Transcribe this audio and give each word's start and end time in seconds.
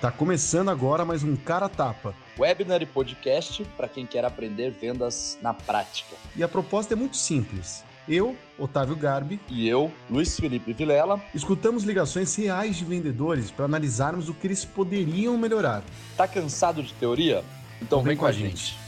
Tá 0.00 0.10
começando 0.10 0.70
agora 0.70 1.04
mais 1.04 1.22
um 1.22 1.36
Cara 1.36 1.68
Tapa. 1.68 2.14
Webinar 2.38 2.80
e 2.80 2.86
podcast 2.86 3.62
para 3.76 3.86
quem 3.86 4.06
quer 4.06 4.24
aprender 4.24 4.70
vendas 4.70 5.36
na 5.42 5.52
prática. 5.52 6.16
E 6.34 6.42
a 6.42 6.48
proposta 6.48 6.94
é 6.94 6.96
muito 6.96 7.18
simples. 7.18 7.84
Eu, 8.08 8.34
Otávio 8.58 8.96
Garbi, 8.96 9.38
e 9.46 9.68
eu, 9.68 9.92
Luiz 10.08 10.40
Felipe 10.40 10.72
Vilela, 10.72 11.22
escutamos 11.34 11.84
ligações 11.84 12.34
reais 12.34 12.76
de 12.76 12.84
vendedores 12.86 13.50
para 13.50 13.66
analisarmos 13.66 14.30
o 14.30 14.32
que 14.32 14.46
eles 14.46 14.64
poderiam 14.64 15.36
melhorar. 15.36 15.84
Tá 16.16 16.26
cansado 16.26 16.82
de 16.82 16.94
teoria? 16.94 17.44
Então, 17.76 17.82
então 17.82 17.98
vem, 17.98 18.12
vem 18.12 18.16
com 18.16 18.24
a 18.24 18.32
gente. 18.32 18.68
gente. 18.68 18.78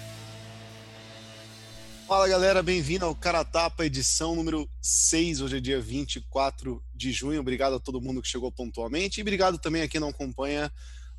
Fala 2.08 2.26
galera, 2.26 2.62
bem-vindo 2.62 3.04
ao 3.04 3.14
Cara 3.14 3.44
Tapa, 3.44 3.84
edição 3.84 4.34
número 4.34 4.66
6. 4.80 5.42
Hoje 5.42 5.58
é 5.58 5.60
dia 5.60 5.79
24 5.79 6.82
de 6.94 7.12
junho. 7.12 7.38
Obrigado 7.38 7.74
a 7.74 7.80
todo 7.80 8.00
mundo 8.00 8.22
que 8.22 8.29
chegou 8.29 8.50
pontualmente 8.50 9.21
e 9.21 9.22
obrigado 9.22 9.58
também 9.58 9.82
a 9.82 9.88
quem 9.88 10.00
não 10.00 10.08
acompanha 10.08 10.72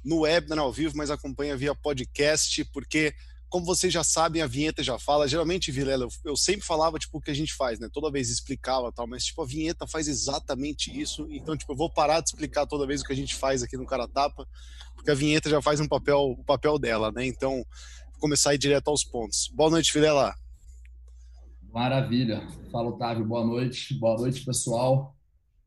no 0.04 0.22
webinar 0.22 0.60
ao 0.60 0.72
vivo, 0.72 0.96
mas 0.96 1.10
acompanha 1.10 1.56
via 1.56 1.74
podcast, 1.74 2.64
porque 2.66 3.14
como 3.54 3.68
vocês 3.68 3.94
já 3.94 4.04
sabem, 4.04 4.42
a 4.42 4.48
vinheta 4.48 4.82
já 4.82 4.98
fala. 4.98 5.28
Geralmente, 5.28 5.72
Vilela, 5.72 6.08
eu 6.26 6.36
sempre 6.36 6.66
falava 6.66 6.98
tipo 6.98 7.20
o 7.20 7.22
que 7.22 7.30
a 7.30 7.36
gente 7.36 7.54
faz, 7.54 7.80
né? 7.80 7.88
Toda 7.94 8.12
vez 8.12 8.32
explicava 8.32 8.92
tal, 8.92 9.06
mas 9.06 9.26
tipo 9.26 9.44
a 9.44 9.46
vinheta 9.46 9.86
faz 9.86 10.08
exatamente 10.08 10.90
isso. 11.00 11.28
Então, 11.30 11.56
tipo, 11.56 11.72
eu 11.72 11.78
vou 11.78 11.88
parar 11.88 12.20
de 12.20 12.30
explicar 12.30 12.66
toda 12.66 12.88
vez 12.88 13.02
o 13.02 13.06
que 13.06 13.14
a 13.14 13.16
gente 13.16 13.36
faz 13.36 13.62
aqui 13.62 13.78
no 13.78 13.86
Cara 13.86 14.08
Tapa, 14.08 14.48
porque 14.96 15.12
a 15.12 15.14
vinheta 15.14 15.52
já 15.52 15.62
faz 15.62 15.80
um 15.80 15.88
papel, 15.88 16.32
o 16.32 16.44
papel 16.44 16.80
dela, 16.80 17.12
né? 17.12 17.28
Então, 17.28 17.64
vou 18.14 18.22
começar 18.22 18.50
a 18.50 18.56
ir 18.56 18.58
direto 18.58 18.88
aos 18.88 19.04
pontos. 19.04 19.52
Boa 19.54 19.70
noite, 19.70 19.94
Vilela. 19.94 20.34
Maravilha. 21.72 22.48
Fala, 22.72 22.90
Otávio. 22.90 23.24
Boa 23.24 23.46
noite. 23.46 23.94
Boa 24.00 24.18
noite, 24.18 24.44
pessoal. 24.44 25.16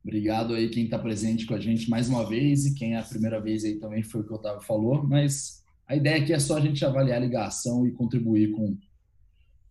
Obrigado 0.06 0.54
aí 0.54 0.68
quem 0.68 0.84
está 0.84 0.96
presente 0.96 1.46
com 1.46 1.54
a 1.54 1.58
gente 1.58 1.90
mais 1.90 2.08
uma 2.08 2.24
vez 2.24 2.64
e 2.64 2.74
quem 2.74 2.94
é 2.94 3.00
a 3.00 3.02
primeira 3.02 3.40
vez 3.40 3.64
aí 3.64 3.74
também 3.74 4.04
foi 4.04 4.20
o 4.20 4.24
que 4.24 4.30
o 4.30 4.36
Otávio 4.36 4.62
falou, 4.62 5.02
mas 5.02 5.64
a 5.84 5.96
ideia 5.96 6.22
aqui 6.22 6.32
é 6.32 6.38
só 6.38 6.56
a 6.56 6.60
gente 6.60 6.84
avaliar 6.84 7.16
a 7.16 7.24
ligação 7.24 7.84
e 7.84 7.90
contribuir 7.90 8.52
com 8.52 8.78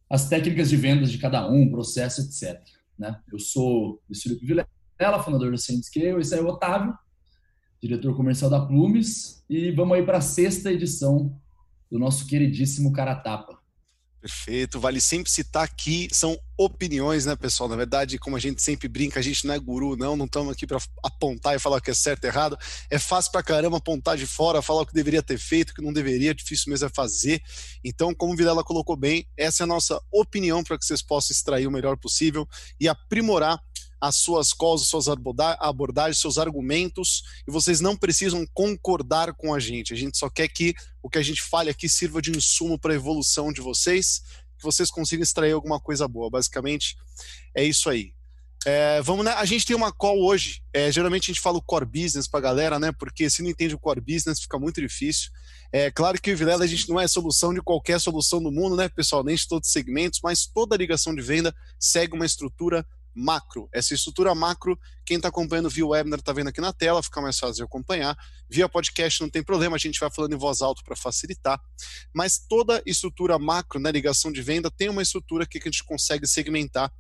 as 0.10 0.28
técnicas 0.28 0.70
de 0.70 0.76
vendas 0.76 1.10
de 1.10 1.20
cada 1.20 1.50
um, 1.50 1.70
processo, 1.70 2.20
etc. 2.20 2.62
Né? 3.00 3.18
Eu 3.32 3.40
sou 3.40 4.02
o 4.10 4.14
Felipe 4.14 4.46
Vilela, 4.46 5.24
fundador 5.24 5.52
do 5.52 5.58
Scale, 5.58 6.20
esse 6.20 6.36
é 6.36 6.42
o 6.42 6.48
Otávio, 6.48 6.94
diretor 7.82 8.14
comercial 8.14 8.52
da 8.52 8.60
Plumes, 8.60 9.42
e 9.50 9.72
vamos 9.72 9.96
aí 9.96 10.04
para 10.04 10.18
a 10.18 10.22
sexta 10.22 10.70
edição 10.70 11.34
do 11.90 11.98
nosso 11.98 12.28
queridíssimo 12.28 12.92
Cara 12.92 13.16
Tapa. 13.16 13.58
Perfeito, 14.26 14.80
vale 14.80 15.00
sempre 15.00 15.32
citar 15.32 15.64
aqui, 15.64 16.08
são 16.12 16.36
opiniões, 16.58 17.28
né, 17.28 17.36
pessoal? 17.36 17.70
Na 17.70 17.76
verdade, 17.76 18.18
como 18.18 18.36
a 18.36 18.40
gente 18.40 18.60
sempre 18.60 18.88
brinca, 18.88 19.20
a 19.20 19.22
gente 19.22 19.46
não 19.46 19.54
é 19.54 19.60
guru, 19.60 19.96
não, 19.96 20.16
não 20.16 20.26
estamos 20.26 20.52
aqui 20.52 20.66
para 20.66 20.80
apontar 21.04 21.56
e 21.56 21.60
falar 21.60 21.78
o 21.78 21.82
que 21.82 21.92
é 21.92 21.94
certo 21.94 22.24
e 22.24 22.28
errado. 22.28 22.58
É 22.90 22.98
fácil 22.98 23.32
para 23.32 23.44
caramba 23.44 23.78
apontar 23.78 24.18
de 24.18 24.26
fora, 24.26 24.64
falar 24.64 24.82
o 24.82 24.86
que 24.88 24.96
deveria 24.96 25.22
ter 25.22 25.38
feito, 25.38 25.70
o 25.70 25.74
que 25.76 25.82
não 25.84 25.94
deveria, 25.94 26.34
difícil 26.34 26.72
mesmo 26.72 26.88
é 26.88 26.90
fazer. 26.90 27.40
Então, 27.84 28.16
como 28.16 28.34
o 28.34 28.36
Vilela 28.36 28.64
colocou 28.64 28.96
bem, 28.96 29.28
essa 29.38 29.62
é 29.62 29.66
a 29.66 29.68
nossa 29.68 30.02
opinião 30.12 30.64
para 30.64 30.80
que 30.80 30.86
vocês 30.86 31.04
possam 31.04 31.32
extrair 31.32 31.68
o 31.68 31.72
melhor 31.72 31.96
possível 31.96 32.48
e 32.80 32.88
aprimorar 32.88 33.62
as 34.08 34.18
suas 34.18 34.54
calls, 34.54 34.84
as 34.84 34.88
suas 34.88 35.08
abordagens, 35.60 36.20
seus 36.20 36.38
argumentos, 36.38 37.24
e 37.48 37.52
vocês 37.52 37.80
não 37.80 37.98
precisam 37.98 38.46
concordar 38.54 39.34
com 39.34 39.54
a 39.54 39.60
gente. 39.60 39.94
A 39.94 39.98
gente 39.98 40.18
só 40.18 40.30
quer 40.30 40.48
que 40.48 40.76
o 41.02 41.10
que 41.10 41.18
a 41.18 41.24
gente 41.24 41.42
fale 41.42 41.70
aqui 41.70 41.90
sirva 41.90 42.22
de 42.22 42.32
insumo 42.32 42.78
para 42.78 42.94
a 42.94 42.96
evolução 42.96 43.52
de 43.52 43.62
vocês, 43.62 44.22
que 44.58 44.64
vocês 44.64 44.92
consigam 44.92 45.24
extrair 45.24 45.54
alguma 45.54 45.80
coisa 45.80 46.08
boa. 46.08 46.30
Basicamente, 46.30 46.96
é 47.56 47.64
isso 47.64 47.90
aí. 47.90 48.14
É, 48.68 49.00
vamos, 49.04 49.24
né? 49.24 49.32
A 49.34 49.46
gente 49.46 49.64
tem 49.64 49.76
uma 49.76 49.92
call 49.92 50.24
hoje. 50.24 50.64
É, 50.74 50.92
geralmente 50.92 51.26
a 51.26 51.34
gente 51.34 51.42
fala 51.42 51.58
o 51.58 51.62
core 51.62 51.86
business 51.86 52.28
para 52.28 52.40
a 52.40 52.44
galera, 52.44 52.80
né? 52.80 52.92
Porque 52.92 53.30
se 53.30 53.44
não 53.44 53.50
entende 53.50 53.76
o 53.76 53.80
core 53.80 54.02
business, 54.02 54.40
fica 54.40 54.58
muito 54.58 54.82
difícil. 54.82 55.30
É 55.72 55.92
claro 55.92 56.20
que 56.20 56.34
o 56.34 56.38
Vilela 56.38 56.64
a 56.64 56.68
gente 56.68 56.90
não 56.90 57.00
é 57.00 57.08
solução 57.08 57.54
de 57.54 57.62
qualquer 57.62 58.00
solução 58.00 58.42
do 58.42 58.52
mundo, 58.52 58.76
né, 58.76 58.90
pessoal? 58.90 59.24
Nem 59.24 59.36
de 59.36 59.48
todos 59.48 59.68
os 59.68 59.74
segmentos, 59.74 60.20
mas 60.24 60.48
toda 60.48 60.76
ligação 60.78 61.14
de 61.14 61.22
venda 61.22 61.54
segue 61.80 62.16
uma 62.16 62.26
estrutura 62.26 62.86
macro. 63.16 63.70
Essa 63.74 63.94
estrutura 63.94 64.36
macro, 64.36 64.78
quem 65.06 65.18
está 65.18 65.30
acompanhando 65.30 65.70
via 65.70 65.86
webinar 65.86 66.20
está 66.20 66.34
vendo 66.34 66.50
aqui 66.50 66.60
na 66.60 66.74
tela, 66.74 67.02
fica 67.02 67.22
mais 67.22 67.40
fácil 67.40 67.56
de 67.56 67.64
acompanhar. 67.64 68.18
Via 68.50 68.68
podcast 68.68 69.22
não 69.22 69.30
tem 69.30 69.42
problema, 69.42 69.76
a 69.76 69.80
gente 69.80 70.00
vai 70.00 70.12
falando 70.12 70.34
em 70.34 70.38
voz 70.38 70.62
alta 70.62 70.82
para 70.84 70.96
facilitar. 70.96 71.60
Mas 72.14 72.38
toda 72.38 72.84
estrutura 72.86 73.40
macro, 73.40 73.80
né, 73.80 73.92
ligação 73.92 74.32
de 74.32 74.42
venda, 74.42 74.70
tem 74.70 74.90
uma 74.90 75.02
estrutura 75.02 75.46
que 75.46 75.58
a 75.58 75.62
gente 75.62 75.84
consegue 75.84 76.28
segmentar 76.28 76.92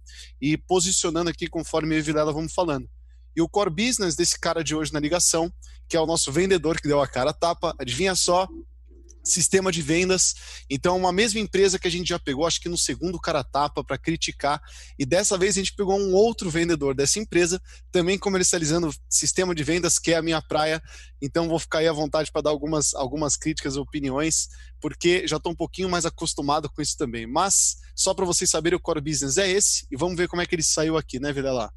e 0.42 0.58
posicionando 0.58 1.30
aqui 1.30 1.48
conforme 1.48 1.96
eu 1.96 2.00
e 2.00 2.02
Vilela 2.02 2.32
vamos 2.32 2.54
falando. 2.54 2.90
E 3.36 3.42
o 3.42 3.50
core 3.50 3.70
business 3.70 4.16
desse 4.16 4.40
cara 4.40 4.64
de 4.64 4.74
hoje 4.74 4.94
na 4.94 5.00
ligação, 5.00 5.52
que 5.90 5.98
é 5.98 6.00
o 6.00 6.06
nosso 6.06 6.32
vendedor 6.32 6.80
que 6.80 6.88
deu 6.88 7.02
a 7.02 7.08
cara 7.08 7.32
a 7.32 7.34
tapa, 7.34 7.76
adivinha 7.78 8.16
só, 8.16 8.48
sistema 9.26 9.72
de 9.72 9.82
vendas. 9.82 10.36
Então, 10.70 10.96
uma 10.96 11.12
mesma 11.12 11.40
empresa 11.40 11.80
que 11.80 11.88
a 11.88 11.92
gente 11.92 12.08
já 12.08 12.20
pegou, 12.20 12.46
acho 12.46 12.62
que 12.62 12.70
no 12.70 12.78
segundo 12.78 13.20
cara 13.20 13.44
tapa 13.44 13.84
para 13.84 13.98
criticar, 13.98 14.62
e 14.98 15.06
dessa 15.06 15.38
vez 15.38 15.56
a 15.56 15.60
gente 15.60 15.76
pegou 15.76 16.00
um 16.00 16.14
outro 16.14 16.50
vendedor 16.50 16.96
dessa 16.96 17.20
empresa, 17.20 17.62
também 17.92 18.18
comercializando 18.18 18.94
sistema 19.10 19.56
de 19.56 19.64
vendas, 19.64 19.98
que 19.98 20.12
é 20.12 20.18
a 20.18 20.22
minha 20.22 20.42
praia. 20.42 20.82
Então, 21.22 21.50
vou 21.50 21.60
ficar 21.60 21.80
aí 21.80 21.88
à 21.88 21.94
vontade 21.94 22.32
para 22.32 22.44
dar 22.44 22.52
algumas, 22.52 22.94
algumas 22.94 23.36
críticas 23.36 23.76
e 23.76 23.80
opiniões, 23.80 24.48
porque 24.80 25.28
já 25.28 25.38
estou 25.38 25.52
um 25.52 25.56
pouquinho 25.56 25.90
mais 25.90 26.06
acostumado 26.06 26.70
com 26.70 26.82
isso 26.82 26.96
também. 26.98 27.26
Mas, 27.26 27.78
só 27.96 28.14
para 28.14 28.26
vocês 28.26 28.50
saberem, 28.50 28.78
o 28.78 28.82
core 28.82 29.02
business 29.02 29.38
é 29.38 29.50
esse, 29.50 29.88
e 29.92 29.98
vamos 29.98 30.16
ver 30.16 30.28
como 30.28 30.42
é 30.42 30.46
que 30.46 30.54
ele 30.54 30.64
saiu 30.64 30.98
aqui, 30.98 31.20
né, 31.20 31.34
Vilela? 31.34 31.72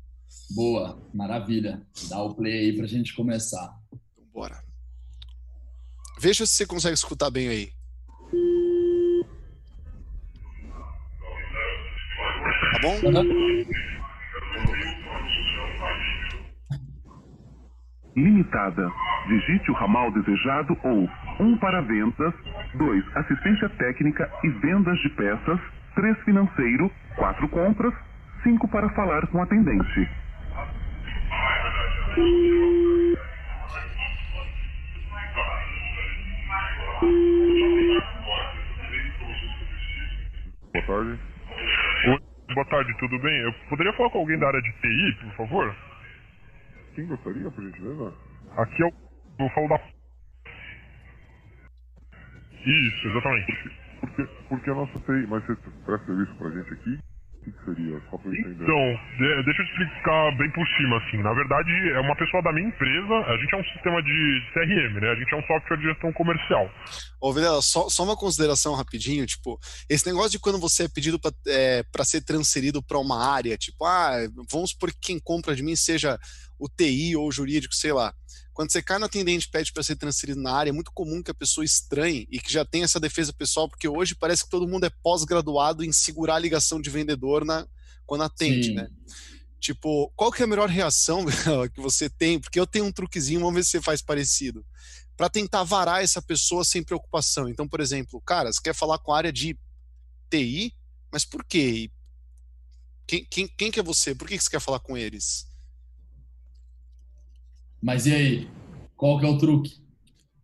Boa, 0.50 1.02
maravilha. 1.14 1.82
Dá 2.08 2.22
o 2.22 2.34
play 2.34 2.58
aí 2.58 2.72
para 2.76 2.84
a 2.84 2.88
gente 2.88 3.14
começar. 3.14 3.74
Então, 3.92 4.24
bora. 4.32 4.67
Veja 6.20 6.44
se 6.44 6.52
você 6.52 6.66
consegue 6.66 6.94
escutar 6.94 7.30
bem 7.30 7.48
aí. 7.48 7.68
Tá 12.72 12.78
bom? 12.82 12.94
Uhum. 13.04 13.64
Limitada. 18.16 18.90
Digite 19.28 19.70
o 19.70 19.74
ramal 19.74 20.10
desejado 20.10 20.76
ou 20.82 21.08
1 21.38 21.44
um 21.44 21.58
para 21.58 21.82
vendas, 21.82 22.34
2 22.74 23.04
assistência 23.16 23.68
técnica 23.68 24.28
e 24.42 24.48
vendas 24.48 24.98
de 25.00 25.10
peças, 25.10 25.60
3 25.94 26.18
financeiro, 26.24 26.90
4 27.16 27.48
compras, 27.48 27.94
5 28.42 28.66
para 28.68 28.88
falar 28.90 29.26
com 29.28 29.40
atendente. 29.42 30.08
Boa 37.00 37.12
tarde. 40.86 41.20
Oi, 42.06 42.20
boa 42.54 42.66
tarde, 42.68 42.98
tudo 42.98 43.18
bem? 43.20 43.40
Eu 43.42 43.52
poderia 43.70 43.92
falar 43.94 44.10
com 44.10 44.18
alguém 44.20 44.38
da 44.38 44.48
área 44.48 44.62
de 44.62 44.72
TI, 44.80 45.16
por 45.22 45.36
favor? 45.36 45.76
Quem 46.94 47.06
gostaria, 47.06 47.50
por 47.50 47.64
gentileza? 47.64 48.14
Aqui 48.58 48.82
é 48.82 48.86
o. 48.86 48.92
Eu 49.40 49.50
falo 49.50 49.68
da. 49.68 49.80
Isso, 52.66 53.08
exatamente. 53.08 53.46
Porque, 53.52 53.70
porque, 54.00 54.26
porque 54.48 54.70
a 54.70 54.74
nossa 54.74 55.00
TI. 55.00 55.26
Mas 55.28 55.44
você 55.46 55.56
presta 55.86 56.06
serviço 56.06 56.38
pra 56.38 56.50
gente 56.50 56.74
aqui? 56.74 56.98
Seria? 57.64 58.00
Só 58.10 58.18
pra 58.18 58.30
eu 58.30 58.34
entender. 58.34 58.64
Então, 58.64 59.00
de, 59.18 59.44
deixa 59.44 59.62
eu 59.62 59.66
te 59.66 59.82
explicar 59.82 60.36
bem 60.36 60.50
por 60.50 60.66
cima, 60.76 60.98
assim. 60.98 61.18
Na 61.22 61.32
verdade, 61.32 61.70
é 61.90 62.00
uma 62.00 62.16
pessoa 62.16 62.42
da 62.42 62.52
minha 62.52 62.68
empresa, 62.68 63.14
a 63.14 63.36
gente 63.36 63.54
é 63.54 63.58
um 63.58 63.64
sistema 63.64 64.02
de 64.02 64.42
CRM, 64.52 65.00
né? 65.00 65.10
A 65.10 65.14
gente 65.14 65.34
é 65.34 65.36
um 65.36 65.46
software 65.46 65.76
de 65.76 65.84
gestão 65.84 66.12
comercial. 66.12 66.70
Ô, 67.20 67.32
Vilela, 67.32 67.60
só, 67.62 67.88
só 67.88 68.04
uma 68.04 68.16
consideração 68.16 68.74
rapidinho, 68.74 69.26
tipo, 69.26 69.58
esse 69.88 70.06
negócio 70.06 70.30
de 70.30 70.38
quando 70.38 70.58
você 70.58 70.84
é 70.84 70.88
pedido 70.88 71.18
para 71.18 71.32
é, 71.46 71.82
ser 72.04 72.24
transferido 72.24 72.82
para 72.82 72.98
uma 72.98 73.32
área, 73.32 73.56
tipo, 73.56 73.84
ah, 73.84 74.16
vamos 74.50 74.70
supor 74.70 74.90
que 74.90 74.98
quem 75.00 75.18
compra 75.18 75.54
de 75.54 75.62
mim 75.62 75.76
seja 75.76 76.18
o 76.58 76.68
TI 76.68 77.16
ou 77.16 77.28
o 77.28 77.32
jurídico, 77.32 77.74
sei 77.74 77.92
lá. 77.92 78.12
Quando 78.58 78.72
você 78.72 78.82
cai 78.82 78.98
no 78.98 79.04
atendente 79.04 79.46
e 79.46 79.50
pede 79.52 79.72
para 79.72 79.84
ser 79.84 79.94
transferido 79.94 80.42
na 80.42 80.52
área, 80.52 80.70
é 80.70 80.72
muito 80.72 80.90
comum 80.90 81.22
que 81.22 81.30
a 81.30 81.34
pessoa 81.34 81.64
estranhe 81.64 82.26
e 82.28 82.40
que 82.40 82.52
já 82.52 82.64
tenha 82.64 82.86
essa 82.86 82.98
defesa 82.98 83.32
pessoal, 83.32 83.68
porque 83.68 83.86
hoje 83.86 84.16
parece 84.16 84.42
que 84.42 84.50
todo 84.50 84.66
mundo 84.66 84.82
é 84.82 84.90
pós-graduado 85.00 85.84
em 85.84 85.92
segurar 85.92 86.34
a 86.34 86.38
ligação 86.40 86.80
de 86.80 86.90
vendedor 86.90 87.44
na, 87.44 87.68
quando 88.04 88.24
atende, 88.24 88.66
Sim. 88.66 88.74
né? 88.74 88.88
Tipo, 89.60 90.12
qual 90.16 90.32
que 90.32 90.42
é 90.42 90.44
a 90.44 90.48
melhor 90.48 90.68
reação 90.68 91.24
que 91.72 91.80
você 91.80 92.10
tem? 92.10 92.40
Porque 92.40 92.58
eu 92.58 92.66
tenho 92.66 92.84
um 92.84 92.90
truquezinho, 92.90 93.38
vamos 93.38 93.54
ver 93.54 93.62
se 93.62 93.70
você 93.70 93.80
faz 93.80 94.02
parecido. 94.02 94.66
Para 95.16 95.28
tentar 95.28 95.62
varar 95.62 96.02
essa 96.02 96.20
pessoa 96.20 96.64
sem 96.64 96.82
preocupação. 96.82 97.48
Então, 97.48 97.68
por 97.68 97.78
exemplo, 97.80 98.20
cara, 98.22 98.52
você 98.52 98.60
quer 98.60 98.74
falar 98.74 98.98
com 98.98 99.12
a 99.12 99.18
área 99.18 99.32
de 99.32 99.56
TI, 100.28 100.74
mas 101.12 101.24
por 101.24 101.44
quê? 101.44 101.92
Quem, 103.06 103.24
quem, 103.24 103.46
quem 103.46 103.70
que 103.70 103.78
é 103.78 103.84
você? 103.84 104.16
Por 104.16 104.26
que 104.26 104.36
você 104.36 104.50
quer 104.50 104.60
falar 104.60 104.80
com 104.80 104.96
eles? 104.96 105.47
Mas 107.82 108.06
e 108.06 108.14
aí? 108.14 108.48
Qual 108.96 109.18
que 109.18 109.26
é 109.26 109.28
o 109.28 109.38
truque? 109.38 109.72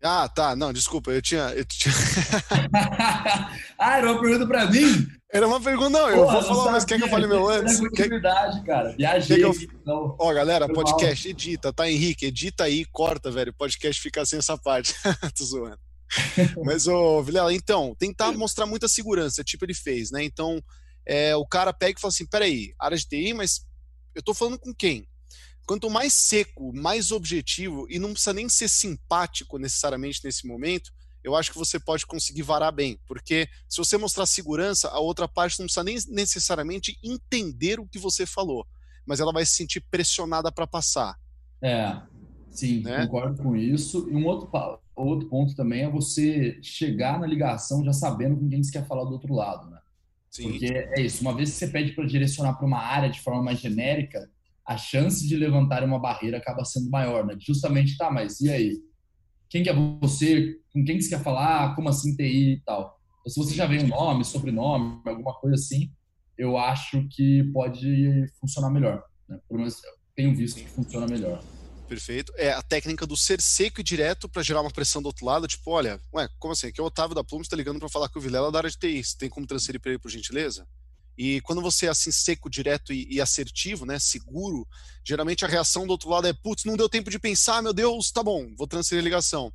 Ah, 0.01 0.29
tá. 0.29 0.55
Não, 0.55 0.71
desculpa, 0.71 1.11
eu 1.11 1.21
tinha. 1.21 1.49
Eu 1.55 1.65
tinha... 1.65 1.93
ah, 3.77 3.97
era 3.97 4.11
uma 4.11 4.21
pergunta 4.21 4.47
pra 4.47 4.69
mim? 4.69 5.07
Era 5.35 5.47
uma 5.47 5.59
pergunta, 5.59 5.89
não, 5.89 6.09
eu 6.09 6.25
vou 6.29 6.41
falar, 6.43 6.71
mas 6.71 6.85
quer 6.85 6.97
que 6.97 7.03
eu 7.03 7.09
fale 7.09 7.27
meu 7.27 7.49
antes? 7.49 7.81
É 7.81 8.07
verdade, 8.07 8.63
cara. 8.63 8.95
Viajei. 8.95 9.43
Eu... 9.43 9.51
Então, 9.51 10.15
Ó, 10.17 10.33
galera, 10.33 10.65
podcast, 10.71 11.27
mal. 11.27 11.31
edita, 11.31 11.73
tá, 11.73 11.89
Henrique? 11.89 12.27
Edita 12.27 12.63
aí, 12.63 12.85
corta, 12.85 13.29
velho. 13.29 13.51
O 13.51 13.55
podcast 13.55 14.01
fica 14.01 14.25
sem 14.25 14.39
essa 14.39 14.57
parte. 14.57 14.93
Tô 15.37 15.43
zoando. 15.43 15.79
mas, 16.63 16.87
ô, 16.87 17.21
Vilela, 17.21 17.53
então, 17.53 17.93
tentar 17.99 18.31
mostrar 18.31 18.65
muita 18.65 18.87
segurança, 18.87 19.43
tipo 19.43 19.65
ele 19.65 19.73
fez, 19.73 20.09
né? 20.09 20.23
Então, 20.23 20.61
é, 21.05 21.35
o 21.35 21.45
cara 21.45 21.73
pega 21.73 21.97
e 21.97 22.01
fala 22.01 22.13
assim: 22.13 22.27
peraí, 22.27 22.73
área 22.79 22.97
de 22.97 23.05
TI, 23.05 23.33
mas 23.33 23.65
eu 24.13 24.23
tô 24.23 24.33
falando 24.33 24.57
com 24.57 24.73
quem? 24.73 25.05
Quanto 25.65 25.89
mais 25.89 26.13
seco, 26.13 26.71
mais 26.73 27.11
objetivo, 27.11 27.87
e 27.89 27.97
não 27.97 28.11
precisa 28.11 28.33
nem 28.33 28.47
ser 28.47 28.67
simpático 28.67 29.57
necessariamente 29.57 30.21
nesse 30.23 30.45
momento, 30.45 30.91
eu 31.23 31.35
acho 31.35 31.51
que 31.51 31.57
você 31.57 31.79
pode 31.79 32.05
conseguir 32.05 32.43
varar 32.43 32.71
bem. 32.71 32.99
Porque 33.07 33.49
se 33.67 33.77
você 33.77 33.97
mostrar 33.97 34.27
segurança, 34.27 34.89
a 34.89 34.99
outra 34.99 35.27
parte 35.27 35.57
não 35.59 35.65
precisa 35.65 35.83
nem 35.83 35.97
necessariamente 36.09 36.99
entender 37.03 37.79
o 37.79 37.87
que 37.87 37.97
você 37.97 38.27
falou, 38.27 38.65
mas 39.05 39.19
ela 39.19 39.33
vai 39.33 39.43
se 39.43 39.53
sentir 39.53 39.83
pressionada 39.89 40.51
para 40.51 40.67
passar. 40.67 41.17
É, 41.59 41.99
sim, 42.51 42.81
né? 42.81 43.07
concordo 43.07 43.41
com 43.41 43.55
isso. 43.55 44.07
E 44.07 44.15
um 44.15 44.27
outro, 44.27 44.49
outro 44.95 45.27
ponto 45.27 45.55
também 45.55 45.81
é 45.81 45.89
você 45.89 46.59
chegar 46.61 47.19
na 47.19 47.25
ligação 47.25 47.83
já 47.83 47.91
sabendo 47.91 48.37
com 48.37 48.47
quem 48.47 48.63
você 48.63 48.71
quer 48.71 48.85
falar 48.85 49.05
do 49.05 49.13
outro 49.13 49.33
lado, 49.33 49.67
né? 49.71 49.79
Sim. 50.29 50.51
Porque 50.51 50.65
é 50.67 51.01
isso, 51.01 51.21
uma 51.21 51.33
vez 51.33 51.49
que 51.51 51.55
você 51.55 51.67
pede 51.67 51.93
para 51.93 52.05
direcionar 52.05 52.53
para 52.53 52.67
uma 52.67 52.79
área 52.79 53.09
de 53.09 53.21
forma 53.21 53.41
mais 53.41 53.59
genérica, 53.59 54.29
a 54.65 54.77
chance 54.77 55.27
de 55.27 55.35
levantar 55.35 55.83
uma 55.83 55.99
barreira 55.99 56.37
acaba 56.37 56.65
sendo 56.65 56.89
maior, 56.89 57.25
né? 57.25 57.35
Justamente, 57.39 57.97
tá, 57.97 58.09
mas 58.09 58.41
e 58.41 58.49
aí? 58.49 58.73
Quem 59.49 59.63
que 59.63 59.69
é 59.69 59.73
você? 59.73 60.57
Com 60.73 60.83
quem 60.83 60.97
que 60.97 61.03
você 61.03 61.09
quer 61.09 61.23
falar? 61.23 61.75
Como 61.75 61.87
assim 61.87 62.15
TI 62.15 62.53
e 62.53 62.61
tal? 62.65 62.99
Então, 63.19 63.31
se 63.31 63.39
você 63.39 63.55
já 63.55 63.65
vem 63.65 63.83
um 63.83 63.87
nome, 63.87 64.25
sobrenome, 64.25 65.01
alguma 65.05 65.33
coisa 65.35 65.55
assim, 65.55 65.91
eu 66.37 66.57
acho 66.57 67.07
que 67.09 67.43
pode 67.53 68.25
funcionar 68.39 68.69
melhor. 68.69 69.03
Né? 69.29 69.39
Pelo 69.47 69.59
menos 69.59 69.81
tenho 70.15 70.35
visto 70.35 70.59
que 70.59 70.69
funciona 70.69 71.05
melhor. 71.07 71.43
Perfeito. 71.87 72.33
É 72.35 72.51
a 72.51 72.61
técnica 72.61 73.05
do 73.05 73.15
ser 73.15 73.39
seco 73.39 73.79
e 73.79 73.83
direto 73.83 74.27
para 74.27 74.41
gerar 74.41 74.61
uma 74.61 74.71
pressão 74.71 75.01
do 75.01 75.05
outro 75.05 75.25
lado, 75.25 75.47
tipo, 75.47 75.69
olha, 75.69 75.99
ué, 76.13 76.27
como 76.39 76.53
assim? 76.53 76.67
Aqui 76.67 76.79
é 76.79 76.83
o 76.83 76.87
Otávio 76.87 77.15
da 77.15 77.23
Plume 77.23 77.43
está 77.43 77.55
ligando 77.55 77.79
para 77.79 77.89
falar 77.89 78.09
com 78.09 78.17
o 78.17 78.21
Vilela 78.21 78.51
da 78.51 78.57
área 78.57 78.69
de 78.69 78.77
TI. 78.77 79.03
Você 79.03 79.17
tem 79.17 79.29
como 79.29 79.45
transferir 79.45 79.79
para 79.79 79.91
ele, 79.91 79.99
por 79.99 80.09
gentileza? 80.09 80.67
E 81.17 81.39
quando 81.41 81.61
você 81.61 81.85
é 81.85 81.89
assim 81.89 82.11
seco, 82.11 82.49
direto 82.49 82.91
e, 82.91 83.07
e, 83.09 83.21
assertivo, 83.21 83.85
né, 83.85 83.97
seguro, 83.99 84.67
geralmente 85.03 85.45
a 85.45 85.47
reação 85.47 85.87
do 85.87 85.91
outro 85.91 86.09
lado 86.09 86.27
é 86.27 86.33
putz, 86.33 86.65
não 86.65 86.75
deu 86.75 86.89
tempo 86.89 87.09
de 87.09 87.17
pensar, 87.17 87.61
meu 87.61 87.73
Deus, 87.73 88.11
tá 88.11 88.21
bom, 88.21 88.53
vou 88.57 88.67
transferir 88.67 89.01
a 89.01 89.03
ligação. 89.03 89.53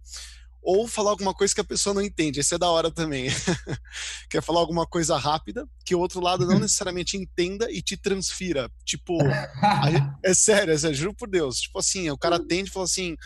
Ou 0.62 0.86
falar 0.86 1.10
alguma 1.10 1.32
coisa 1.32 1.54
que 1.54 1.60
a 1.60 1.64
pessoa 1.64 1.94
não 1.94 2.02
entende, 2.02 2.40
esse 2.40 2.54
é 2.54 2.58
da 2.58 2.68
hora 2.68 2.90
também. 2.90 3.28
Quer 4.28 4.42
falar 4.42 4.60
alguma 4.60 4.86
coisa 4.86 5.16
rápida 5.16 5.66
que 5.86 5.94
o 5.94 5.98
outro 5.98 6.20
lado 6.20 6.46
não 6.46 6.58
necessariamente 6.58 7.16
entenda 7.16 7.70
e 7.70 7.80
te 7.80 7.96
transfira. 7.96 8.70
Tipo, 8.84 9.16
é 10.22 10.34
sério, 10.34 10.74
é 10.74 10.78
sério, 10.78 10.96
juro 10.96 11.14
por 11.14 11.30
Deus. 11.30 11.60
Tipo 11.60 11.78
assim, 11.78 12.10
o 12.10 12.18
cara 12.18 12.36
atende 12.36 12.68
e 12.68 12.72
fala 12.72 12.84
assim: 12.84 13.16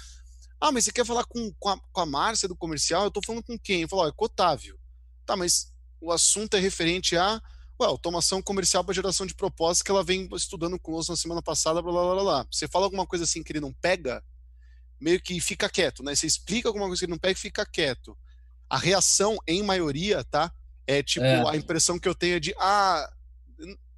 Ah, 0.60 0.70
mas 0.70 0.84
você 0.84 0.92
quer 0.92 1.04
falar 1.04 1.24
com, 1.24 1.52
com, 1.58 1.70
a, 1.70 1.76
com 1.92 2.00
a 2.00 2.06
Márcia 2.06 2.48
do 2.48 2.56
comercial? 2.56 3.02
Eu 3.02 3.10
tô 3.10 3.20
falando 3.20 3.42
com 3.42 3.58
quem? 3.58 3.82
Eu 3.82 3.88
falo, 3.88 4.02
ó, 4.02 4.08
é 4.08 4.12
com 4.12 4.24
o 4.24 4.26
Otávio. 4.26 4.78
Tá, 5.26 5.34
mas 5.34 5.72
o 6.00 6.12
assunto 6.12 6.56
é 6.56 6.60
referente 6.60 7.16
a 7.16 7.40
Ué, 7.80 7.86
automação 7.88 8.40
comercial 8.40 8.84
para 8.84 8.94
geração 8.94 9.26
de 9.26 9.34
propósitos 9.34 9.82
que 9.82 9.90
ela 9.90 10.04
vem 10.04 10.28
estudando 10.34 10.78
conosco 10.78 11.12
na 11.12 11.16
semana 11.16 11.42
passada, 11.42 11.82
blá, 11.82 11.92
blá, 11.92 12.14
blá, 12.14 12.22
blá. 12.22 12.46
Você 12.50 12.68
fala 12.68 12.84
alguma 12.84 13.06
coisa 13.06 13.24
assim 13.24 13.42
que 13.42 13.52
ele 13.52 13.60
não 13.60 13.72
pega, 13.72 14.22
meio 15.00 15.20
que 15.20 15.40
fica 15.40 15.68
quieto, 15.68 16.02
né? 16.02 16.14
Você 16.14 16.26
explica 16.26 16.68
alguma 16.68 16.86
coisa 16.86 17.00
que 17.00 17.04
ele 17.06 17.12
não 17.12 17.18
pega 17.18 17.32
e 17.32 17.40
fica 17.40 17.66
quieto. 17.66 18.16
A 18.70 18.78
reação, 18.78 19.36
em 19.46 19.62
maioria, 19.62 20.22
tá? 20.24 20.52
É 20.86 21.02
tipo, 21.02 21.24
é. 21.24 21.50
a 21.50 21.56
impressão 21.56 21.98
que 21.98 22.08
eu 22.08 22.14
tenho 22.14 22.36
é 22.36 22.40
de, 22.40 22.54
ah, 22.58 23.10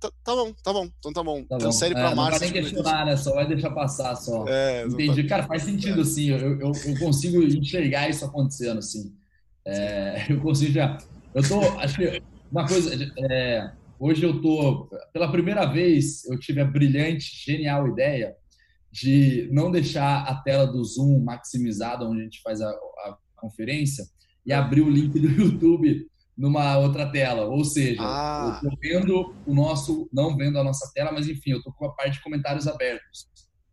tá, 0.01 0.11
tá 0.25 0.35
bom, 0.35 0.53
tá 0.63 0.73
bom, 0.73 0.89
então 0.99 1.13
tá 1.13 1.23
bom. 1.23 1.45
Tá 1.45 1.59
Transfere 1.59 1.95
bom. 1.95 2.01
pra 2.01 2.11
é, 2.11 2.15
Márcia. 2.15 2.33
Não 2.33 2.39
vai 2.39 2.49
nem 2.49 2.63
questionar, 2.63 3.07
né? 3.07 3.17
Só 3.17 3.35
vai 3.35 3.47
deixar 3.47 3.71
passar 3.71 4.15
só. 4.17 4.45
É, 4.49 4.87
Entendi. 4.87 5.23
Tá... 5.25 5.29
Cara, 5.29 5.47
faz 5.47 5.65
sentido, 5.65 6.01
assim. 6.01 6.31
Eu, 6.31 6.61
eu, 6.61 6.73
eu, 6.73 6.99
consigo 6.99 7.43
enxergar 7.43 8.09
isso 8.09 8.25
acontecendo, 8.25 8.79
assim. 8.79 9.15
É, 9.67 10.27
eu 10.33 10.41
consigo 10.41 10.73
já. 10.73 10.99
Eu 11.35 11.47
tô. 11.47 11.61
Acho 11.79 11.97
que 11.97 12.23
uma 12.51 12.67
coisa, 12.67 13.13
é, 13.31 13.73
hoje 13.99 14.25
eu 14.25 14.41
tô, 14.41 14.89
pela 15.13 15.31
primeira 15.31 15.67
vez, 15.67 16.25
eu 16.27 16.39
tive 16.39 16.61
a 16.61 16.65
brilhante, 16.65 17.43
genial 17.45 17.89
ideia 17.89 18.35
de 18.93 19.49
não 19.53 19.71
deixar 19.71 20.23
a 20.23 20.35
tela 20.43 20.67
do 20.67 20.83
Zoom 20.83 21.23
maximizada 21.23 22.07
onde 22.07 22.21
a 22.21 22.25
gente 22.25 22.41
faz 22.43 22.61
a, 22.61 22.69
a 22.71 23.17
conferência 23.37 24.05
e 24.45 24.53
abrir 24.53 24.81
o 24.81 24.91
link 24.91 25.19
do 25.19 25.29
YouTube 25.43 26.07
numa 26.37 26.79
outra 26.79 27.11
tela. 27.11 27.47
Ou 27.47 27.65
seja, 27.65 28.01
ah. 28.03 28.61
eu 28.63 28.71
tô 28.71 28.77
vendo 28.81 29.35
o 29.47 29.55
nosso, 29.55 30.09
não 30.13 30.37
vendo 30.37 30.59
a 30.59 30.65
nossa 30.65 30.91
tela, 30.95 31.13
mas 31.13 31.29
enfim, 31.29 31.51
eu 31.51 31.63
tô 31.63 31.73
com 31.73 31.87
a 31.87 31.93
parte 31.95 32.15
de 32.15 32.23
comentários 32.23 32.67
abertos. 32.67 33.27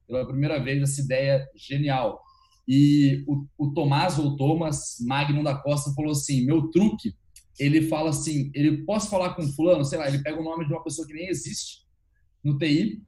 Pela 0.07 0.27
primeira 0.27 0.61
vez, 0.61 0.81
essa 0.81 1.01
ideia 1.01 1.45
genial. 1.55 2.21
E 2.67 3.23
o, 3.27 3.45
o 3.57 3.73
Tomás 3.73 4.17
ou 4.17 4.37
Thomas 4.37 4.95
Magno 5.05 5.43
da 5.43 5.55
Costa 5.55 5.93
falou 5.93 6.11
assim: 6.11 6.45
meu 6.45 6.69
truque 6.71 7.13
ele 7.59 7.88
fala 7.88 8.09
assim, 8.09 8.51
ele 8.53 8.83
posso 8.83 9.09
falar 9.09 9.33
com 9.35 9.47
fulano, 9.53 9.85
sei 9.85 10.00
lá, 10.00 10.07
ele 10.07 10.23
pega 10.23 10.39
o 10.39 10.44
nome 10.44 10.65
de 10.65 10.73
uma 10.73 10.83
pessoa 10.83 11.07
que 11.07 11.13
nem 11.13 11.27
existe 11.27 11.83
no 12.44 12.57
TI, 12.57 13.01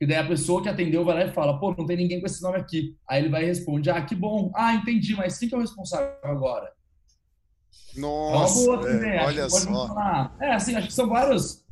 e 0.00 0.06
daí 0.06 0.18
a 0.18 0.26
pessoa 0.26 0.62
que 0.62 0.68
atendeu 0.68 1.04
vai 1.04 1.14
lá 1.14 1.30
e 1.30 1.32
fala, 1.32 1.58
pô, 1.60 1.74
não 1.76 1.86
tem 1.86 1.96
ninguém 1.96 2.20
com 2.20 2.26
esse 2.26 2.42
nome 2.42 2.58
aqui. 2.58 2.96
Aí 3.08 3.22
ele 3.22 3.28
vai 3.28 3.44
e 3.44 3.46
responde, 3.46 3.88
ah, 3.88 4.04
que 4.04 4.16
bom, 4.16 4.50
ah, 4.54 4.74
entendi, 4.74 5.14
mas 5.14 5.38
quem 5.38 5.48
que 5.48 5.54
é 5.54 5.58
o 5.58 5.60
responsável 5.60 6.16
agora? 6.24 6.72
Nossa, 7.96 8.62
é 8.62 8.66
boa 8.66 9.06
é, 9.06 9.24
olha 9.24 9.48
só. 9.48 10.36
É, 10.40 10.54
assim, 10.54 10.74
acho 10.74 10.88
que 10.88 10.92
são 10.92 11.08
vários, 11.08 11.64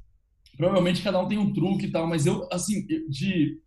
provavelmente 0.56 1.02
cada 1.02 1.18
um 1.18 1.26
tem 1.26 1.38
um 1.38 1.52
truque 1.52 1.86
e 1.86 1.90
tal, 1.90 2.06
mas 2.06 2.24
eu, 2.24 2.48
assim, 2.52 2.86
de, 2.86 3.60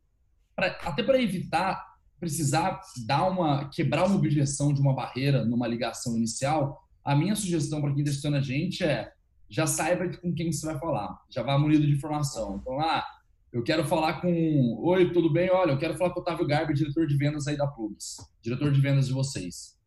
pra, 0.56 0.68
até 0.84 1.04
para 1.04 1.22
evitar 1.22 1.94
precisar 2.24 2.80
dar 3.06 3.30
uma, 3.30 3.70
quebrar 3.70 4.06
uma 4.06 4.16
objeção 4.16 4.74
de 4.74 4.80
uma 4.80 4.96
barreira 4.96 5.44
numa 5.44 5.68
ligação 5.68 6.16
inicial, 6.16 6.83
a 7.04 7.16
minha 7.16 7.36
sugestão 7.36 7.82
para 7.82 7.92
quem 7.92 8.00
está 8.00 8.12
assistindo 8.12 8.36
a 8.36 8.42
gente 8.42 8.84
é 8.84 9.12
já 9.50 9.68
saiba 9.68 10.10
com 10.18 10.34
quem 10.34 10.52
você 10.52 10.66
vai 10.66 10.80
falar, 10.80 11.16
já 11.30 11.44
vá 11.44 11.60
munido 11.60 11.86
de 11.86 11.94
informação. 11.94 12.58
Então, 12.60 12.80
ah, 12.80 13.06
eu 13.52 13.62
quero 13.62 13.86
falar 13.86 14.20
com. 14.20 14.80
Oi, 14.82 15.12
tudo 15.12 15.32
bem? 15.32 15.52
Olha, 15.52 15.72
eu 15.72 15.78
quero 15.78 15.96
falar 15.96 16.10
com 16.10 16.20
o 16.20 16.24
Otávio 16.24 16.48
Garbi, 16.48 16.74
diretor 16.74 17.06
de 17.06 17.16
vendas 17.16 17.48
aí 17.48 17.56
da 17.56 17.68
Plugs, 17.68 18.18
diretor 18.42 18.72
de 18.72 18.82
vendas 18.82 19.08
de 19.08 19.14
vocês. 19.14 19.78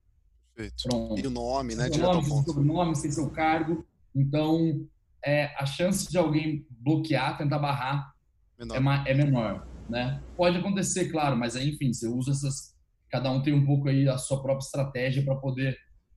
Perfeito. 0.55 0.85
Pronto. 0.89 1.21
E 1.21 1.27
o 1.27 1.31
nome, 1.31 1.75
né? 1.75 1.91
Seu 1.91 2.01
nome, 2.01 2.25
seu 2.25 2.43
sobrenome, 2.45 2.95
sem 2.95 3.11
seu 3.11 3.29
cargo. 3.31 3.85
Então, 4.15 4.87
é, 5.25 5.47
a 5.57 5.67
chance 5.67 6.09
de 6.09 6.17
alguém 6.17 6.65
bloquear, 6.71 7.37
tentar 7.37 7.59
barrar, 7.59 8.15
menor. 8.57 9.05
É, 9.05 9.11
é 9.11 9.15
menor. 9.15 9.67
Né? 9.89 10.23
Pode 10.37 10.59
acontecer, 10.59 11.11
claro, 11.11 11.37
mas 11.37 11.57
aí, 11.57 11.71
enfim, 11.71 11.93
você 11.93 12.07
usa 12.07 12.31
essas. 12.31 12.75
Cada 13.11 13.31
um 13.33 13.43
tem 13.43 13.53
um 13.53 13.67
pouco 13.67 13.89
aí 13.89 14.09
a 14.09 14.17
sua 14.17 14.41
própria 14.41 14.65
estratégia 14.65 15.25
para 15.25 15.35
poder 15.37 15.77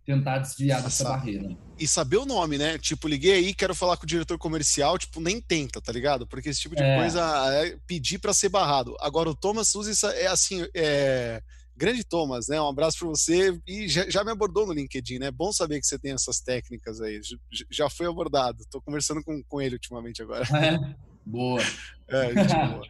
tentar 0.09 0.39
desviar 0.39 0.81
dessa 0.81 1.03
barreira. 1.03 1.55
E 1.77 1.87
saber 1.87 2.17
o 2.17 2.25
nome, 2.25 2.57
né? 2.57 2.79
Tipo, 2.79 3.07
liguei 3.07 3.33
aí, 3.33 3.53
quero 3.53 3.75
falar 3.75 3.95
com 3.95 4.05
o 4.05 4.07
diretor 4.07 4.39
comercial, 4.39 4.97
tipo, 4.97 5.21
nem 5.21 5.39
tenta, 5.39 5.79
tá 5.79 5.91
ligado? 5.91 6.25
Porque 6.25 6.49
esse 6.49 6.61
tipo 6.61 6.75
de 6.75 6.81
é. 6.81 6.97
coisa 6.97 7.21
é 7.53 7.77
pedir 7.85 8.17
para 8.17 8.33
ser 8.33 8.49
barrado. 8.49 8.97
Agora, 8.99 9.29
o 9.29 9.35
Thomas 9.35 9.75
usa 9.75 9.91
isso, 9.91 10.07
é 10.07 10.25
assim, 10.25 10.65
é... 10.73 11.43
Grande 11.77 12.03
Thomas, 12.03 12.47
né? 12.49 12.59
Um 12.59 12.67
abraço 12.67 12.99
para 12.99 13.07
você 13.07 13.57
e 13.65 13.87
já, 13.87 14.09
já, 14.09 14.21
me 14.21 14.31
abordou 14.31 14.67
no 14.67 14.73
LinkedIn, 14.73 15.19
né? 15.19 15.31
Bom 15.31 15.53
saber 15.53 15.79
que 15.79 15.87
você 15.87 15.97
tem 15.97 16.11
essas 16.11 16.41
técnicas 16.41 16.99
aí. 16.99 17.21
Já 17.69 17.89
foi 17.89 18.05
abordado. 18.05 18.65
Tô 18.69 18.81
conversando 18.81 19.23
com, 19.23 19.41
com 19.43 19.61
ele 19.61 19.75
ultimamente 19.75 20.21
agora. 20.21 20.43
É? 20.59 20.77
Boa. 21.25 21.61
É, 22.09 22.33
gente 22.33 22.51
boa. 22.67 22.87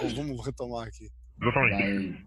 Bom, 0.00 0.14
vamos 0.14 0.46
retomar 0.46 0.86
aqui. 0.86 1.10
Exatamente. 1.42 2.24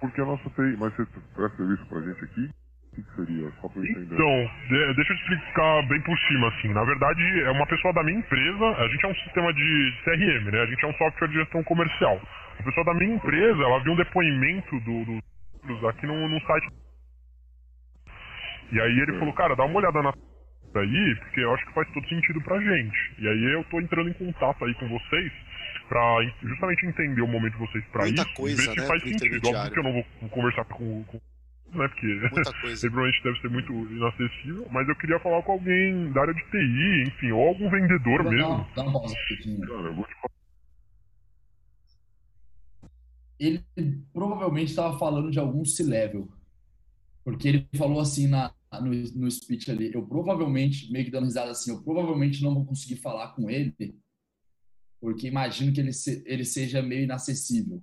Porque 0.00 0.20
a 0.20 0.24
nossa 0.24 0.48
TI, 0.50 0.76
mas 0.78 0.94
você 0.94 1.04
presta 1.34 1.56
serviço 1.56 1.86
pra 1.86 2.00
gente 2.00 2.24
aqui? 2.24 2.59
Que, 2.94 3.02
seria? 3.14 3.50
Só 3.60 3.68
pra 3.68 3.80
eu 3.80 3.86
entender. 3.86 4.14
Então, 4.14 4.50
deixa 4.94 5.12
eu 5.12 5.16
te 5.16 5.34
explicar 5.34 5.88
bem 5.88 6.00
por 6.02 6.18
cima, 6.18 6.48
assim. 6.48 6.68
Na 6.68 6.84
verdade, 6.84 7.22
é 7.42 7.50
uma 7.50 7.66
pessoa 7.66 7.94
da 7.94 8.02
minha 8.02 8.18
empresa, 8.18 8.64
a 8.64 8.88
gente 8.88 9.04
é 9.04 9.08
um 9.08 9.14
sistema 9.14 9.52
de 9.52 9.94
CRM, 10.04 10.50
né? 10.50 10.60
A 10.60 10.66
gente 10.66 10.84
é 10.84 10.88
um 10.88 10.94
software 10.94 11.28
de 11.28 11.34
gestão 11.34 11.62
comercial. 11.64 12.20
A 12.58 12.62
pessoa 12.62 12.84
da 12.84 12.94
minha 12.94 13.14
empresa, 13.14 13.62
ela 13.62 13.82
viu 13.82 13.92
um 13.92 13.96
depoimento 13.96 14.80
do, 14.80 15.04
do 15.04 15.88
aqui 15.88 16.06
no, 16.06 16.28
no 16.28 16.40
site. 16.40 16.68
E 18.72 18.80
aí 18.80 19.00
ele 19.00 19.18
falou, 19.18 19.34
cara, 19.34 19.56
dá 19.56 19.64
uma 19.64 19.78
olhada 19.78 20.02
na 20.02 20.12
aí, 20.78 21.16
porque 21.16 21.40
eu 21.40 21.52
acho 21.54 21.66
que 21.66 21.72
faz 21.72 21.88
todo 21.92 22.08
sentido 22.08 22.40
pra 22.42 22.60
gente. 22.60 23.14
E 23.18 23.28
aí 23.28 23.44
eu 23.52 23.64
tô 23.64 23.80
entrando 23.80 24.08
em 24.08 24.12
contato 24.12 24.64
aí 24.64 24.74
com 24.74 24.88
vocês 24.88 25.32
pra 25.88 26.22
justamente 26.42 26.86
entender 26.86 27.22
o 27.22 27.26
momento 27.26 27.54
de 27.54 27.58
vocês 27.58 27.84
pra 27.86 28.04
Muita 28.04 28.22
isso, 28.22 28.34
coisa, 28.34 28.56
ver 28.56 28.70
se 28.70 28.80
né, 28.80 28.86
faz 28.86 29.02
sentido. 29.02 29.48
Óbvio 29.48 29.72
que 29.72 29.78
eu 29.78 29.82
não 29.82 29.92
vou 29.92 30.04
conversar 30.30 30.64
com, 30.66 31.04
com 31.04 31.20
né? 31.72 31.88
Porque 31.88 32.06
Muita 32.06 32.52
coisa. 32.60 32.88
provavelmente 32.88 33.22
deve 33.22 33.40
ser 33.40 33.50
muito 33.50 33.72
inacessível, 33.72 34.66
mas 34.70 34.88
eu 34.88 34.96
queria 34.96 35.20
falar 35.20 35.42
com 35.42 35.52
alguém 35.52 36.12
da 36.12 36.22
área 36.22 36.34
de 36.34 36.42
TI, 36.50 37.08
enfim, 37.08 37.32
ou 37.32 37.48
algum 37.48 37.70
vendedor 37.70 38.24
dá, 38.24 38.30
mesmo. 38.30 38.66
Dá, 38.74 38.82
dá 38.82 38.88
um 38.88 38.92
pausa 38.92 39.14
Cara, 39.14 39.88
eu 39.88 39.94
vou 39.94 40.04
te 40.04 40.14
falar. 40.14 40.30
Ele 43.38 43.64
provavelmente 44.12 44.68
estava 44.68 44.98
falando 44.98 45.30
de 45.30 45.38
algum 45.38 45.64
C-level. 45.64 46.28
Porque 47.24 47.48
ele 47.48 47.68
falou 47.76 48.00
assim 48.00 48.26
na, 48.26 48.52
no, 48.80 48.90
no 48.90 49.30
speech 49.30 49.70
ali, 49.70 49.92
eu 49.92 50.06
provavelmente, 50.06 50.90
meio 50.92 51.04
que 51.04 51.10
dando 51.10 51.24
risada 51.24 51.50
assim, 51.50 51.70
eu 51.70 51.82
provavelmente 51.82 52.42
não 52.42 52.54
vou 52.54 52.64
conseguir 52.64 52.96
falar 52.96 53.28
com 53.34 53.50
ele, 53.50 53.74
porque 55.00 55.28
imagino 55.28 55.72
que 55.72 55.80
ele, 55.80 55.92
se, 55.92 56.22
ele 56.26 56.44
seja 56.44 56.82
meio 56.82 57.04
inacessível. 57.04 57.82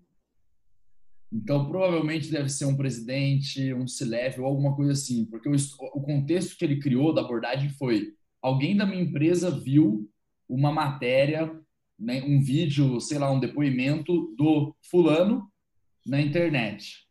Então, 1.31 1.67
provavelmente 1.67 2.31
deve 2.31 2.49
ser 2.49 2.65
um 2.65 2.77
presidente, 2.77 3.73
um 3.73 3.87
C-level 3.87 4.45
ou 4.45 4.49
alguma 4.49 4.75
coisa 4.75 4.93
assim, 4.93 5.25
porque 5.25 5.49
o, 5.49 5.55
o 5.93 6.01
contexto 6.01 6.57
que 6.57 6.63
ele 6.63 6.79
criou 6.79 7.13
da 7.13 7.21
abordagem 7.21 7.69
foi 7.69 8.13
alguém 8.41 8.75
da 8.75 8.85
minha 8.85 9.01
empresa 9.01 9.51
viu 9.51 10.09
uma 10.47 10.71
matéria, 10.71 11.51
né, 11.99 12.23
um 12.23 12.41
vídeo, 12.41 12.99
sei 13.01 13.17
lá, 13.19 13.29
um 13.29 13.39
depoimento 13.39 14.33
do 14.37 14.73
fulano 14.89 15.51
na 16.05 16.21
internet. 16.21 17.05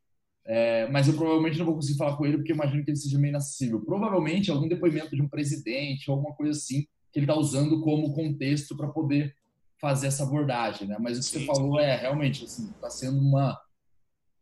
É, 0.49 0.89
mas 0.91 1.09
eu 1.09 1.15
provavelmente 1.15 1.59
não 1.59 1.67
vou 1.67 1.75
conseguir 1.75 1.99
falar 1.99 2.17
com 2.17 2.25
ele 2.25 2.39
porque 2.39 2.53
imagino 2.53 2.85
que 2.85 2.91
ele 2.91 2.97
seja 2.97 3.19
meio 3.19 3.33
inacessível. 3.33 3.81
Provavelmente 3.81 4.51
algum 4.51 4.69
depoimento 4.69 5.15
de 5.15 5.21
um 5.21 5.29
presidente 5.29 6.09
ou 6.09 6.17
alguma 6.17 6.35
coisa 6.35 6.53
assim 6.53 6.87
que 7.13 7.19
ele 7.19 7.25
está 7.25 7.35
usando 7.35 7.81
como 7.83 8.15
contexto 8.15 8.77
para 8.77 8.89
poder 8.89 9.35
fazer 9.81 10.07
essa 10.07 10.23
abordagem, 10.23 10.87
né? 10.89 10.97
Mas 11.01 11.19
o 11.19 11.21
que 11.21 11.27
você 11.27 11.45
falou 11.45 11.81
é 11.81 11.97
realmente 11.97 12.45
assim, 12.45 12.71
está 12.71 12.89
sendo 12.89 13.19
uma 13.19 13.59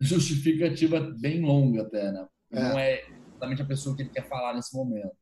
justificativa 0.00 1.00
bem 1.00 1.40
longa 1.40 1.82
até, 1.82 2.12
né? 2.12 2.26
É. 2.50 2.60
Não 2.60 2.78
é 2.78 3.06
exatamente 3.28 3.62
a 3.62 3.66
pessoa 3.66 3.96
que 3.96 4.02
ele 4.02 4.10
quer 4.10 4.28
falar 4.28 4.54
nesse 4.54 4.74
momento. 4.74 5.16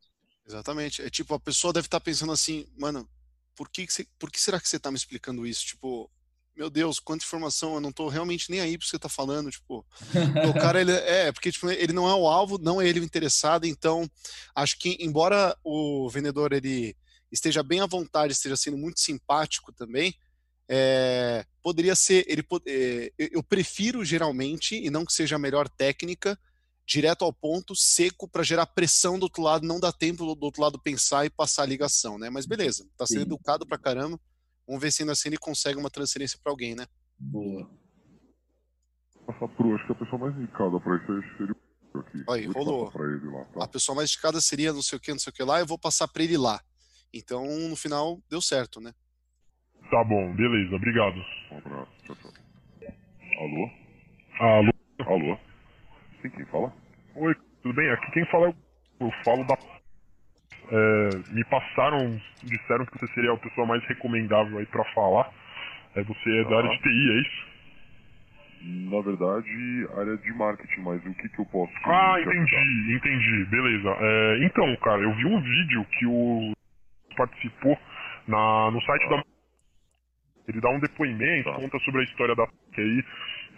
Exatamente. 0.46 1.02
É 1.02 1.10
tipo, 1.10 1.34
a 1.34 1.40
pessoa 1.40 1.72
deve 1.72 1.86
estar 1.86 2.00
pensando 2.00 2.32
assim, 2.32 2.66
mano, 2.76 3.08
por 3.54 3.68
que, 3.68 3.86
que, 3.86 3.92
você, 3.92 4.06
por 4.18 4.30
que 4.30 4.40
será 4.40 4.60
que 4.60 4.68
você 4.68 4.76
está 4.76 4.90
me 4.90 4.96
explicando 4.96 5.46
isso? 5.46 5.64
Tipo, 5.64 6.10
meu 6.56 6.68
Deus, 6.68 6.98
quanta 6.98 7.24
informação, 7.24 7.74
eu 7.74 7.80
não 7.80 7.92
tô 7.92 8.08
realmente 8.08 8.50
nem 8.50 8.60
aí 8.60 8.76
que 8.76 8.86
você 8.86 8.98
tá 8.98 9.08
falando, 9.08 9.50
tipo, 9.50 9.86
o 10.48 10.52
cara, 10.54 10.80
ele, 10.80 10.92
é, 10.92 11.32
porque 11.32 11.50
tipo, 11.50 11.70
ele 11.70 11.92
não 11.92 12.08
é 12.08 12.14
o 12.14 12.28
alvo, 12.28 12.58
não 12.58 12.80
é 12.80 12.86
ele 12.86 13.00
o 13.00 13.04
interessado, 13.04 13.66
então, 13.66 14.08
acho 14.54 14.78
que, 14.78 14.96
embora 15.00 15.56
o 15.64 16.08
vendedor, 16.10 16.52
ele 16.52 16.94
esteja 17.30 17.62
bem 17.62 17.80
à 17.80 17.86
vontade, 17.86 18.34
esteja 18.34 18.56
sendo 18.56 18.76
muito 18.76 19.00
simpático 19.00 19.72
também, 19.72 20.14
é, 20.74 21.44
poderia 21.62 21.94
ser, 21.94 22.24
ele, 22.26 22.42
é, 22.66 23.12
eu 23.18 23.42
prefiro 23.42 24.04
geralmente, 24.04 24.74
e 24.74 24.88
não 24.88 25.04
que 25.04 25.12
seja 25.12 25.36
a 25.36 25.38
melhor 25.38 25.68
técnica, 25.68 26.38
direto 26.86 27.24
ao 27.24 27.32
ponto, 27.32 27.76
seco, 27.76 28.26
para 28.26 28.42
gerar 28.42 28.66
pressão 28.66 29.18
do 29.18 29.24
outro 29.24 29.42
lado, 29.42 29.66
não 29.66 29.78
dá 29.78 29.92
tempo 29.92 30.34
do 30.34 30.44
outro 30.44 30.62
lado 30.62 30.80
pensar 30.80 31.26
e 31.26 31.30
passar 31.30 31.64
a 31.64 31.66
ligação, 31.66 32.18
né, 32.18 32.30
mas 32.30 32.46
beleza, 32.46 32.88
tá 32.96 33.06
sendo 33.06 33.20
Sim. 33.20 33.26
educado 33.26 33.66
pra 33.66 33.78
caramba, 33.78 34.18
Vamos 34.66 34.80
ver 34.80 34.90
se 34.90 35.02
ainda 35.02 35.12
assim 35.12 35.28
ele 35.28 35.38
consegue 35.38 35.78
uma 35.78 35.90
transferência 35.90 36.38
para 36.42 36.52
alguém, 36.52 36.74
né? 36.74 36.86
Boa. 37.18 37.68
Passar 39.26 39.48
pro, 39.48 39.74
acho 39.74 39.86
que 39.86 39.92
a 39.92 39.96
pessoa 39.96 40.18
mais 40.18 40.36
indicada 40.36 40.80
para 40.80 40.96
isso 40.96 41.36
seria 41.36 41.56
o 41.94 41.98
aqui. 41.98 42.24
Aí, 42.28 42.46
rolou. 42.46 42.92
Lá, 42.94 43.44
tá? 43.44 43.64
A 43.64 43.68
pessoa 43.68 43.96
mais 43.96 44.10
indicada 44.10 44.40
seria 44.40 44.72
não 44.72 44.82
sei 44.82 44.96
o 44.96 45.00
que, 45.00 45.12
não 45.12 45.18
sei 45.18 45.30
o 45.30 45.34
que 45.34 45.42
lá, 45.42 45.60
eu 45.60 45.66
vou 45.66 45.78
passar 45.78 46.08
para 46.08 46.22
ele 46.22 46.36
lá. 46.36 46.60
Então, 47.12 47.44
no 47.68 47.76
final, 47.76 48.22
deu 48.30 48.40
certo, 48.40 48.80
né? 48.80 48.94
Tá 49.92 50.02
bom, 50.04 50.34
beleza, 50.34 50.74
obrigado. 50.74 51.22
Um 51.50 51.58
abraço, 51.58 51.92
tchau, 52.06 52.16
tchau. 52.16 52.32
Alô? 53.38 53.70
Alô? 54.40 54.70
Alô? 55.04 55.38
Sim, 56.22 56.30
quem 56.30 56.46
fala? 56.46 56.72
Oi, 57.14 57.34
tudo 57.62 57.74
bem? 57.74 57.90
Aqui 57.90 58.10
quem 58.12 58.24
fala 58.30 58.48
é 58.48 58.54
eu 59.00 59.10
falo 59.22 59.44
da 59.44 59.54
é, 60.70 61.18
me 61.28 61.44
passaram, 61.44 62.18
disseram 62.42 62.86
que 62.86 62.98
você 62.98 63.12
seria 63.12 63.34
a 63.34 63.36
pessoa 63.36 63.66
mais 63.66 63.84
recomendável 63.84 64.56
aí 64.56 64.64
para 64.64 64.82
falar. 64.94 65.30
É, 65.94 66.02
você 66.02 66.38
é 66.38 66.44
da 66.44 66.56
área 66.56 66.70
de 66.70 66.78
TI, 66.78 67.10
é 67.10 67.20
isso? 67.20 67.46
Na 68.62 69.00
verdade, 69.02 69.88
área 69.98 70.16
de 70.16 70.32
marketing, 70.32 70.80
mas 70.80 71.04
o 71.04 71.14
que, 71.16 71.28
que 71.28 71.38
eu 71.38 71.44
posso. 71.44 71.70
Ah, 71.84 72.18
entendi, 72.18 72.56
ajudar? 72.56 72.96
entendi, 72.96 73.44
beleza. 73.50 73.90
É, 74.00 74.38
então, 74.46 74.74
cara, 74.76 75.02
eu 75.02 75.14
vi 75.16 75.26
um 75.26 75.38
vídeo 75.42 75.84
que 75.84 76.06
o 76.06 76.52
participou 77.14 77.78
na, 78.26 78.70
no 78.70 78.80
site 78.80 79.04
ah. 79.04 79.08
da. 79.10 79.31
Ele 80.48 80.60
dá 80.60 80.70
um 80.70 80.80
depoimento, 80.80 81.50
tá. 81.50 81.56
conta 81.56 81.78
sobre 81.80 82.00
a 82.00 82.04
história 82.04 82.34
da 82.34 82.46
TI. 82.74 83.04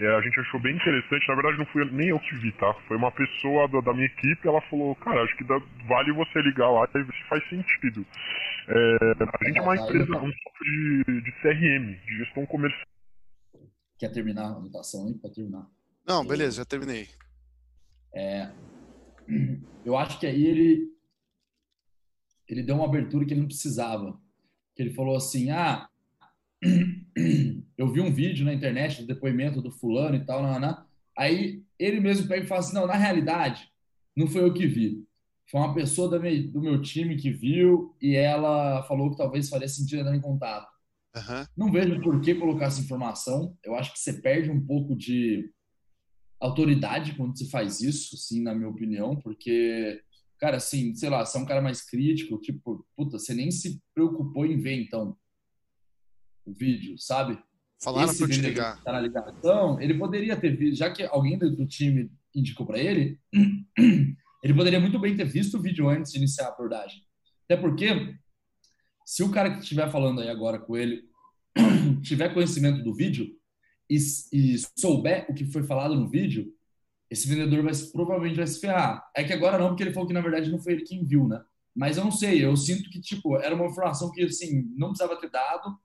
É, 0.00 0.08
a 0.16 0.20
gente 0.20 0.38
achou 0.40 0.60
bem 0.60 0.74
interessante. 0.74 1.28
Na 1.28 1.34
verdade, 1.34 1.58
não 1.58 1.66
fui 1.66 1.84
nem 1.92 2.08
eu 2.08 2.18
que 2.18 2.34
vi, 2.36 2.52
tá? 2.52 2.74
Foi 2.88 2.96
uma 2.96 3.12
pessoa 3.12 3.68
da, 3.68 3.80
da 3.80 3.92
minha 3.94 4.06
equipe. 4.06 4.46
Ela 4.46 4.60
falou: 4.62 4.94
Cara, 4.96 5.22
acho 5.22 5.36
que 5.36 5.44
dá, 5.44 5.56
vale 5.86 6.12
você 6.12 6.42
ligar 6.42 6.70
lá 6.70 6.88
e 6.94 7.02
ver 7.02 7.12
se 7.12 7.28
faz 7.28 7.48
sentido. 7.48 8.04
É, 8.68 8.96
a 9.20 9.44
gente 9.46 9.58
é 9.58 9.62
uma 9.62 9.76
empresa, 9.76 10.16
um 10.16 10.32
software 10.32 11.04
de, 11.06 11.20
de 11.22 11.32
CRM, 11.40 12.06
de 12.06 12.18
gestão 12.18 12.44
comercial. 12.46 12.86
Quer 13.98 14.10
terminar 14.10 14.44
a 14.44 14.56
anotação 14.56 15.06
aí? 15.06 15.14
Pode 15.14 15.34
terminar. 15.34 15.66
Não, 16.06 16.26
beleza, 16.26 16.56
já 16.56 16.64
terminei. 16.64 17.08
É, 18.12 18.50
eu 19.86 19.96
acho 19.96 20.18
que 20.18 20.26
aí 20.26 20.44
ele 20.46 20.94
ele 22.48 22.62
deu 22.62 22.76
uma 22.76 22.86
abertura 22.86 23.24
que 23.24 23.32
ele 23.32 23.40
não 23.40 23.48
precisava. 23.48 24.18
Que 24.74 24.82
ele 24.82 24.94
falou 24.94 25.16
assim: 25.16 25.50
ah, 25.50 25.88
eu 27.76 27.92
vi 27.92 28.00
um 28.00 28.12
vídeo 28.12 28.44
na 28.44 28.54
internet 28.54 29.00
do 29.00 29.06
depoimento 29.06 29.60
do 29.60 29.70
fulano 29.70 30.16
e 30.16 30.24
tal, 30.24 30.42
não. 30.42 30.84
aí 31.16 31.62
ele 31.78 32.00
mesmo 32.00 32.28
pega 32.28 32.44
e 32.44 32.46
fala 32.46 32.60
assim, 32.60 32.74
não, 32.74 32.86
na 32.86 32.94
realidade, 32.94 33.68
não 34.16 34.26
foi 34.26 34.42
eu 34.42 34.54
que 34.54 34.66
vi. 34.66 35.04
Foi 35.50 35.60
uma 35.60 35.74
pessoa 35.74 36.08
do 36.08 36.20
meu, 36.20 36.50
do 36.50 36.60
meu 36.60 36.80
time 36.80 37.16
que 37.16 37.30
viu 37.30 37.94
e 38.00 38.14
ela 38.14 38.82
falou 38.84 39.10
que 39.10 39.16
talvez 39.16 39.48
faria 39.48 39.68
sentido 39.68 40.00
entrar 40.00 40.16
em 40.16 40.20
contato. 40.20 40.72
Uhum. 41.14 41.46
Não 41.56 41.72
vejo 41.72 42.00
por 42.00 42.20
que 42.20 42.34
colocar 42.34 42.66
essa 42.66 42.80
informação. 42.80 43.56
Eu 43.62 43.74
acho 43.74 43.92
que 43.92 43.98
você 43.98 44.14
perde 44.14 44.50
um 44.50 44.64
pouco 44.64 44.96
de 44.96 45.50
autoridade 46.40 47.14
quando 47.14 47.36
você 47.36 47.48
faz 47.48 47.80
isso, 47.80 48.16
sim, 48.16 48.42
na 48.42 48.54
minha 48.54 48.68
opinião, 48.68 49.16
porque, 49.16 50.00
cara, 50.38 50.56
assim, 50.56 50.94
sei 50.94 51.08
lá, 51.08 51.24
você 51.24 51.38
é 51.38 51.40
um 51.40 51.46
cara 51.46 51.62
mais 51.62 51.82
crítico, 51.82 52.40
tipo, 52.40 52.86
puta, 52.96 53.18
você 53.18 53.34
nem 53.34 53.50
se 53.50 53.80
preocupou 53.94 54.44
em 54.44 54.58
ver, 54.58 54.82
então 54.82 55.16
o 56.46 56.52
vídeo, 56.52 56.96
sabe? 56.98 57.38
Falaram 57.82 58.10
Esse 58.10 58.18
pra 58.18 58.26
eu 58.26 58.30
te 58.30 58.40
ligar. 58.40 58.82
Tá 58.82 58.92
na 58.92 59.00
ligação, 59.00 59.80
ele 59.80 59.94
poderia 59.94 60.36
ter 60.36 60.56
visto, 60.56 60.78
já 60.78 60.90
que 60.90 61.02
alguém 61.04 61.38
do 61.38 61.66
time 61.66 62.10
indicou 62.34 62.66
para 62.66 62.78
ele, 62.78 63.18
ele 64.42 64.54
poderia 64.54 64.80
muito 64.80 64.98
bem 64.98 65.16
ter 65.16 65.24
visto 65.24 65.58
o 65.58 65.60
vídeo 65.60 65.88
antes 65.88 66.12
de 66.12 66.18
iniciar 66.18 66.46
a 66.46 66.48
abordagem. 66.48 67.02
Até 67.44 67.56
porque, 67.56 68.16
se 69.04 69.22
o 69.22 69.30
cara 69.30 69.52
que 69.52 69.60
estiver 69.60 69.90
falando 69.90 70.20
aí 70.20 70.28
agora 70.28 70.58
com 70.58 70.76
ele 70.76 71.04
tiver 72.02 72.32
conhecimento 72.32 72.82
do 72.82 72.94
vídeo 72.94 73.28
e, 73.88 73.96
e, 74.32 74.56
souber 74.78 75.26
o 75.28 75.34
que 75.34 75.44
foi 75.44 75.62
falado 75.62 75.94
no 75.94 76.08
vídeo, 76.08 76.52
esse 77.10 77.28
vendedor 77.28 77.62
vai 77.62 77.72
provavelmente 77.92 78.36
vai 78.36 78.46
se 78.46 78.60
ferrar. 78.60 79.04
É 79.14 79.22
que 79.22 79.32
agora 79.32 79.58
não, 79.58 79.68
porque 79.68 79.82
ele 79.82 79.92
falou 79.92 80.06
que 80.06 80.14
na 80.14 80.22
verdade 80.22 80.50
não 80.50 80.58
foi 80.58 80.72
ele 80.72 80.84
quem 80.84 81.04
viu, 81.04 81.28
né? 81.28 81.42
Mas 81.76 81.96
eu 81.96 82.04
não 82.04 82.10
sei, 82.12 82.44
eu 82.44 82.56
sinto 82.56 82.88
que 82.88 83.00
tipo 83.00 83.36
era 83.36 83.54
uma 83.54 83.66
informação 83.66 84.10
que 84.10 84.22
assim 84.22 84.64
não 84.74 84.88
precisava 84.88 85.20
ter 85.20 85.30
dado 85.30 85.76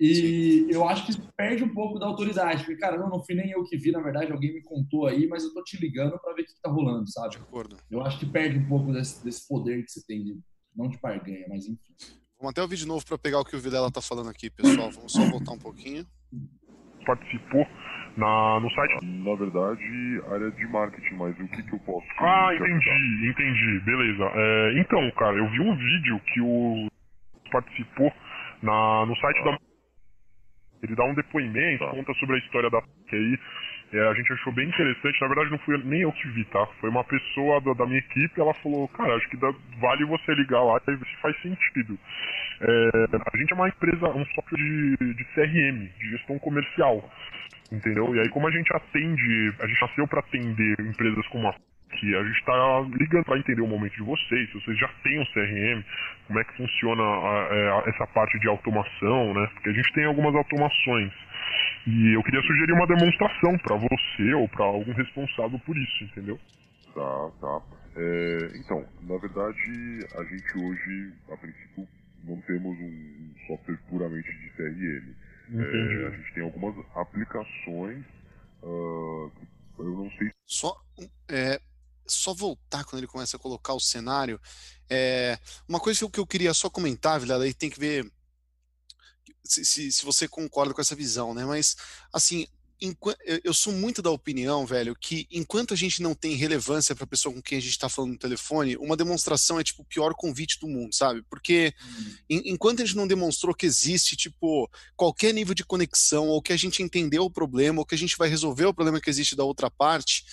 e 0.00 0.14
Sim. 0.14 0.70
eu 0.70 0.88
acho 0.88 1.06
que 1.06 1.20
perde 1.36 1.62
um 1.62 1.72
pouco 1.72 1.98
da 1.98 2.06
autoridade, 2.06 2.64
porque, 2.64 2.80
cara, 2.80 2.98
não, 2.98 3.08
não 3.08 3.22
fui 3.24 3.34
nem 3.34 3.50
eu 3.50 3.62
que 3.64 3.76
vi, 3.76 3.92
na 3.92 4.00
verdade, 4.00 4.32
alguém 4.32 4.52
me 4.52 4.62
contou 4.62 5.06
aí, 5.06 5.26
mas 5.28 5.44
eu 5.44 5.52
tô 5.52 5.62
te 5.62 5.76
ligando 5.76 6.18
para 6.18 6.34
ver 6.34 6.42
o 6.42 6.44
que, 6.44 6.54
que 6.54 6.62
tá 6.62 6.70
rolando, 6.70 7.08
sabe? 7.10 7.36
De 7.36 7.36
acordo. 7.38 7.76
Eu 7.90 8.02
acho 8.02 8.18
que 8.18 8.26
perde 8.26 8.58
um 8.58 8.68
pouco 8.68 8.92
desse, 8.92 9.24
desse 9.24 9.46
poder 9.46 9.84
que 9.84 9.90
você 9.90 10.04
tem 10.06 10.24
de, 10.24 10.38
não 10.74 10.88
de 10.88 10.98
barganha, 10.98 11.46
mas 11.48 11.66
enfim. 11.66 11.94
Vamos 12.38 12.50
até 12.50 12.62
ouvir 12.62 12.76
de 12.76 12.86
novo 12.86 13.06
para 13.06 13.16
pegar 13.16 13.38
o 13.38 13.44
que 13.44 13.54
o 13.54 13.60
Vilela 13.60 13.90
tá 13.90 14.02
falando 14.02 14.28
aqui, 14.28 14.50
pessoal. 14.50 14.90
Vamos 14.90 15.12
só 15.12 15.24
voltar 15.30 15.52
um 15.52 15.58
pouquinho. 15.58 16.04
Participou 17.06 17.64
na, 18.16 18.58
no 18.58 18.68
site? 18.70 19.04
Na 19.04 19.34
verdade, 19.36 20.22
área 20.28 20.50
de 20.50 20.66
marketing, 20.66 21.14
mas 21.14 21.38
o 21.38 21.48
que, 21.48 21.62
que 21.62 21.72
eu 21.72 21.78
posso. 21.80 22.06
Ah, 22.18 22.50
entendi, 22.54 23.30
entendi, 23.30 23.80
beleza. 23.84 24.24
É, 24.34 24.80
então, 24.80 25.10
cara, 25.12 25.36
eu 25.36 25.48
vi 25.50 25.60
um 25.60 25.76
vídeo 25.76 26.20
que 26.32 26.40
o 26.40 26.88
participou 27.52 28.12
na, 28.62 29.06
no 29.06 29.14
site 29.16 29.38
ah. 29.40 29.44
da 29.44 29.71
ele 30.82 30.96
dá 30.96 31.04
um 31.04 31.14
depoimento, 31.14 31.84
tá. 31.84 31.90
conta 31.90 32.12
sobre 32.14 32.36
a 32.36 32.38
história 32.38 32.68
da 32.68 32.82
QI. 33.08 33.38
É, 33.92 34.08
a 34.08 34.14
gente 34.14 34.32
achou 34.32 34.52
bem 34.52 34.68
interessante. 34.68 35.20
Na 35.20 35.28
verdade, 35.28 35.50
não 35.50 35.58
fui 35.58 35.76
nem 35.84 36.00
eu 36.00 36.12
que 36.12 36.26
vi, 36.28 36.44
tá? 36.46 36.66
Foi 36.80 36.88
uma 36.88 37.04
pessoa 37.04 37.60
da, 37.60 37.74
da 37.74 37.86
minha 37.86 37.98
equipe. 37.98 38.40
Ela 38.40 38.54
falou: 38.54 38.88
Cara, 38.88 39.14
acho 39.16 39.28
que 39.28 39.36
dá, 39.36 39.52
vale 39.78 40.04
você 40.06 40.34
ligar 40.34 40.62
lá 40.62 40.80
e 40.88 40.96
ver 40.96 41.06
se 41.06 41.16
faz 41.20 41.40
sentido. 41.42 41.98
É, 42.60 42.90
a 43.32 43.36
gente 43.36 43.52
é 43.52 43.54
uma 43.54 43.68
empresa, 43.68 44.08
um 44.08 44.24
software 44.26 44.58
de, 44.58 45.14
de 45.14 45.24
CRM, 45.34 45.88
de 45.98 46.10
gestão 46.10 46.38
comercial. 46.38 47.08
Entendeu? 47.70 48.14
E 48.14 48.20
aí, 48.20 48.28
como 48.30 48.48
a 48.48 48.50
gente 48.50 48.74
atende, 48.74 49.54
a 49.60 49.66
gente 49.66 49.80
nasceu 49.80 50.06
para 50.06 50.20
atender 50.20 50.80
empresas 50.80 51.26
como 51.28 51.48
a 51.48 51.54
que 51.92 52.14
a 52.14 52.24
gente 52.24 52.38
está 52.38 52.80
ligando 52.98 53.24
para 53.24 53.38
entender 53.38 53.62
o 53.62 53.66
momento 53.66 53.94
de 53.94 54.02
vocês, 54.02 54.48
se 54.50 54.54
vocês 54.54 54.78
já 54.78 54.88
têm 55.02 55.20
um 55.20 55.24
CRM, 55.26 55.84
como 56.26 56.38
é 56.38 56.44
que 56.44 56.56
funciona 56.56 57.02
a, 57.02 57.06
a, 57.06 57.84
é, 57.86 57.90
essa 57.90 58.06
parte 58.08 58.38
de 58.40 58.48
automação, 58.48 59.34
né? 59.34 59.48
Porque 59.54 59.70
a 59.70 59.72
gente 59.72 59.92
tem 59.92 60.04
algumas 60.04 60.34
automações. 60.34 61.12
E 61.86 62.14
eu 62.14 62.22
queria 62.22 62.40
sugerir 62.42 62.72
uma 62.72 62.86
demonstração 62.86 63.58
para 63.58 63.76
você 63.76 64.34
ou 64.34 64.48
para 64.48 64.64
algum 64.64 64.92
responsável 64.92 65.58
por 65.60 65.76
isso, 65.76 66.04
entendeu? 66.04 66.38
Tá, 66.94 67.30
tá. 67.40 67.60
É, 67.96 68.52
então, 68.56 68.84
na 69.02 69.18
verdade, 69.18 70.06
a 70.16 70.24
gente 70.24 70.58
hoje, 70.58 71.12
a 71.30 71.36
princípio, 71.36 71.88
não 72.24 72.40
temos 72.42 72.78
um 72.78 73.34
software 73.46 73.78
puramente 73.88 74.30
de 74.30 74.50
CRM. 74.50 75.14
É, 75.54 76.06
a 76.06 76.10
gente 76.10 76.34
tem 76.34 76.42
algumas 76.44 76.74
aplicações 76.96 78.04
uh, 78.62 79.30
eu 79.78 79.96
não 79.96 80.10
sei. 80.12 80.30
Só, 80.46 80.74
é, 81.28 81.58
só 82.14 82.34
voltar 82.34 82.84
quando 82.84 83.00
ele 83.00 83.06
começa 83.06 83.36
a 83.36 83.40
colocar 83.40 83.74
o 83.74 83.80
cenário. 83.80 84.40
É, 84.88 85.38
uma 85.68 85.80
coisa 85.80 86.08
que 86.08 86.20
eu 86.20 86.26
queria 86.26 86.52
só 86.54 86.68
comentar, 86.68 87.18
Vilela, 87.18 87.44
aí 87.44 87.54
tem 87.54 87.70
que 87.70 87.78
ver 87.78 88.10
se, 89.44 89.64
se, 89.64 89.92
se, 89.92 90.04
você 90.04 90.28
concorda 90.28 90.74
com 90.74 90.80
essa 90.80 90.94
visão, 90.94 91.34
né? 91.34 91.44
Mas, 91.44 91.76
assim, 92.12 92.46
eu 93.44 93.54
sou 93.54 93.72
muito 93.72 94.02
da 94.02 94.10
opinião, 94.10 94.66
velho, 94.66 94.96
que 94.96 95.28
enquanto 95.30 95.72
a 95.72 95.76
gente 95.76 96.02
não 96.02 96.14
tem 96.14 96.34
relevância 96.34 96.96
para 96.96 97.04
a 97.04 97.06
pessoa 97.06 97.32
com 97.32 97.40
quem 97.40 97.58
a 97.58 97.60
gente 97.60 97.70
está 97.70 97.88
falando 97.88 98.12
no 98.12 98.18
telefone, 98.18 98.76
uma 98.76 98.96
demonstração 98.96 99.60
é 99.60 99.62
tipo 99.62 99.82
o 99.82 99.84
pior 99.84 100.14
convite 100.14 100.58
do 100.58 100.66
mundo, 100.66 100.92
sabe? 100.92 101.22
Porque 101.30 101.72
hum. 102.28 102.42
enquanto 102.44 102.82
a 102.82 102.84
gente 102.84 102.96
não 102.96 103.06
demonstrou 103.06 103.54
que 103.54 103.66
existe, 103.66 104.16
tipo, 104.16 104.68
qualquer 104.96 105.32
nível 105.32 105.54
de 105.54 105.64
conexão, 105.64 106.26
ou 106.28 106.42
que 106.42 106.52
a 106.52 106.56
gente 106.56 106.82
entendeu 106.82 107.24
o 107.24 107.30
problema, 107.30 107.78
ou 107.78 107.86
que 107.86 107.94
a 107.94 107.98
gente 107.98 108.16
vai 108.16 108.28
resolver 108.28 108.66
o 108.66 108.74
problema 108.74 109.00
que 109.00 109.10
existe 109.10 109.36
da 109.36 109.44
outra 109.44 109.70
parte, 109.70 110.24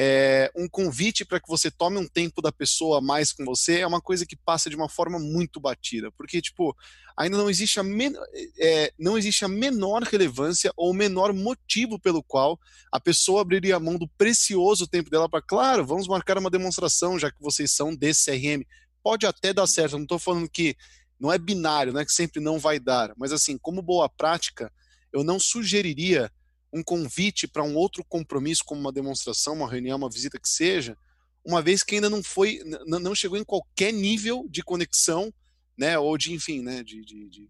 é, 0.00 0.48
um 0.54 0.68
convite 0.68 1.24
para 1.24 1.40
que 1.40 1.48
você 1.48 1.72
tome 1.72 1.98
um 1.98 2.06
tempo 2.06 2.40
da 2.40 2.52
pessoa 2.52 3.00
mais 3.00 3.32
com 3.32 3.44
você 3.44 3.80
é 3.80 3.86
uma 3.86 4.00
coisa 4.00 4.24
que 4.24 4.36
passa 4.36 4.70
de 4.70 4.76
uma 4.76 4.88
forma 4.88 5.18
muito 5.18 5.58
batida, 5.58 6.08
porque 6.12 6.40
tipo 6.40 6.72
ainda 7.16 7.36
não 7.36 7.50
existe 7.50 7.80
a 7.80 7.82
men 7.82 8.12
é, 8.60 8.92
não 8.96 9.18
existe 9.18 9.44
a 9.44 9.48
menor 9.48 10.04
relevância 10.04 10.72
ou 10.76 10.92
o 10.92 10.94
menor 10.94 11.32
motivo 11.32 11.98
pelo 11.98 12.22
qual 12.22 12.60
a 12.92 13.00
pessoa 13.00 13.40
abriria 13.40 13.74
a 13.74 13.80
mão 13.80 13.98
do 13.98 14.06
precioso 14.06 14.86
tempo 14.86 15.10
dela 15.10 15.28
para 15.28 15.42
claro 15.42 15.84
vamos 15.84 16.06
marcar 16.06 16.38
uma 16.38 16.48
demonstração 16.48 17.18
já 17.18 17.28
que 17.28 17.42
vocês 17.42 17.72
são 17.72 17.92
desse 17.92 18.30
CRM 18.30 18.62
pode 19.02 19.26
até 19.26 19.52
dar 19.52 19.66
certo, 19.66 19.96
não 19.96 20.04
estou 20.04 20.20
falando 20.20 20.48
que 20.48 20.76
não 21.18 21.32
é 21.32 21.38
binário, 21.38 21.92
não 21.92 22.00
é 22.00 22.04
que 22.04 22.12
sempre 22.12 22.40
não 22.40 22.56
vai 22.56 22.78
dar, 22.78 23.12
mas 23.16 23.32
assim 23.32 23.58
como 23.58 23.82
boa 23.82 24.08
prática 24.08 24.72
eu 25.12 25.24
não 25.24 25.40
sugeriria 25.40 26.30
um 26.72 26.82
convite 26.82 27.46
para 27.48 27.62
um 27.62 27.74
outro 27.76 28.04
compromisso, 28.04 28.64
como 28.64 28.80
uma 28.80 28.92
demonstração, 28.92 29.54
uma 29.54 29.70
reunião, 29.70 29.96
uma 29.96 30.10
visita 30.10 30.38
que 30.38 30.48
seja, 30.48 30.96
uma 31.44 31.62
vez 31.62 31.82
que 31.82 31.94
ainda 31.94 32.10
não 32.10 32.22
foi, 32.22 32.60
não 32.86 33.14
chegou 33.14 33.38
em 33.38 33.44
qualquer 33.44 33.92
nível 33.92 34.46
de 34.50 34.62
conexão, 34.62 35.32
né, 35.76 35.98
ou 35.98 36.18
de, 36.18 36.32
enfim, 36.32 36.62
né, 36.62 36.82
de, 36.82 37.04
de, 37.04 37.28
de, 37.28 37.48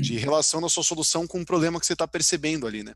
de 0.00 0.16
relação 0.18 0.60
da 0.60 0.68
sua 0.68 0.84
solução 0.84 1.26
com 1.26 1.40
o 1.40 1.46
problema 1.46 1.80
que 1.80 1.86
você 1.86 1.94
está 1.94 2.06
percebendo 2.06 2.66
ali, 2.66 2.82
né? 2.82 2.94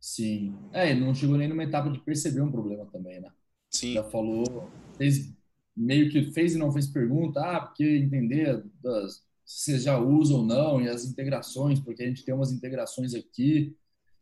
Sim. 0.00 0.54
É, 0.72 0.94
não 0.94 1.14
chegou 1.14 1.36
nem 1.36 1.48
numa 1.48 1.64
etapa 1.64 1.90
de 1.90 1.98
perceber 1.98 2.40
um 2.42 2.52
problema 2.52 2.86
também, 2.86 3.20
né? 3.20 3.30
Sim. 3.70 3.94
Já 3.94 4.04
falou, 4.04 4.70
fez, 4.96 5.34
meio 5.76 6.10
que 6.10 6.30
fez 6.30 6.54
e 6.54 6.58
não 6.58 6.70
fez 6.70 6.86
pergunta, 6.86 7.40
ah, 7.40 7.60
porque 7.60 7.84
entender 7.84 8.62
das, 8.80 9.24
se 9.44 9.72
você 9.72 9.78
já 9.80 9.98
usa 9.98 10.34
ou 10.34 10.44
não, 10.44 10.80
e 10.80 10.88
as 10.88 11.04
integrações, 11.04 11.80
porque 11.80 12.02
a 12.02 12.06
gente 12.06 12.24
tem 12.24 12.34
umas 12.34 12.52
integrações 12.52 13.14
aqui, 13.14 13.76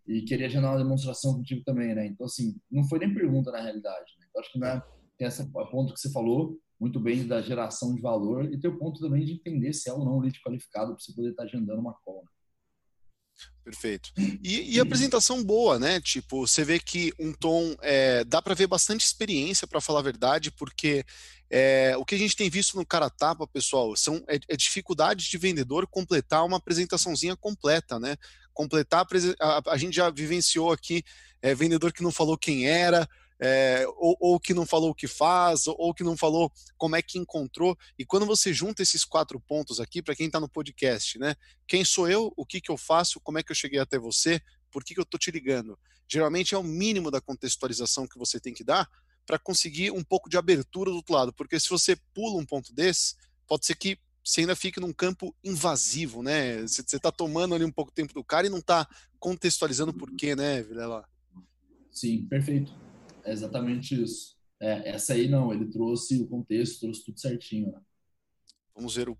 e 0.06 0.22
queria 0.22 0.46
agendar 0.46 0.72
uma 0.72 0.82
demonstração 0.82 1.34
contigo 1.34 1.62
também, 1.64 1.94
né? 1.94 2.06
Então, 2.06 2.26
assim, 2.26 2.54
não 2.70 2.84
foi 2.84 2.98
nem 2.98 3.14
pergunta 3.14 3.50
na 3.50 3.60
realidade, 3.60 4.12
né? 4.18 4.26
Então, 4.28 4.40
acho 4.40 4.52
que 4.52 4.58
né, 4.58 4.82
tem 5.16 5.26
esse 5.26 5.50
ponto 5.50 5.94
que 5.94 6.00
você 6.00 6.10
falou 6.12 6.58
muito 6.78 7.00
bem 7.00 7.26
da 7.26 7.40
geração 7.40 7.94
de 7.94 8.02
valor 8.02 8.52
e 8.52 8.58
tem 8.58 8.70
o 8.70 8.78
ponto 8.78 9.00
também 9.00 9.24
de 9.24 9.32
entender 9.32 9.72
se 9.72 9.88
é 9.88 9.92
ou 9.92 10.04
não 10.04 10.18
lead 10.18 10.38
qualificado 10.42 10.94
para 10.94 11.00
você 11.00 11.12
poder 11.14 11.30
estar 11.30 11.44
agendando 11.44 11.80
uma 11.80 11.94
call. 12.04 12.22
Né? 12.24 12.30
Perfeito. 13.64 14.10
E, 14.42 14.74
e, 14.74 14.80
apresentação 14.80 15.42
boa, 15.42 15.78
né? 15.78 16.00
Tipo, 16.00 16.46
você 16.46 16.62
vê 16.62 16.78
que 16.78 17.12
um 17.18 17.32
tom 17.32 17.74
é, 17.80 18.22
dá 18.24 18.42
para 18.42 18.54
ver 18.54 18.66
bastante 18.66 19.04
experiência, 19.04 19.66
para 19.66 19.80
falar 19.80 20.00
a 20.00 20.04
verdade, 20.04 20.50
porque 20.52 21.04
é, 21.50 21.96
o 21.96 22.04
que 22.04 22.14
a 22.14 22.18
gente 22.18 22.36
tem 22.36 22.50
visto 22.50 22.76
no 22.76 22.84
cara 22.84 23.08
tapa, 23.08 23.46
pessoal, 23.46 23.96
são 23.96 24.22
é, 24.28 24.38
é 24.48 24.56
dificuldade 24.56 25.28
de 25.28 25.38
vendedor 25.38 25.86
completar 25.86 26.44
uma 26.44 26.58
apresentaçãozinha 26.58 27.34
completa, 27.36 27.98
né? 27.98 28.16
Completar 28.54 29.06
a, 29.68 29.76
gente 29.76 29.96
já 29.96 30.08
vivenciou 30.08 30.72
aqui 30.72 31.02
é, 31.42 31.54
vendedor 31.54 31.92
que 31.92 32.02
não 32.02 32.10
falou 32.10 32.38
quem 32.38 32.66
era, 32.66 33.06
é, 33.38 33.84
ou, 33.96 34.16
ou, 34.18 34.40
que 34.40 34.54
não 34.54 34.64
falou 34.64 34.90
o 34.90 34.94
que 34.94 35.06
faz, 35.06 35.66
ou, 35.66 35.76
ou, 35.78 35.94
que 35.94 36.02
não 36.02 36.16
falou 36.16 36.50
como 36.78 36.96
é 36.96 37.02
que 37.02 37.18
encontrou. 37.18 37.76
E 37.98 38.06
quando 38.06 38.24
você 38.24 38.52
junta 38.52 38.82
esses 38.82 39.04
quatro 39.04 39.38
pontos 39.38 39.80
aqui, 39.80 40.00
para 40.00 40.14
quem 40.14 40.26
está 40.26 40.40
no 40.40 40.48
podcast, 40.48 41.18
né? 41.18 41.34
Quem 41.66 41.84
sou 41.84 42.08
eu, 42.08 42.32
o 42.36 42.46
que, 42.46 42.60
que 42.60 42.70
eu 42.70 42.78
faço, 42.78 43.20
como 43.20 43.38
é 43.38 43.42
que 43.42 43.52
eu 43.52 43.56
cheguei 43.56 43.78
até 43.78 43.98
você, 43.98 44.40
por 44.70 44.82
que, 44.82 44.94
que 44.94 45.00
eu 45.00 45.04
estou 45.04 45.18
te 45.18 45.30
ligando? 45.30 45.78
Geralmente 46.08 46.54
é 46.54 46.58
o 46.58 46.62
mínimo 46.62 47.10
da 47.10 47.20
contextualização 47.20 48.06
que 48.06 48.18
você 48.18 48.40
tem 48.40 48.54
que 48.54 48.64
dar 48.64 48.88
para 49.26 49.38
conseguir 49.38 49.90
um 49.90 50.04
pouco 50.04 50.28
de 50.28 50.36
abertura 50.36 50.90
do 50.90 50.96
outro 50.96 51.14
lado, 51.14 51.32
porque 51.32 51.58
se 51.58 51.68
você 51.68 51.96
pula 52.14 52.40
um 52.40 52.44
ponto 52.44 52.72
desse, 52.74 53.16
pode 53.46 53.66
ser 53.66 53.74
que 53.74 53.98
você 54.24 54.40
ainda 54.40 54.56
fique 54.56 54.80
num 54.80 54.92
campo 54.92 55.34
invasivo, 55.44 56.22
né? 56.22 56.62
Você 56.62 56.80
está 56.80 57.12
tomando 57.12 57.54
ali 57.54 57.64
um 57.64 57.70
pouco 57.70 57.92
tempo 57.92 58.14
do 58.14 58.24
cara 58.24 58.46
e 58.46 58.50
não 58.50 58.58
está 58.58 58.88
contextualizando 59.18 59.92
por 59.92 60.10
quê, 60.16 60.34
né, 60.34 60.62
Vilela? 60.62 61.06
Sim, 61.90 62.26
perfeito. 62.26 62.72
É 63.22 63.32
exatamente 63.32 64.02
isso. 64.02 64.34
É, 64.60 64.90
essa 64.90 65.12
aí 65.12 65.28
não, 65.28 65.52
ele 65.52 65.66
trouxe 65.66 66.20
o 66.20 66.26
contexto, 66.26 66.80
trouxe 66.80 67.04
tudo 67.04 67.20
certinho. 67.20 67.72
Né? 67.72 67.80
Vamos 68.74 68.94
ver 68.94 69.08
o 69.08 69.18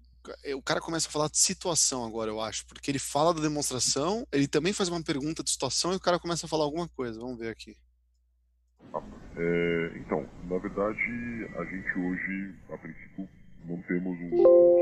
o 0.55 0.62
cara 0.62 0.81
começa 0.81 1.09
a 1.09 1.11
falar 1.11 1.29
de 1.29 1.38
situação 1.38 2.05
agora, 2.05 2.31
eu 2.31 2.40
acho, 2.40 2.67
porque 2.67 2.90
ele 2.90 2.99
fala 2.99 3.35
da 3.35 3.43
demonstração, 3.43 4.27
ele 4.33 4.49
também 4.49 4.73
faz 4.73 4.88
uma 4.88 5.03
pergunta 5.03 5.43
de 5.43 5.51
situação 5.51 5.93
e 5.93 5.97
o 5.97 6.01
cara 6.01 6.19
começa 6.19 6.47
a 6.47 6.49
falar 6.49 6.64
alguma 6.64 6.88
coisa. 6.88 7.21
Vamos 7.21 7.38
ver 7.38 7.51
aqui. 7.51 7.77
É, 9.37 9.93
então, 9.99 10.27
na 10.49 10.59
verdade, 10.59 11.01
a 11.59 11.64
gente 11.64 11.99
hoje, 11.99 12.55
a 12.71 12.79
princípio, 12.79 13.29
não 13.64 13.81
temos 13.83 14.18
um 14.20 14.35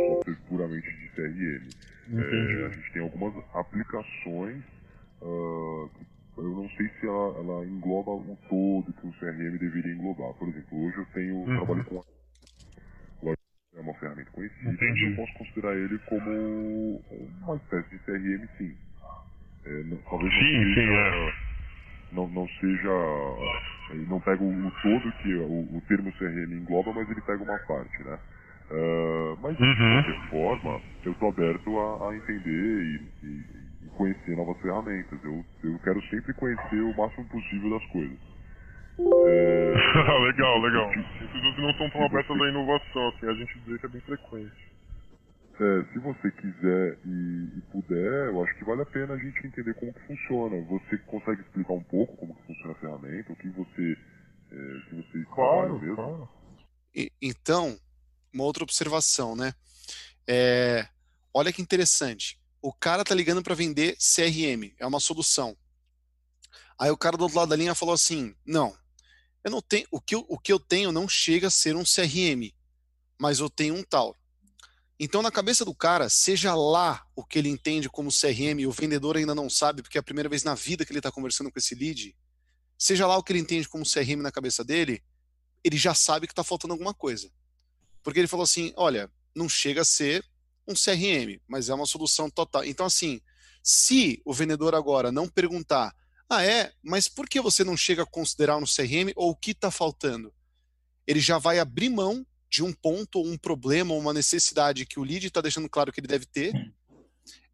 software 0.06 0.36
puramente 0.48 0.90
de 0.90 1.08
CRM. 1.10 1.74
É, 2.14 2.66
a 2.66 2.68
gente 2.70 2.92
tem 2.92 3.02
algumas 3.02 3.32
aplicações 3.54 4.62
uh, 5.22 5.90
eu 6.36 6.44
não 6.44 6.68
sei 6.70 6.88
se 6.88 7.06
ela, 7.06 7.38
ela, 7.38 7.66
engloba 7.66 8.10
o 8.12 8.38
todo 8.48 8.92
que 8.92 9.06
o 9.06 9.12
CRM 9.12 9.58
deveria 9.58 9.92
englobar. 9.92 10.32
Por 10.34 10.48
exemplo, 10.48 10.86
hoje 10.86 10.96
eu 10.96 11.06
tenho 11.12 11.36
uhum. 11.36 11.56
trabalho 11.56 11.84
com 11.84 12.02
é 13.74 13.80
uma 13.80 13.94
ferramenta 13.94 14.30
conhecida, 14.32 14.70
Entendi. 14.70 15.04
eu 15.06 15.16
posso 15.16 15.32
considerar 15.32 15.74
ele 15.74 15.98
como 16.00 17.02
uma 17.40 17.56
espécie 17.56 17.88
de 17.88 17.98
CRM, 18.00 18.46
sim. 18.58 18.76
É, 19.64 19.82
não, 19.84 19.96
talvez 19.98 20.32
sim, 20.34 20.56
não 20.58 20.74
seja, 20.74 20.74
sim, 20.74 20.92
é. 20.92 21.34
não, 22.12 22.28
não 22.28 22.48
seja, 22.48 24.04
não 24.08 24.20
pega 24.20 24.42
o, 24.42 24.66
o 24.66 24.70
todo 24.82 25.12
que 25.22 25.34
o, 25.36 25.76
o, 25.76 25.80
termo 25.88 26.12
CRM 26.12 26.52
engloba, 26.52 26.92
mas 26.92 27.08
ele 27.08 27.22
pega 27.22 27.42
uma 27.42 27.58
parte, 27.60 28.02
né? 28.02 28.18
Uh, 28.72 29.36
mas 29.42 29.60
uhum. 29.60 30.00
de 30.00 30.02
qualquer 30.02 30.30
forma, 30.30 30.80
eu 31.04 31.12
estou 31.12 31.28
aberto 31.28 31.78
a, 31.78 32.08
a 32.08 32.16
entender 32.16 32.82
e, 32.82 33.26
e 33.84 33.88
conhecer 33.96 34.34
novas 34.34 34.58
ferramentas. 34.62 35.22
Eu, 35.22 35.44
eu 35.64 35.78
quero 35.80 36.00
sempre 36.08 36.32
conhecer 36.32 36.80
o 36.80 36.96
máximo 36.96 37.28
possível 37.28 37.70
das 37.70 37.86
coisas. 37.86 38.18
É... 39.24 39.74
legal, 40.26 40.60
legal. 40.60 40.88
Pessoas 40.90 41.54
que 41.54 41.60
não 41.62 41.74
são 41.74 41.90
tão 41.90 42.04
abertas 42.06 42.40
à 42.40 42.48
inovação, 42.48 43.08
assim, 43.08 43.26
a 43.26 43.34
gente 43.34 43.58
vê 43.66 43.78
que 43.78 43.86
é 43.86 43.88
bem 43.88 44.00
frequente. 44.00 44.72
É, 45.60 45.84
se 45.92 45.98
você 45.98 46.30
quiser 46.30 46.98
e, 47.04 47.48
e, 47.56 47.60
puder, 47.70 48.28
eu 48.28 48.42
acho 48.42 48.54
que 48.56 48.64
vale 48.64 48.82
a 48.82 48.86
pena 48.86 49.14
a 49.14 49.18
gente 49.18 49.46
entender 49.46 49.74
como 49.74 49.92
que 49.92 50.06
funciona. 50.06 50.60
Você 50.64 50.98
consegue 51.06 51.42
explicar 51.42 51.74
um 51.74 51.82
pouco 51.84 52.16
como 52.16 52.34
que 52.34 52.46
funciona 52.46 52.72
a 52.72 52.76
ferramenta, 52.76 53.32
o 53.32 53.36
que 53.36 53.48
você, 53.50 53.96
é, 54.50 54.88
que 54.88 54.94
você 54.96 55.24
claro, 55.32 55.78
mesmo? 55.78 55.94
Claro. 55.94 56.28
E, 56.94 57.10
então, 57.22 57.76
uma 58.32 58.44
outra 58.44 58.64
observação, 58.64 59.36
né? 59.36 59.54
É, 60.26 60.88
olha 61.34 61.52
que 61.52 61.62
interessante 61.62 62.40
o 62.62 62.72
cara 62.72 63.04
tá 63.04 63.12
ligando 63.12 63.42
para 63.42 63.56
vender 63.56 63.96
CRM, 63.96 64.72
é 64.78 64.86
uma 64.86 65.00
solução. 65.00 65.56
Aí 66.78 66.90
o 66.90 66.96
cara 66.96 67.16
do 67.16 67.24
outro 67.24 67.38
lado 67.38 67.48
da 67.48 67.56
linha 67.56 67.74
falou 67.74 67.92
assim: 67.92 68.34
"Não. 68.46 68.74
Eu 69.44 69.50
não 69.50 69.60
tenho, 69.60 69.84
o 69.90 70.00
que 70.00 70.14
eu, 70.14 70.24
o 70.28 70.38
que 70.38 70.52
eu 70.52 70.60
tenho 70.60 70.92
não 70.92 71.08
chega 71.08 71.48
a 71.48 71.50
ser 71.50 71.74
um 71.74 71.82
CRM, 71.82 72.54
mas 73.18 73.40
eu 73.40 73.50
tenho 73.50 73.74
um 73.74 73.82
tal. 73.82 74.16
Então, 75.00 75.20
na 75.20 75.32
cabeça 75.32 75.64
do 75.64 75.74
cara, 75.74 76.08
seja 76.08 76.54
lá 76.54 77.04
o 77.16 77.24
que 77.24 77.40
ele 77.40 77.48
entende 77.48 77.90
como 77.90 78.08
CRM, 78.08 78.60
e 78.60 78.66
o 78.68 78.70
vendedor 78.70 79.16
ainda 79.16 79.34
não 79.34 79.50
sabe, 79.50 79.82
porque 79.82 79.98
é 79.98 80.00
a 80.00 80.02
primeira 80.02 80.28
vez 80.28 80.44
na 80.44 80.54
vida 80.54 80.84
que 80.84 80.92
ele 80.92 81.00
está 81.00 81.10
conversando 81.10 81.50
com 81.50 81.58
esse 81.58 81.74
lead, 81.74 82.16
seja 82.78 83.04
lá 83.04 83.16
o 83.16 83.22
que 83.22 83.32
ele 83.32 83.40
entende 83.40 83.68
como 83.68 83.84
CRM 83.84 84.22
na 84.22 84.30
cabeça 84.30 84.62
dele, 84.62 85.02
ele 85.64 85.76
já 85.76 85.92
sabe 85.92 86.28
que 86.28 86.32
está 86.32 86.44
faltando 86.44 86.74
alguma 86.74 86.94
coisa. 86.94 87.28
Porque 88.02 88.18
ele 88.18 88.28
falou 88.28 88.44
assim: 88.44 88.72
olha, 88.76 89.10
não 89.34 89.48
chega 89.48 89.82
a 89.82 89.84
ser 89.84 90.24
um 90.66 90.74
CRM, 90.74 91.40
mas 91.48 91.68
é 91.68 91.74
uma 91.74 91.86
solução 91.86 92.30
total. 92.30 92.64
Então, 92.64 92.86
assim, 92.86 93.20
se 93.62 94.20
o 94.24 94.32
vendedor 94.32 94.74
agora 94.74 95.12
não 95.12 95.28
perguntar, 95.28 95.94
ah, 96.28 96.44
é, 96.44 96.72
mas 96.82 97.08
por 97.08 97.28
que 97.28 97.40
você 97.40 97.62
não 97.62 97.76
chega 97.76 98.02
a 98.02 98.06
considerar 98.06 98.60
no 98.60 98.66
CRM 98.66 99.12
ou 99.16 99.30
o 99.30 99.36
que 99.36 99.50
está 99.50 99.70
faltando? 99.70 100.32
Ele 101.06 101.20
já 101.20 101.38
vai 101.38 101.58
abrir 101.58 101.90
mão 101.90 102.26
de 102.48 102.62
um 102.62 102.72
ponto, 102.72 103.18
ou 103.18 103.26
um 103.26 103.36
problema, 103.36 103.94
ou 103.94 104.00
uma 104.00 104.12
necessidade 104.12 104.86
que 104.86 105.00
o 105.00 105.04
lead 105.04 105.26
está 105.26 105.40
deixando 105.40 105.68
claro 105.68 105.92
que 105.92 106.00
ele 106.00 106.06
deve 106.06 106.26
ter, 106.26 106.52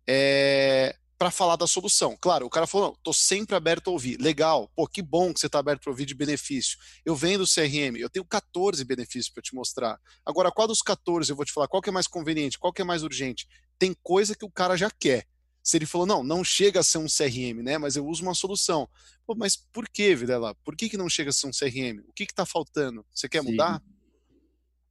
é, 0.06 0.96
para 1.18 1.30
falar 1.32 1.56
da 1.56 1.66
solução. 1.66 2.16
Claro, 2.20 2.46
o 2.46 2.50
cara 2.50 2.66
falou, 2.66 2.94
estou 2.96 3.12
sempre 3.12 3.56
aberto 3.56 3.88
a 3.88 3.92
ouvir. 3.92 4.16
Legal, 4.20 4.70
pô, 4.76 4.86
que 4.86 5.02
bom 5.02 5.34
que 5.34 5.40
você 5.40 5.46
está 5.46 5.58
aberto 5.58 5.82
para 5.82 5.90
ouvir 5.90 6.06
de 6.06 6.14
benefício. 6.14 6.78
Eu 7.04 7.16
vendo 7.16 7.44
CRM, 7.44 7.96
eu 7.98 8.08
tenho 8.08 8.24
14 8.24 8.84
benefícios 8.84 9.28
para 9.28 9.42
te 9.42 9.54
mostrar. 9.54 10.00
Agora, 10.24 10.52
qual 10.52 10.68
dos 10.68 10.80
14 10.80 11.30
eu 11.30 11.36
vou 11.36 11.44
te 11.44 11.52
falar? 11.52 11.66
Qual 11.66 11.82
que 11.82 11.90
é 11.90 11.92
mais 11.92 12.06
conveniente? 12.06 12.58
Qual 12.58 12.72
que 12.72 12.80
é 12.80 12.84
mais 12.84 13.02
urgente? 13.02 13.48
Tem 13.78 13.94
coisa 14.02 14.36
que 14.36 14.44
o 14.44 14.50
cara 14.50 14.76
já 14.76 14.90
quer. 14.90 15.26
se 15.62 15.76
ele 15.76 15.86
falou, 15.86 16.06
não, 16.06 16.22
não 16.24 16.42
chega 16.44 16.80
a 16.80 16.82
ser 16.82 16.98
um 16.98 17.06
CRM, 17.06 17.62
né? 17.62 17.76
Mas 17.78 17.96
eu 17.96 18.06
uso 18.06 18.22
uma 18.22 18.34
solução. 18.34 18.88
Pô, 19.26 19.34
mas 19.34 19.56
por 19.56 19.88
que, 19.88 20.14
Videla? 20.14 20.54
Por 20.64 20.76
que, 20.76 20.88
que 20.88 20.96
não 20.96 21.08
chega 21.10 21.30
a 21.30 21.32
ser 21.32 21.46
um 21.46 21.50
CRM? 21.50 22.00
O 22.08 22.12
que 22.14 22.24
está 22.24 22.46
faltando? 22.46 23.04
Você 23.12 23.28
quer 23.28 23.42
Sim. 23.42 23.50
mudar? 23.50 23.82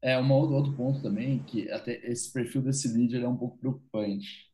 É, 0.01 0.19
um 0.19 0.31
outro 0.31 0.73
ponto 0.73 1.01
também, 1.01 1.43
que 1.43 1.69
até 1.71 1.93
esse 2.09 2.31
perfil 2.31 2.61
desse 2.61 2.87
lead 2.87 3.15
ele 3.15 3.25
é 3.25 3.27
um 3.27 3.37
pouco 3.37 3.57
preocupante. 3.57 4.46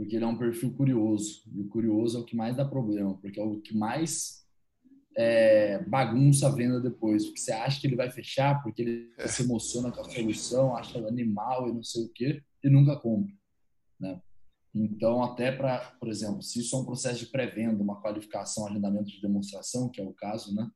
Porque 0.00 0.16
ele 0.16 0.24
é 0.24 0.26
um 0.26 0.38
perfil 0.38 0.72
curioso. 0.72 1.42
E 1.54 1.60
o 1.60 1.68
curioso 1.68 2.16
é 2.16 2.20
o 2.22 2.24
que 2.24 2.34
mais 2.34 2.56
dá 2.56 2.64
problema, 2.64 3.18
porque 3.18 3.38
é 3.38 3.44
o 3.44 3.60
que 3.60 3.76
mais 3.76 4.46
é, 5.14 5.84
bagunça 5.84 6.48
a 6.48 6.50
venda 6.50 6.80
depois. 6.80 7.26
Porque 7.26 7.38
você 7.38 7.52
acha 7.52 7.78
que 7.78 7.86
ele 7.86 7.96
vai 7.96 8.10
fechar, 8.10 8.62
porque 8.62 8.80
ele 8.80 9.12
é. 9.18 9.28
se 9.28 9.42
emociona 9.42 9.92
com 9.92 10.00
a 10.00 10.08
solução, 10.08 10.74
acha 10.74 10.98
animal 11.06 11.68
e 11.68 11.74
não 11.74 11.82
sei 11.82 12.04
o 12.04 12.08
quê, 12.14 12.42
e 12.64 12.70
nunca 12.70 12.96
compra. 12.96 13.30
Né? 14.00 14.18
Então, 14.74 15.22
até 15.22 15.52
para, 15.52 15.80
por 16.00 16.08
exemplo, 16.08 16.40
se 16.40 16.60
isso 16.60 16.74
é 16.74 16.78
um 16.78 16.84
processo 16.86 17.18
de 17.18 17.26
pré-venda, 17.26 17.82
uma 17.82 18.00
qualificação, 18.00 18.66
agendamento 18.66 19.10
de 19.10 19.20
demonstração, 19.20 19.90
que 19.90 20.00
é 20.00 20.04
o 20.04 20.14
caso, 20.14 20.54
né? 20.54 20.66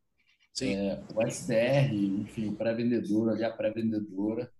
É, 0.60 1.02
o 1.14 1.26
SDR, 1.26 1.94
enfim, 1.94 2.48
o 2.48 2.56
pré-vendedor, 2.56 3.30
ali 3.30 3.42
a 3.42 3.50
pré-vendedora, 3.50 4.52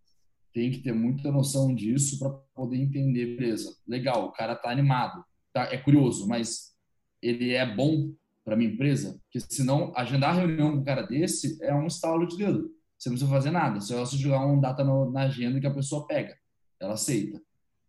tem 0.55 0.71
que 0.71 0.79
ter 0.79 0.93
muita 0.95 1.33
noção 1.33 1.75
disso 1.75 2.19
para 2.19 2.31
poder 2.55 2.77
entender, 2.77 3.37
beleza, 3.37 3.77
legal, 3.87 4.27
o 4.27 4.33
cara 4.33 4.55
tá 4.55 4.71
animado, 4.71 5.25
tá, 5.53 5.65
é 5.65 5.77
curioso, 5.77 6.29
mas 6.29 6.73
ele 7.21 7.53
é 7.53 7.67
bom 7.67 8.15
para 8.45 8.57
minha 8.57 8.71
empresa? 8.71 9.21
Porque 9.25 9.41
senão, 9.41 9.93
agendar 9.97 10.37
reunião 10.37 10.71
com 10.71 10.79
um 10.79 10.85
cara 10.85 11.03
desse 11.03 11.59
é 11.61 11.75
um 11.75 11.89
estalo 11.89 12.27
de 12.27 12.37
dedo. 12.37 12.71
Você 12.97 13.09
não 13.09 13.17
precisa 13.17 13.31
fazer 13.31 13.51
nada, 13.51 13.81
você 13.81 13.95
só 14.07 14.17
jogar 14.17 14.47
um 14.47 14.61
data 14.61 14.85
no, 14.85 15.11
na 15.11 15.23
agenda 15.23 15.61
que 15.61 15.67
a 15.67 15.75
pessoa 15.75 16.07
pega, 16.07 16.39
ela 16.79 16.95
aceita. 16.95 17.43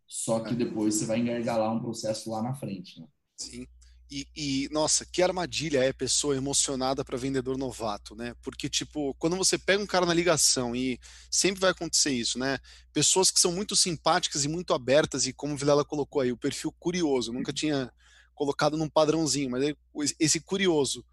Só 0.08 0.40
que 0.40 0.54
é. 0.54 0.58
depois 0.58 0.96
você 0.96 1.06
vai 1.06 1.20
engargalar 1.20 1.72
um 1.72 1.80
processo 1.80 2.32
lá 2.32 2.42
na 2.42 2.56
frente. 2.56 3.00
Né? 3.00 3.08
Sim. 3.38 3.68
E, 4.10 4.28
e, 4.36 4.70
nossa, 4.72 5.04
que 5.04 5.24
armadilha 5.24 5.84
é 5.84 5.92
pessoa 5.92 6.36
emocionada 6.36 7.04
para 7.04 7.18
vendedor 7.18 7.58
novato, 7.58 8.16
né? 8.16 8.36
Porque, 8.44 8.70
tipo, 8.70 9.16
quando 9.16 9.36
você 9.36 9.58
pega 9.58 9.82
um 9.82 9.88
cara 9.88 10.06
na 10.06 10.14
ligação 10.14 10.76
e 10.76 11.00
sempre 11.30 11.60
vai 11.60 11.72
acontecer 11.72 12.12
isso, 12.12 12.38
né? 12.38 12.60
Pessoas 12.94 13.32
que 13.32 13.40
são 13.40 13.52
muito 13.52 13.76
simpáticas 13.76 14.46
e 14.46 14.48
muito 14.48 14.74
abertas, 14.74 15.26
e 15.26 15.34
como 15.34 15.54
o 15.54 15.58
Vilela 15.58 15.84
colocou 15.84 16.22
aí, 16.22 16.32
o 16.32 16.38
perfil 16.38 16.72
curioso, 16.80 17.34
nunca 17.34 17.52
tinha 17.52 17.92
colocado 18.36 18.78
num 18.78 18.90
padrãozinho, 18.90 19.50
mas 19.50 19.74
esse 20.20 20.40
curioso 20.40 21.04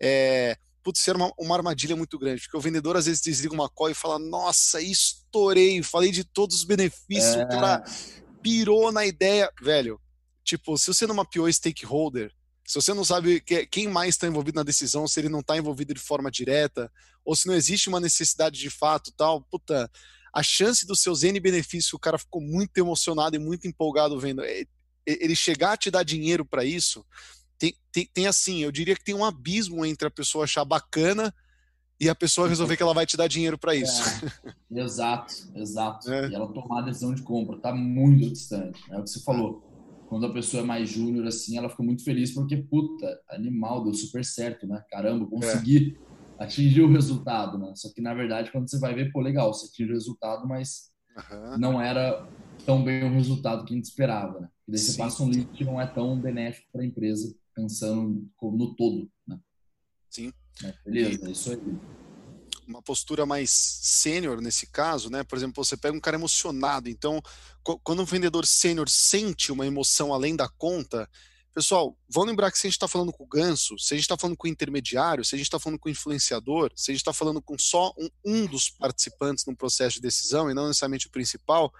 é. 0.00 0.56
Putz, 0.82 0.98
ser 0.98 1.14
uma, 1.14 1.32
uma 1.38 1.54
armadilha 1.54 1.94
muito 1.94 2.18
grande, 2.18 2.42
porque 2.42 2.56
o 2.56 2.60
vendedor 2.60 2.96
às 2.96 3.06
vezes 3.06 3.22
desliga 3.22 3.54
uma 3.54 3.68
call 3.68 3.90
e 3.90 3.94
fala: 3.94 4.18
Nossa, 4.18 4.80
estourei, 4.80 5.80
falei 5.80 6.10
de 6.10 6.24
todos 6.24 6.56
os 6.56 6.64
benefícios, 6.64 7.36
é... 7.36 7.44
o 7.44 7.48
cara 7.48 7.84
pirou 8.42 8.90
na 8.90 9.06
ideia. 9.06 9.48
Velho, 9.62 10.00
tipo, 10.42 10.76
se 10.76 10.88
você 10.88 11.06
não 11.06 11.14
mapeou 11.14 11.50
stakeholder, 11.52 12.32
se 12.64 12.74
você 12.74 12.94
não 12.94 13.04
sabe 13.04 13.40
quem 13.40 13.88
mais 13.88 14.14
está 14.14 14.26
envolvido 14.26 14.56
na 14.56 14.62
decisão, 14.62 15.06
se 15.08 15.20
ele 15.20 15.28
não 15.28 15.40
está 15.40 15.56
envolvido 15.56 15.92
de 15.92 16.00
forma 16.00 16.30
direta, 16.30 16.90
ou 17.24 17.34
se 17.34 17.46
não 17.46 17.54
existe 17.54 17.88
uma 17.88 18.00
necessidade 18.00 18.58
de 18.58 18.70
fato, 18.70 19.12
tal, 19.16 19.42
puta, 19.42 19.90
a 20.32 20.42
chance 20.42 20.86
dos 20.86 21.02
seus 21.02 21.22
N 21.22 21.38
benefícios, 21.38 21.92
o 21.92 21.98
cara 21.98 22.18
ficou 22.18 22.40
muito 22.40 22.76
emocionado 22.78 23.36
e 23.36 23.38
muito 23.38 23.66
empolgado 23.66 24.18
vendo, 24.18 24.42
ele 25.06 25.36
chegar 25.36 25.72
a 25.72 25.76
te 25.76 25.90
dar 25.90 26.02
dinheiro 26.02 26.44
para 26.44 26.64
isso, 26.64 27.04
tem, 27.58 27.74
tem, 27.92 28.08
tem, 28.12 28.26
assim, 28.26 28.62
eu 28.62 28.72
diria 28.72 28.96
que 28.96 29.04
tem 29.04 29.14
um 29.14 29.24
abismo 29.24 29.84
entre 29.84 30.08
a 30.08 30.10
pessoa 30.10 30.44
achar 30.44 30.64
bacana 30.64 31.32
e 32.00 32.08
a 32.08 32.14
pessoa 32.14 32.48
resolver 32.48 32.76
que 32.76 32.82
ela 32.82 32.94
vai 32.94 33.06
te 33.06 33.16
dar 33.16 33.28
dinheiro 33.28 33.56
para 33.56 33.74
isso. 33.76 34.02
É, 34.72 34.80
exato, 34.80 35.34
exato. 35.54 36.10
É. 36.12 36.28
E 36.28 36.34
ela 36.34 36.52
tomar 36.52 36.80
a 36.80 36.82
decisão 36.82 37.14
de 37.14 37.22
compra, 37.22 37.56
tá 37.58 37.72
muito 37.72 38.32
distante. 38.32 38.82
É 38.90 38.98
o 38.98 39.04
que 39.04 39.10
você 39.10 39.20
falou. 39.20 39.71
Quando 40.12 40.26
a 40.26 40.32
pessoa 40.34 40.62
é 40.62 40.66
mais 40.66 40.90
júnior, 40.90 41.26
assim, 41.26 41.56
ela 41.56 41.70
fica 41.70 41.82
muito 41.82 42.04
feliz 42.04 42.34
porque, 42.34 42.54
puta, 42.54 43.18
animal, 43.30 43.82
deu 43.82 43.94
super 43.94 44.22
certo, 44.22 44.66
né? 44.66 44.84
Caramba, 44.90 45.24
consegui 45.24 45.96
é. 46.38 46.44
atingir 46.44 46.82
o 46.82 46.92
resultado, 46.92 47.56
né? 47.56 47.72
Só 47.74 47.90
que, 47.90 48.02
na 48.02 48.12
verdade, 48.12 48.52
quando 48.52 48.68
você 48.68 48.78
vai 48.78 48.94
ver, 48.94 49.10
pô, 49.10 49.22
legal, 49.22 49.54
você 49.54 49.68
atingiu 49.68 49.94
o 49.94 49.96
resultado, 49.96 50.46
mas 50.46 50.92
uhum. 51.16 51.58
não 51.58 51.80
era 51.80 52.28
tão 52.66 52.84
bem 52.84 53.04
o 53.04 53.14
resultado 53.14 53.64
que 53.64 53.72
a 53.72 53.76
gente 53.76 53.86
esperava, 53.86 54.38
né? 54.38 54.48
E 54.68 54.72
daí 54.72 54.80
Sim. 54.80 54.92
você 54.92 54.98
passa 54.98 55.22
um 55.22 55.28
lead 55.28 55.46
que 55.46 55.64
não 55.64 55.80
é 55.80 55.86
tão 55.86 56.20
benéfico 56.20 56.68
para 56.70 56.82
a 56.82 56.86
empresa, 56.86 57.34
pensando 57.54 58.28
no 58.42 58.76
todo, 58.76 59.10
né? 59.26 59.40
Sim. 60.10 60.30
beleza, 60.84 61.24
e... 61.24 61.28
é 61.28 61.30
isso 61.30 61.52
aí 61.52 61.78
uma 62.66 62.82
postura 62.82 63.26
mais 63.26 63.50
sênior 63.50 64.40
nesse 64.40 64.66
caso, 64.66 65.10
né? 65.10 65.22
Por 65.22 65.36
exemplo, 65.36 65.64
você 65.64 65.76
pega 65.76 65.96
um 65.96 66.00
cara 66.00 66.16
emocionado, 66.16 66.88
então 66.88 67.22
quando 67.62 68.02
um 68.02 68.04
vendedor 68.04 68.46
sênior 68.46 68.88
sente 68.88 69.52
uma 69.52 69.66
emoção 69.66 70.12
além 70.12 70.34
da 70.34 70.48
conta, 70.48 71.08
pessoal, 71.54 71.96
vão 72.08 72.24
lembrar 72.24 72.50
que 72.50 72.58
se 72.58 72.66
a 72.66 72.68
gente 72.68 72.76
está 72.76 72.88
falando 72.88 73.12
com 73.12 73.24
o 73.24 73.26
ganso, 73.26 73.78
se 73.78 73.94
a 73.94 73.96
gente 73.96 74.04
está 74.04 74.16
falando 74.16 74.36
com 74.36 74.46
o 74.46 74.50
intermediário, 74.50 75.24
se 75.24 75.34
a 75.34 75.38
gente 75.38 75.46
está 75.46 75.58
falando 75.58 75.78
com 75.78 75.88
o 75.88 75.92
influenciador, 75.92 76.72
se 76.74 76.90
a 76.90 76.94
gente 76.94 77.00
está 77.00 77.12
falando 77.12 77.42
com 77.42 77.58
só 77.58 77.92
um, 77.98 78.08
um 78.24 78.46
dos 78.46 78.70
participantes 78.70 79.44
no 79.44 79.56
processo 79.56 79.96
de 79.96 80.02
decisão 80.02 80.50
e 80.50 80.54
não 80.54 80.66
necessariamente 80.66 81.06
o 81.06 81.10
principal, 81.10 81.72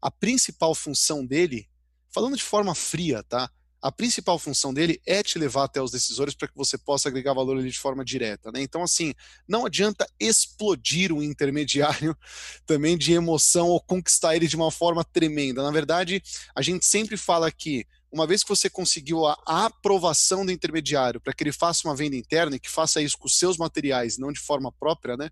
a 0.00 0.10
principal 0.10 0.74
função 0.74 1.26
dele, 1.26 1.68
falando 2.10 2.36
de 2.36 2.42
forma 2.42 2.74
fria, 2.74 3.22
tá? 3.24 3.50
A 3.80 3.92
principal 3.92 4.38
função 4.38 4.74
dele 4.74 5.00
é 5.06 5.22
te 5.22 5.38
levar 5.38 5.64
até 5.64 5.80
os 5.80 5.90
decisores 5.90 6.34
para 6.34 6.48
que 6.48 6.56
você 6.56 6.76
possa 6.76 7.08
agregar 7.08 7.32
valor 7.32 7.56
ali 7.56 7.70
de 7.70 7.78
forma 7.78 8.04
direta. 8.04 8.50
Né? 8.50 8.60
Então, 8.60 8.82
assim, 8.82 9.14
não 9.46 9.66
adianta 9.66 10.06
explodir 10.18 11.12
o 11.12 11.22
intermediário 11.22 12.16
também 12.66 12.98
de 12.98 13.12
emoção 13.12 13.68
ou 13.68 13.80
conquistar 13.80 14.34
ele 14.34 14.48
de 14.48 14.56
uma 14.56 14.70
forma 14.70 15.04
tremenda. 15.04 15.62
Na 15.62 15.70
verdade, 15.70 16.20
a 16.54 16.62
gente 16.62 16.84
sempre 16.84 17.16
fala 17.16 17.50
que 17.52 17.86
uma 18.10 18.26
vez 18.26 18.42
que 18.42 18.48
você 18.48 18.68
conseguiu 18.68 19.26
a, 19.26 19.36
aprovação 19.46 20.44
do 20.44 20.50
intermediário 20.50 21.20
para 21.20 21.32
que 21.32 21.44
ele 21.44 21.52
faça 21.52 21.86
uma 21.86 21.94
venda 21.94 22.16
interna 22.16 22.56
e 22.56 22.60
que 22.60 22.70
faça 22.70 23.02
isso 23.02 23.18
com 23.18 23.28
seus 23.28 23.56
materiais, 23.58 24.18
não 24.18 24.32
de 24.32 24.40
forma 24.40 24.72
própria, 24.72 25.16
né? 25.16 25.30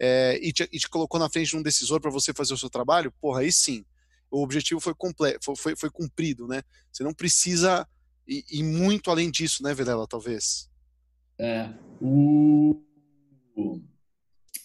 É, 0.00 0.40
e, 0.42 0.52
te, 0.52 0.68
e 0.72 0.78
te 0.78 0.88
colocou 0.88 1.20
na 1.20 1.28
frente 1.28 1.50
de 1.50 1.56
um 1.56 1.62
decisor 1.62 2.00
para 2.00 2.10
você 2.10 2.32
fazer 2.32 2.54
o 2.54 2.58
seu 2.58 2.68
trabalho, 2.68 3.12
porra, 3.20 3.40
aí 3.40 3.52
sim, 3.52 3.84
o 4.34 4.42
objetivo 4.42 4.80
foi, 4.80 4.94
completo, 4.94 5.44
foi, 5.44 5.56
foi, 5.56 5.76
foi 5.76 5.90
cumprido, 5.90 6.46
né? 6.48 6.62
Você 6.92 7.04
não 7.04 7.14
precisa 7.14 7.86
ir, 8.26 8.44
ir 8.50 8.62
muito 8.64 9.10
além 9.10 9.30
disso, 9.30 9.62
né, 9.62 9.72
Vedela, 9.72 10.06
talvez? 10.06 10.68
É, 11.38 11.72
o... 12.00 12.80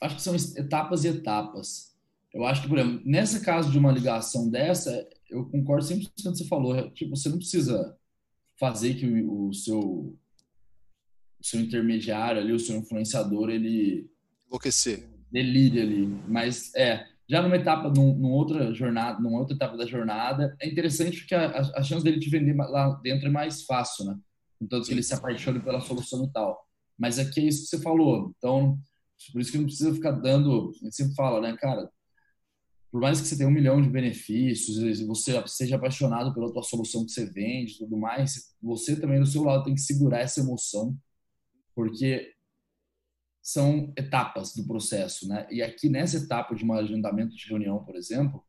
Acho 0.01 0.15
que 0.15 0.21
são 0.21 0.35
etapas 0.35 1.03
e 1.03 1.09
etapas. 1.09 1.95
Eu 2.33 2.45
acho 2.45 2.61
que, 2.61 2.67
por 2.67 2.77
exemplo, 2.77 3.01
nessa 3.05 3.39
caso 3.41 3.71
de 3.71 3.77
uma 3.77 3.91
ligação 3.91 4.49
dessa, 4.49 5.07
eu 5.29 5.45
concordo 5.49 5.85
sempre 5.85 6.05
com 6.05 6.11
o 6.11 6.15
que 6.15 6.23
você 6.23 6.45
falou. 6.45 6.91
Tipo, 6.91 7.15
você 7.15 7.29
não 7.29 7.37
precisa 7.37 7.97
fazer 8.59 8.95
que 8.95 9.05
o, 9.05 9.49
o 9.49 9.53
seu 9.53 10.17
o 11.39 11.45
seu 11.45 11.61
intermediário 11.61 12.41
ali, 12.41 12.51
o 12.51 12.59
seu 12.59 12.75
influenciador, 12.75 13.49
ele 13.49 14.09
enlouquecer. 14.45 15.07
Delire 15.31 15.79
ali. 15.79 16.07
Mas 16.27 16.73
é, 16.75 17.07
já 17.29 17.43
numa 17.43 17.55
etapa, 17.55 17.89
num, 17.89 18.15
numa 18.15 18.35
outra 18.35 18.73
jornada, 18.73 19.19
numa 19.19 19.37
outra 19.37 19.55
etapa 19.55 19.77
da 19.77 19.85
jornada, 19.85 20.57
é 20.59 20.67
interessante 20.67 21.19
porque 21.19 21.35
a, 21.35 21.45
a, 21.51 21.79
a 21.79 21.83
chance 21.83 22.03
dele 22.03 22.19
te 22.19 22.29
vender 22.29 22.55
lá 22.55 22.89
dentro 23.03 23.27
é 23.27 23.31
mais 23.31 23.63
fácil, 23.63 24.05
né? 24.05 24.17
Então, 24.59 24.81
que 24.81 24.91
ele 24.91 25.03
se 25.03 25.13
apaixone 25.13 25.59
pela 25.59 25.79
solução 25.79 26.25
e 26.25 26.31
tal. 26.31 26.67
Mas 26.97 27.19
aqui 27.19 27.39
é 27.39 27.43
isso 27.43 27.63
que 27.63 27.67
você 27.67 27.83
falou. 27.83 28.33
Então, 28.35 28.79
por 29.31 29.39
isso 29.39 29.51
que 29.51 29.59
não 29.59 29.65
precisa 29.65 29.93
ficar 29.93 30.11
dando. 30.11 30.71
A 30.81 30.85
gente 30.85 30.95
sempre 30.95 31.13
fala, 31.13 31.39
né, 31.39 31.55
cara? 31.55 31.87
Por 32.91 32.99
mais 32.99 33.21
que 33.21 33.27
você 33.27 33.37
tenha 33.37 33.47
um 33.47 33.53
milhão 33.53 33.79
de 33.79 33.89
benefícios, 33.89 34.99
você 35.05 35.41
seja 35.45 35.75
apaixonado 35.75 36.33
pela 36.33 36.51
tua 36.51 36.63
solução 36.63 37.05
que 37.05 37.11
você 37.11 37.31
vende, 37.31 37.77
tudo 37.77 37.95
mais, 37.95 38.55
você 38.59 38.99
também 38.99 39.19
do 39.19 39.27
seu 39.27 39.43
lado 39.43 39.63
tem 39.63 39.75
que 39.75 39.81
segurar 39.81 40.21
essa 40.21 40.39
emoção, 40.39 40.97
porque 41.75 42.33
são 43.51 43.91
etapas 43.97 44.53
do 44.53 44.63
processo, 44.63 45.27
né? 45.27 45.47
E 45.49 45.61
aqui 45.63 45.89
nessa 45.89 46.17
etapa 46.17 46.53
de 46.53 46.63
um 46.63 46.71
agendamento 46.71 47.35
de 47.35 47.47
reunião, 47.47 47.83
por 47.83 47.95
exemplo, 47.95 48.43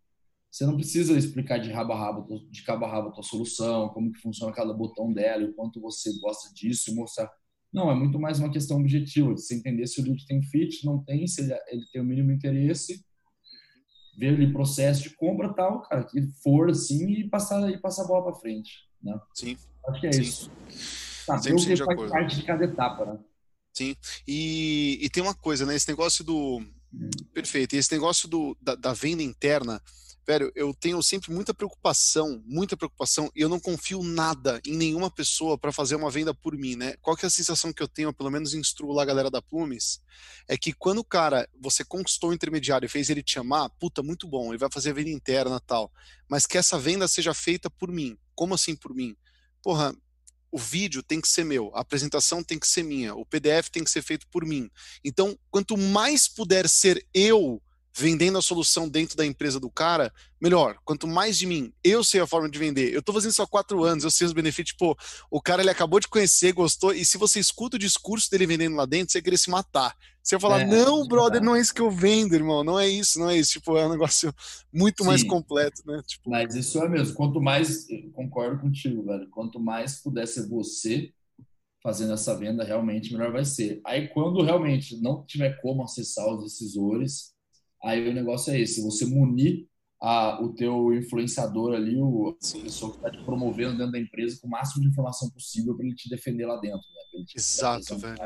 você 0.50 0.66
não 0.66 0.76
precisa 0.76 1.16
explicar 1.16 1.58
de 1.58 1.70
rabo 1.70 1.92
a 1.92 1.98
rabo, 1.98 2.46
de 2.50 2.62
cabo 2.62 2.84
a 2.84 2.90
rabo 2.90 3.08
a 3.08 3.12
tua 3.12 3.22
solução, 3.22 3.88
como 3.90 4.12
que 4.12 4.20
funciona 4.20 4.52
cada 4.52 4.74
botão 4.74 5.10
dela, 5.10 5.46
o 5.46 5.54
quanto 5.54 5.80
você 5.80 6.12
gosta 6.20 6.52
disso, 6.52 6.94
mostrar. 6.94 7.30
Não, 7.72 7.90
é 7.90 7.94
muito 7.94 8.20
mais 8.20 8.40
uma 8.40 8.50
questão 8.50 8.78
objetiva, 8.78 9.32
de 9.32 9.40
você 9.40 9.54
entender 9.54 9.86
se 9.86 10.02
o 10.02 10.04
lead 10.04 10.26
tem 10.26 10.42
fit, 10.42 10.84
não 10.84 11.02
tem, 11.02 11.26
se 11.26 11.40
ele, 11.40 11.54
ele 11.68 11.84
tem 11.90 12.02
o 12.02 12.04
mínimo 12.04 12.32
interesse, 12.32 13.02
ver 14.18 14.34
ali 14.34 14.52
processo 14.52 15.04
de 15.04 15.16
compra 15.16 15.54
tal, 15.54 15.80
cara, 15.82 16.04
que 16.04 16.20
for 16.42 16.68
assim 16.68 17.10
e 17.10 17.28
passar 17.30 17.70
e 17.70 17.78
passar 17.78 18.04
a 18.04 18.08
bola 18.08 18.24
para 18.24 18.40
frente, 18.40 18.86
né? 19.02 19.18
Sim. 19.34 19.56
Acho 19.88 20.00
que 20.00 20.06
é 20.08 20.12
Sim. 20.12 20.22
isso. 20.22 20.50
Saber 21.24 21.54
o 21.54 21.56
que 21.56 21.76
faz 21.76 22.10
parte 22.10 22.36
de 22.36 22.42
cada 22.42 22.64
etapa, 22.64 23.06
né? 23.06 23.18
Sim. 23.72 23.96
E, 24.26 24.98
e 25.00 25.08
tem 25.10 25.22
uma 25.22 25.34
coisa, 25.34 25.64
né? 25.64 25.74
Esse 25.74 25.88
negócio 25.88 26.24
do. 26.24 26.62
Perfeito. 27.32 27.74
Esse 27.74 27.92
negócio 27.92 28.28
do, 28.28 28.56
da, 28.60 28.74
da 28.74 28.92
venda 28.92 29.22
interna, 29.22 29.80
velho, 30.26 30.50
eu 30.56 30.74
tenho 30.74 31.00
sempre 31.02 31.32
muita 31.32 31.54
preocupação, 31.54 32.42
muita 32.44 32.76
preocupação, 32.76 33.30
e 33.34 33.40
eu 33.40 33.48
não 33.48 33.60
confio 33.60 34.02
nada 34.02 34.60
em 34.66 34.76
nenhuma 34.76 35.08
pessoa 35.08 35.56
para 35.56 35.72
fazer 35.72 35.94
uma 35.94 36.10
venda 36.10 36.34
por 36.34 36.56
mim, 36.56 36.74
né? 36.74 36.96
Qual 37.00 37.16
que 37.16 37.24
é 37.24 37.28
a 37.28 37.30
sensação 37.30 37.72
que 37.72 37.82
eu 37.82 37.86
tenho, 37.86 38.12
pelo 38.12 38.30
menos 38.30 38.54
instruo 38.54 38.92
lá 38.92 39.02
a 39.02 39.06
galera 39.06 39.30
da 39.30 39.40
Plumes, 39.40 40.00
é 40.48 40.58
que 40.58 40.72
quando 40.72 40.98
o 40.98 41.04
cara, 41.04 41.48
você 41.60 41.84
conquistou 41.84 42.30
o 42.30 42.34
intermediário 42.34 42.86
e 42.86 42.88
fez 42.88 43.08
ele 43.08 43.22
te 43.22 43.34
chamar, 43.34 43.68
puta, 43.70 44.02
muito 44.02 44.26
bom, 44.26 44.50
ele 44.50 44.58
vai 44.58 44.70
fazer 44.70 44.90
a 44.90 44.94
venda 44.94 45.10
interna 45.10 45.60
tal, 45.60 45.92
mas 46.28 46.44
que 46.44 46.58
essa 46.58 46.76
venda 46.76 47.06
seja 47.06 47.32
feita 47.32 47.70
por 47.70 47.90
mim. 47.90 48.18
Como 48.34 48.54
assim 48.54 48.74
por 48.74 48.92
mim? 48.92 49.16
porra, 49.62 49.94
o 50.52 50.58
vídeo 50.58 51.02
tem 51.02 51.20
que 51.20 51.28
ser 51.28 51.44
meu, 51.44 51.70
a 51.74 51.80
apresentação 51.80 52.42
tem 52.42 52.58
que 52.58 52.66
ser 52.66 52.82
minha, 52.82 53.14
o 53.14 53.24
PDF 53.24 53.68
tem 53.70 53.84
que 53.84 53.90
ser 53.90 54.02
feito 54.02 54.26
por 54.28 54.44
mim. 54.44 54.70
Então, 55.04 55.38
quanto 55.50 55.76
mais 55.76 56.26
puder 56.26 56.68
ser 56.68 57.06
eu 57.14 57.62
vendendo 57.96 58.38
a 58.38 58.42
solução 58.42 58.88
dentro 58.88 59.16
da 59.16 59.26
empresa 59.26 59.58
do 59.58 59.70
cara, 59.70 60.12
melhor. 60.40 60.76
Quanto 60.84 61.06
mais 61.06 61.36
de 61.36 61.46
mim, 61.46 61.72
eu 61.82 62.02
sei 62.04 62.20
a 62.20 62.26
forma 62.26 62.48
de 62.48 62.58
vender. 62.58 62.92
Eu 62.92 63.02
tô 63.02 63.12
fazendo 63.12 63.32
isso 63.32 63.42
há 63.42 63.46
quatro 63.46 63.84
anos, 63.84 64.04
eu 64.04 64.10
sei 64.10 64.26
os 64.26 64.32
benefícios. 64.32 64.76
Pô, 64.76 64.96
o 65.30 65.40
cara 65.40 65.62
ele 65.62 65.70
acabou 65.70 66.00
de 66.00 66.08
conhecer, 66.08 66.52
gostou, 66.52 66.92
e 66.92 67.04
se 67.04 67.18
você 67.18 67.40
escuta 67.40 67.76
o 67.76 67.80
discurso 67.80 68.30
dele 68.30 68.46
vendendo 68.46 68.76
lá 68.76 68.86
dentro, 68.86 69.12
você 69.12 69.22
querer 69.22 69.38
se 69.38 69.50
matar. 69.50 69.94
Você 70.22 70.36
vai 70.36 70.40
falar, 70.40 70.60
é, 70.62 70.66
não, 70.66 71.06
brother, 71.06 71.42
não 71.42 71.56
é 71.56 71.60
isso 71.60 71.74
que 71.74 71.80
eu 71.80 71.90
vendo, 71.90 72.34
irmão, 72.34 72.62
não 72.62 72.78
é 72.78 72.88
isso, 72.88 73.18
não 73.18 73.30
é 73.30 73.38
isso. 73.38 73.52
Tipo, 73.52 73.76
é 73.76 73.86
um 73.86 73.90
negócio 73.90 74.32
muito 74.72 75.02
Sim, 75.02 75.08
mais 75.08 75.24
completo, 75.24 75.82
né? 75.86 76.00
Tipo... 76.06 76.30
Mas 76.30 76.54
isso 76.54 76.78
é 76.78 76.88
mesmo. 76.88 77.14
Quanto 77.14 77.40
mais, 77.40 77.86
concordo 78.12 78.60
contigo, 78.60 79.04
velho, 79.04 79.28
quanto 79.30 79.58
mais 79.58 80.00
puder 80.02 80.26
ser 80.28 80.46
você 80.46 81.12
fazendo 81.82 82.12
essa 82.12 82.36
venda, 82.36 82.62
realmente 82.62 83.12
melhor 83.12 83.32
vai 83.32 83.44
ser. 83.44 83.80
Aí, 83.84 84.08
quando 84.08 84.42
realmente 84.42 85.00
não 85.00 85.24
tiver 85.24 85.60
como 85.62 85.82
acessar 85.82 86.28
os 86.28 86.44
decisores, 86.44 87.29
Aí 87.82 88.08
o 88.08 88.14
negócio 88.14 88.52
é 88.52 88.60
esse, 88.60 88.82
você 88.82 89.06
munir 89.06 89.66
a, 90.00 90.42
o 90.42 90.54
teu 90.54 90.94
influenciador 90.94 91.74
ali, 91.74 91.96
o, 91.96 92.30
a 92.30 92.62
pessoa 92.62 92.92
que 92.92 92.98
está 92.98 93.10
te 93.10 93.22
promovendo 93.24 93.76
dentro 93.76 93.92
da 93.92 93.98
empresa 93.98 94.38
com 94.40 94.48
o 94.48 94.50
máximo 94.50 94.82
de 94.82 94.88
informação 94.88 95.28
possível 95.30 95.76
para 95.76 95.86
ele 95.86 95.94
te 95.94 96.08
defender 96.08 96.46
lá 96.46 96.56
dentro. 96.56 96.78
Né? 96.78 97.24
Exato, 97.36 97.98
velho. 97.98 98.16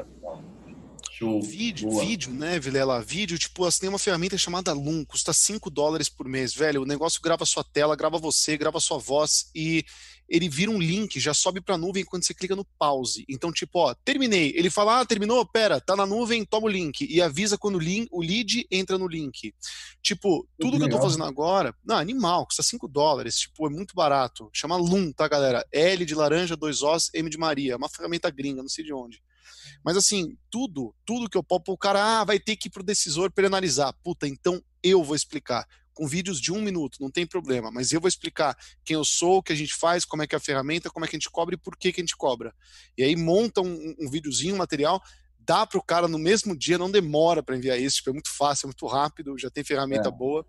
Show. 1.17 1.41
Vídeo, 1.41 1.89
Boa. 1.89 2.05
vídeo, 2.05 2.33
né, 2.33 2.59
Vilela? 2.59 3.01
Vídeo, 3.01 3.39
tipo, 3.39 3.65
assim, 3.65 3.83
tem 3.83 3.89
uma 3.89 4.01
ferramenta 4.01 4.37
chamada 4.37 4.73
Loom, 4.73 5.05
custa 5.05 5.33
5 5.33 5.71
dólares 5.71 6.09
por 6.09 6.29
mês, 6.29 6.53
velho. 6.53 6.83
O 6.83 6.85
negócio 6.85 7.23
grava 7.23 7.47
sua 7.47 7.63
tela, 7.63 7.95
grava 7.95 8.19
você, 8.19 8.57
grava 8.57 8.81
sua 8.81 8.99
voz 8.99 9.49
e 9.55 9.85
ele 10.29 10.49
vira 10.49 10.73
um 10.73 10.79
link, 10.81 11.21
já 11.21 11.33
sobe 11.33 11.61
pra 11.61 11.79
nuvem 11.79 12.05
quando 12.05 12.25
você 12.25 12.35
clica 12.35 12.57
no 12.57 12.65
pause. 12.65 13.25
Então, 13.29 13.53
tipo, 13.53 13.79
ó, 13.79 13.95
terminei. 14.05 14.53
Ele 14.57 14.69
fala, 14.71 15.03
ah, 15.03 15.07
terminou? 15.07 15.47
Pera, 15.47 15.81
tá 15.81 15.95
na 15.95 16.05
nuvem, 16.05 16.45
toma 16.45 16.67
o 16.67 16.69
link. 16.69 17.07
E 17.09 17.23
avisa 17.23 17.57
quando 17.57 17.77
o, 17.77 17.81
link, 17.81 18.09
o 18.11 18.21
lead 18.21 18.67
entra 18.69 18.99
no 18.99 19.07
link. 19.07 19.55
Tipo, 20.03 20.49
tudo 20.59 20.79
que 20.79 20.83
eu 20.83 20.91
tô 20.91 21.01
fazendo 21.01 21.23
agora, 21.23 21.73
não, 21.85 21.97
animal, 21.97 22.45
custa 22.45 22.63
5 22.65 22.89
dólares, 22.89 23.39
tipo, 23.39 23.69
é 23.69 23.71
muito 23.71 23.95
barato. 23.95 24.51
Chama 24.53 24.77
Loom, 24.77 25.13
tá, 25.13 25.29
galera? 25.29 25.65
L 25.71 26.05
de 26.05 26.15
laranja, 26.17 26.57
dois 26.57 26.83
Os, 26.83 27.09
M 27.15 27.31
de 27.31 27.39
Maria. 27.39 27.75
É 27.75 27.77
uma 27.77 27.89
ferramenta 27.89 28.29
gringa, 28.31 28.63
não 28.63 28.69
sei 28.69 28.85
de 28.85 28.93
onde. 28.93 29.23
Mas 29.85 29.97
assim, 29.97 30.37
tudo, 30.51 30.95
tudo 31.05 31.29
que 31.29 31.37
eu 31.37 31.43
posso, 31.43 31.63
o 31.69 31.79
cara 31.79 32.21
ah, 32.21 32.25
vai 32.25 32.39
ter 32.39 32.57
que 32.57 32.69
ir 32.69 32.71
pro 32.71 32.83
decisor 32.83 33.31
para 33.31 33.47
analisar. 33.47 33.93
Puta, 34.05 34.27
então 34.27 34.63
eu 34.83 35.03
vou 35.03 35.17
explicar 35.17 35.67
com 35.95 36.09
vídeos 36.09 36.41
de 36.41 36.53
um 36.53 36.61
minuto, 36.61 36.99
não 37.01 37.11
tem 37.11 37.25
problema, 37.25 37.71
mas 37.71 37.93
eu 37.93 38.01
vou 38.01 38.09
explicar 38.09 38.57
quem 38.85 38.95
eu 38.95 39.05
sou, 39.05 39.39
o 39.39 39.43
que 39.43 39.53
a 39.53 39.57
gente 39.57 39.75
faz, 39.75 40.05
como 40.05 40.23
é 40.23 40.27
que 40.27 40.35
é 40.35 40.39
a 40.39 40.41
ferramenta, 40.41 40.91
como 40.91 41.05
é 41.05 41.09
que 41.09 41.15
a 41.15 41.19
gente 41.19 41.31
cobra 41.31 41.55
e 41.55 41.59
por 41.59 41.77
que, 41.77 41.93
que 41.93 42.01
a 42.01 42.03
gente 42.03 42.17
cobra. 42.17 42.53
E 42.99 43.05
aí 43.05 43.15
monta 43.15 43.61
um, 43.61 43.95
um 44.01 44.11
videozinho, 44.11 44.57
um 44.57 44.59
material, 44.59 45.01
dá 45.39 45.65
para 45.65 45.79
o 45.79 45.83
cara 45.83 46.09
no 46.09 46.19
mesmo 46.19 46.57
dia, 46.57 46.77
não 46.77 46.91
demora 46.91 47.43
para 47.43 47.57
enviar 47.57 47.79
isso, 47.79 47.99
tipo, 47.99 48.11
é 48.11 48.13
muito 48.13 48.31
fácil, 48.31 48.67
é 48.67 48.69
muito 48.69 48.87
rápido, 48.87 49.39
já 49.39 49.49
tem 49.49 49.63
ferramenta 49.63 50.09
é. 50.09 50.13
boa, 50.13 50.45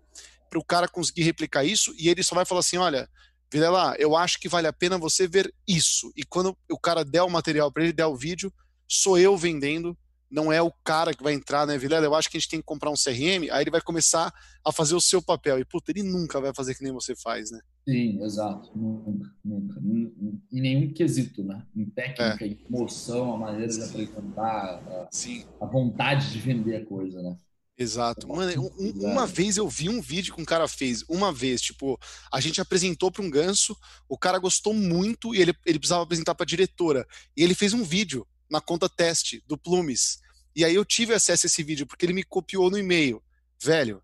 para 0.50 0.58
o 0.58 0.64
cara 0.64 0.88
conseguir 0.88 1.22
replicar 1.22 1.64
isso, 1.64 1.94
e 1.96 2.08
ele 2.08 2.22
só 2.22 2.34
vai 2.34 2.44
falar 2.44 2.60
assim, 2.60 2.76
olha, 2.76 3.08
lá, 3.54 3.94
eu 3.98 4.16
acho 4.16 4.40
que 4.40 4.48
vale 4.48 4.66
a 4.66 4.72
pena 4.72 4.98
você 4.98 5.26
ver 5.28 5.52
isso. 5.66 6.12
E 6.16 6.24
quando 6.24 6.56
o 6.70 6.78
cara 6.78 7.04
der 7.04 7.22
o 7.22 7.30
material 7.30 7.70
para 7.70 7.84
ele, 7.84 7.92
der 7.92 8.06
o 8.06 8.16
vídeo, 8.16 8.52
sou 8.88 9.18
eu 9.18 9.36
vendendo, 9.36 9.96
não 10.30 10.52
é 10.52 10.60
o 10.60 10.72
cara 10.84 11.14
que 11.14 11.22
vai 11.22 11.32
entrar, 11.32 11.66
né, 11.66 11.78
Vilela? 11.78 12.04
Eu 12.04 12.14
acho 12.14 12.28
que 12.28 12.36
a 12.36 12.40
gente 12.40 12.50
tem 12.50 12.60
que 12.60 12.66
comprar 12.66 12.90
um 12.90 12.94
CRM, 12.94 13.48
aí 13.50 13.62
ele 13.62 13.70
vai 13.70 13.80
começar 13.80 14.32
a 14.64 14.72
fazer 14.72 14.94
o 14.94 15.00
seu 15.00 15.22
papel. 15.22 15.58
E, 15.58 15.64
puta, 15.64 15.92
ele 15.92 16.02
nunca 16.02 16.40
vai 16.40 16.52
fazer 16.54 16.74
que 16.74 16.82
nem 16.82 16.92
você 16.92 17.14
faz, 17.14 17.50
né? 17.50 17.60
Sim, 17.88 18.22
exato. 18.22 18.70
Nunca, 18.76 19.32
nunca. 19.44 19.80
Em 19.80 20.60
nenhum 20.60 20.92
quesito, 20.92 21.44
né? 21.44 21.64
Em 21.74 21.84
técnica, 21.84 22.44
é. 22.44 22.48
em 22.48 22.58
emoção, 22.68 23.34
a 23.34 23.36
maneira 23.38 23.72
de 23.72 23.82
apresentar, 23.82 24.82
a, 24.88 25.08
Sim. 25.10 25.44
a 25.60 25.66
vontade 25.66 26.32
de 26.32 26.40
vender 26.40 26.76
a 26.76 26.84
coisa, 26.84 27.22
né? 27.22 27.36
Exato. 27.78 28.26
Mano, 28.26 28.70
um, 28.78 29.10
uma 29.10 29.26
vez 29.26 29.58
eu 29.58 29.68
vi 29.68 29.88
um 29.88 30.00
vídeo 30.00 30.34
que 30.34 30.40
um 30.40 30.46
cara 30.46 30.66
fez, 30.66 31.04
uma 31.08 31.30
vez, 31.30 31.60
tipo, 31.60 32.00
a 32.32 32.40
gente 32.40 32.60
apresentou 32.60 33.12
para 33.12 33.22
um 33.22 33.30
ganso, 33.30 33.76
o 34.08 34.16
cara 34.16 34.38
gostou 34.38 34.72
muito 34.72 35.34
e 35.34 35.42
ele, 35.42 35.54
ele 35.64 35.78
precisava 35.78 36.02
apresentar 36.02 36.34
para 36.34 36.44
a 36.44 36.46
diretora. 36.46 37.06
E 37.36 37.42
ele 37.42 37.54
fez 37.54 37.74
um 37.74 37.84
vídeo 37.84 38.26
na 38.50 38.60
conta 38.60 38.88
teste 38.88 39.42
do 39.46 39.56
Plumes. 39.56 40.18
E 40.54 40.64
aí 40.64 40.74
eu 40.74 40.84
tive 40.84 41.14
acesso 41.14 41.46
a 41.46 41.48
esse 41.48 41.62
vídeo, 41.62 41.86
porque 41.86 42.06
ele 42.06 42.12
me 42.12 42.22
copiou 42.22 42.70
no 42.70 42.78
e-mail. 42.78 43.22
Velho, 43.62 44.02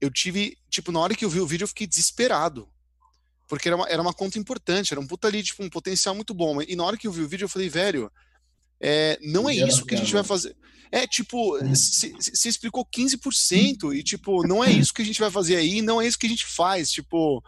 eu 0.00 0.10
tive, 0.10 0.56
tipo, 0.68 0.92
na 0.92 1.00
hora 1.00 1.14
que 1.14 1.24
eu 1.24 1.30
vi 1.30 1.40
o 1.40 1.46
vídeo, 1.46 1.64
eu 1.64 1.68
fiquei 1.68 1.86
desesperado. 1.86 2.68
Porque 3.48 3.68
era 3.68 3.76
uma, 3.76 3.88
era 3.88 4.00
uma 4.00 4.12
conta 4.12 4.38
importante, 4.38 4.92
era 4.92 5.00
um 5.00 5.06
puta 5.06 5.28
ali, 5.28 5.42
tipo, 5.42 5.62
um 5.62 5.68
potencial 5.68 6.14
muito 6.14 6.32
bom. 6.32 6.62
E 6.62 6.76
na 6.76 6.84
hora 6.84 6.96
que 6.96 7.06
eu 7.06 7.12
vi 7.12 7.22
o 7.22 7.28
vídeo, 7.28 7.44
eu 7.44 7.48
falei, 7.48 7.68
velho, 7.68 8.10
é, 8.80 9.18
não 9.22 9.48
é 9.48 9.54
isso 9.54 9.84
que 9.84 9.94
a 9.94 9.98
gente 9.98 10.12
vai 10.12 10.24
fazer. 10.24 10.56
É, 10.90 11.06
tipo, 11.06 11.58
você 11.58 12.48
explicou 12.48 12.86
15% 12.86 13.94
e, 13.94 14.02
tipo, 14.02 14.46
não 14.46 14.62
é 14.62 14.70
isso 14.70 14.94
que 14.94 15.02
a 15.02 15.04
gente 15.04 15.20
vai 15.20 15.30
fazer 15.30 15.56
aí, 15.56 15.82
não 15.82 16.00
é 16.00 16.06
isso 16.06 16.18
que 16.18 16.26
a 16.26 16.30
gente 16.30 16.46
faz. 16.46 16.90
Tipo, 16.90 17.42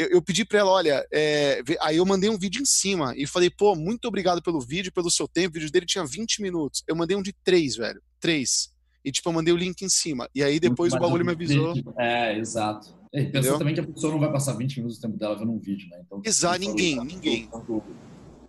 eu, 0.00 0.08
eu 0.08 0.22
pedi 0.22 0.44
para 0.44 0.60
ela, 0.60 0.70
olha, 0.70 1.06
é, 1.12 1.62
aí 1.80 1.98
eu 1.98 2.06
mandei 2.06 2.30
um 2.30 2.38
vídeo 2.38 2.62
em 2.62 2.64
cima 2.64 3.12
e 3.16 3.26
falei, 3.26 3.50
pô, 3.50 3.76
muito 3.76 4.08
obrigado 4.08 4.42
pelo 4.42 4.60
vídeo, 4.60 4.92
pelo 4.92 5.10
seu 5.10 5.28
tempo. 5.28 5.50
O 5.50 5.60
vídeo 5.60 5.70
dele 5.70 5.84
tinha 5.84 6.04
20 6.04 6.40
minutos. 6.40 6.82
Eu 6.86 6.96
mandei 6.96 7.16
um 7.16 7.22
de 7.22 7.34
3, 7.44 7.76
velho. 7.76 8.02
3. 8.18 8.72
E, 9.04 9.12
tipo, 9.12 9.28
eu 9.28 9.32
mandei 9.32 9.52
o 9.52 9.56
link 9.56 9.82
em 9.82 9.88
cima. 9.88 10.28
E 10.34 10.42
aí 10.42 10.58
depois 10.58 10.92
o 10.92 10.98
bagulho 10.98 11.24
me 11.24 11.32
avisou. 11.32 11.74
É, 11.98 12.38
exato. 12.38 12.98
Pensou 13.32 13.58
também 13.58 13.74
que 13.74 13.80
a 13.80 13.86
pessoa 13.86 14.12
não 14.12 14.20
vai 14.20 14.30
passar 14.30 14.52
20 14.54 14.76
minutos 14.76 14.98
do 14.98 15.02
tempo 15.02 15.18
dela 15.18 15.36
vendo 15.36 15.52
um 15.52 15.58
vídeo, 15.58 15.88
né? 15.90 16.00
Então, 16.06 16.22
Exato, 16.24 16.60
ninguém, 16.60 16.96
falou, 16.96 17.12
ninguém. 17.12 17.46
Quando 17.46 17.82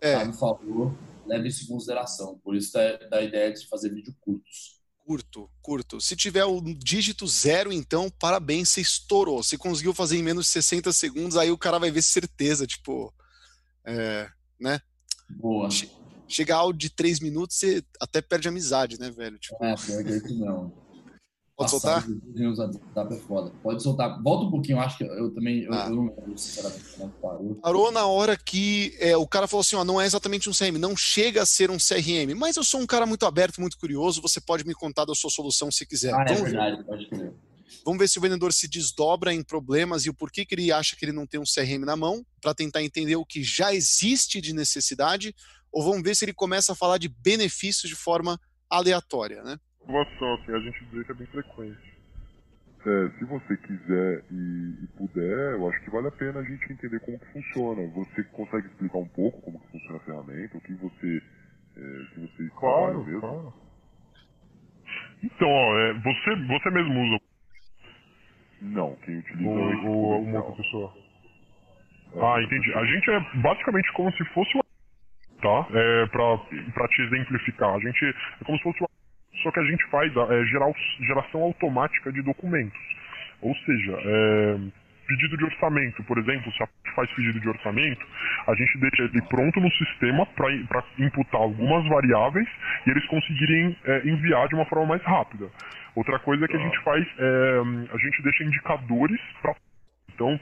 é. 0.01 0.33
falou, 0.33 0.93
leve 1.25 1.47
isso 1.47 1.63
em 1.65 1.67
consideração. 1.67 2.39
Por 2.43 2.55
isso 2.55 2.71
da, 2.73 2.97
da 3.09 3.21
ideia 3.21 3.51
de 3.51 3.67
fazer 3.67 3.89
vídeo 3.89 4.15
curtos. 4.21 4.80
Curto, 5.05 5.49
curto. 5.61 5.99
Se 5.99 6.15
tiver 6.15 6.45
o 6.45 6.61
dígito 6.61 7.27
zero, 7.27 7.73
então, 7.73 8.09
parabéns, 8.09 8.69
você 8.69 8.81
estourou. 8.81 9.43
Você 9.43 9.57
conseguiu 9.57 9.93
fazer 9.93 10.17
em 10.17 10.23
menos 10.23 10.45
de 10.45 10.51
60 10.51 10.93
segundos, 10.93 11.37
aí 11.37 11.51
o 11.51 11.57
cara 11.57 11.79
vai 11.79 11.91
ver 11.91 12.01
certeza, 12.01 12.67
tipo. 12.67 13.13
É, 13.85 14.29
né? 14.59 14.79
Boa. 15.29 15.69
Chegar 16.27 16.57
ao 16.57 16.71
de 16.71 16.89
3 16.89 17.19
minutos, 17.19 17.57
você 17.57 17.83
até 17.99 18.21
perde 18.21 18.47
amizade, 18.47 18.99
né, 18.99 19.09
velho? 19.09 19.37
Tipo... 19.37 19.63
É, 19.63 19.75
pior 19.75 20.03
que 20.03 20.33
não. 20.33 20.71
Pode 21.62 21.71
soltar? 21.71 22.06
WhatsApp 22.06 23.13
é 23.13 23.19
foda. 23.19 23.52
Pode 23.63 23.84
soltar. 23.84 24.21
Volta 24.21 24.45
um 24.45 24.52
pouquinho, 24.52 24.80
acho 24.80 24.97
que 24.97 25.04
eu 25.04 25.34
também. 25.34 25.67
Ah. 25.71 25.88
Eu, 25.88 25.95
não 25.95 26.06
lembro, 26.06 26.38
sinceramente, 26.38 26.84
parou. 27.21 27.56
Parou 27.56 27.91
na 27.91 28.06
hora 28.06 28.38
que 28.38 28.95
é, 29.00 29.15
o 29.15 29.28
cara 29.28 29.47
falou 29.47 29.62
assim: 29.62 29.76
ó, 29.76 29.84
não 29.84 30.00
é 30.00 30.06
exatamente 30.06 30.50
um 30.50 30.54
CRM, 30.54 30.78
não 30.78 30.95
chega 30.95 31.41
a 31.41 31.45
ser 31.45 31.71
um 31.71 31.78
CRM, 31.78 32.36
mas 32.36 32.58
eu 32.58 32.63
sou 32.63 32.82
um 32.82 32.88
cara 32.88 33.06
muito 33.06 33.26
aberto, 33.26 33.62
muito 33.62 33.78
curioso. 33.78 34.21
Você 34.21 34.39
pode 34.39 34.65
me 34.65 34.74
contar 34.74 35.06
da 35.06 35.15
sua 35.15 35.30
solução 35.30 35.71
se 35.71 35.86
quiser. 35.86 36.13
Ah, 36.13 36.24
é 36.28 36.34
Vamos 36.34 36.52
verdade, 36.52 36.78
ver. 36.78 36.84
pode 36.84 37.08
crer. 37.08 37.34
Vamos 37.86 38.00
ver 38.00 38.10
se 38.10 38.17
o 38.17 38.21
vendedor 38.21 38.54
se 38.54 38.67
desdobra 38.67 39.34
em 39.34 39.43
problemas 39.43 40.06
e 40.06 40.10
o 40.10 40.13
porquê 40.13 40.45
que 40.45 40.54
ele 40.54 40.71
acha 40.71 40.95
que 40.95 41.06
ele 41.06 41.12
não 41.12 41.26
tem 41.26 41.39
um 41.39 41.43
CRM 41.43 41.86
na 41.86 41.95
mão, 41.95 42.26
para 42.41 42.54
tentar 42.54 42.84
entender 42.84 43.15
o 43.15 43.26
que 43.26 43.43
já 43.43 43.74
existe 43.74 44.39
de 44.39 44.54
necessidade, 44.54 45.34
ou 45.71 45.84
vamos 45.84 46.04
ver 46.04 46.15
se 46.15 46.26
ele 46.26 46.34
começa 46.34 46.74
a 46.74 46.76
falar 46.76 46.97
de 46.97 47.08
benefícios 47.08 47.89
de 47.89 47.95
forma 47.95 48.39
aleatória, 48.69 49.41
né? 49.43 49.58
Situação, 49.91 50.34
assim, 50.36 50.54
a 50.54 50.60
gente 50.60 50.86
vê 50.86 51.04
que 51.04 51.12
é 51.12 51.15
bem 51.15 51.27
frequente. 51.27 52.01
É, 52.84 53.10
se 53.19 53.25
você 53.25 53.58
quiser 53.58 54.23
e, 54.32 54.84
e, 54.84 54.88
puder, 54.97 55.54
eu 55.54 55.69
acho 55.69 55.80
que 55.84 55.91
vale 55.91 56.08
a 56.08 56.12
pena 56.12 56.39
a 56.39 56.43
gente 56.43 56.73
entender 56.73 56.99
como 57.01 57.19
que 57.19 57.32
funciona. 57.34 57.88
Você 57.93 58.23
consegue 58.32 58.67
explicar 58.67 58.97
um 58.97 59.08
pouco 59.10 59.39
como 59.41 59.60
que 59.60 59.67
funciona 59.67 59.97
a 59.97 59.99
ferramenta, 59.99 60.58
o 60.58 60.62
que 60.62 60.73
você, 60.73 61.21
é, 61.77 62.13
que 62.13 62.19
você 62.21 62.49
claro, 62.56 63.06
mesmo? 63.06 63.19
Claro. 63.21 63.54
Então, 65.23 65.47
ó, 65.47 65.80
é, 65.80 65.93
você, 65.93 66.36
você 66.47 66.69
mesmo 66.71 67.04
usa? 67.04 67.23
Não, 68.62 68.95
quem 69.06 69.19
utiliza 69.19 69.49
o, 69.49 69.71
é 69.71 69.75
o, 69.86 70.21
uma 70.21 70.39
outra 70.39 70.63
pessoa. 70.63 70.93
É, 72.15 72.19
ah, 72.19 72.41
entendi. 72.41 72.73
A 72.73 72.86
gente 72.86 73.12
é 73.12 73.19
basicamente 73.41 73.93
como 73.93 74.12
se 74.13 74.25
fosse 74.34 74.56
uma 74.56 74.63
tá? 75.41 75.67
É, 75.73 76.06
pra, 76.08 76.38
pra 76.73 76.88
te 76.88 77.01
exemplificar. 77.01 77.75
A 77.75 77.80
gente 77.80 78.06
é 78.06 78.43
como 78.45 78.58
se 78.58 78.63
fosse 78.63 78.80
uma 78.80 78.89
só 79.41 79.51
que 79.51 79.60
a 79.60 79.65
gente 79.65 79.86
faz 79.88 80.12
é, 80.15 80.45
geral, 80.45 80.73
geração 81.01 81.41
automática 81.41 82.12
de 82.12 82.21
documentos. 82.21 82.80
Ou 83.41 83.56
seja, 83.56 83.97
é, 84.04 84.58
pedido 85.08 85.38
de 85.38 85.45
orçamento, 85.45 86.04
por 86.04 86.17
exemplo, 86.17 86.51
se 86.54 86.63
a 86.63 86.65
gente 86.65 86.95
faz 86.95 87.10
pedido 87.12 87.39
de 87.39 87.49
orçamento, 87.49 88.06
a 88.47 88.56
gente 88.56 88.77
deixa 88.77 89.04
ele 89.04 89.21
pronto 89.23 89.60
no 89.60 89.71
sistema 89.71 90.25
para 90.25 90.84
imputar 90.99 91.41
algumas 91.41 91.86
variáveis 91.88 92.47
e 92.86 92.91
eles 92.91 93.06
conseguirem 93.08 93.75
é, 93.86 94.08
enviar 94.08 94.47
de 94.47 94.56
uma 94.56 94.65
forma 94.65 94.86
mais 94.86 95.04
rápida. 95.04 95.49
Outra 95.95 96.19
coisa 96.19 96.47
que 96.47 96.56
a 96.56 96.60
gente 96.60 96.80
faz 96.84 97.06
é 97.17 97.62
a 97.93 97.97
gente 97.97 98.21
deixa 98.23 98.43
indicadores 98.43 99.19
para. 99.41 99.56
Então, 100.13 100.39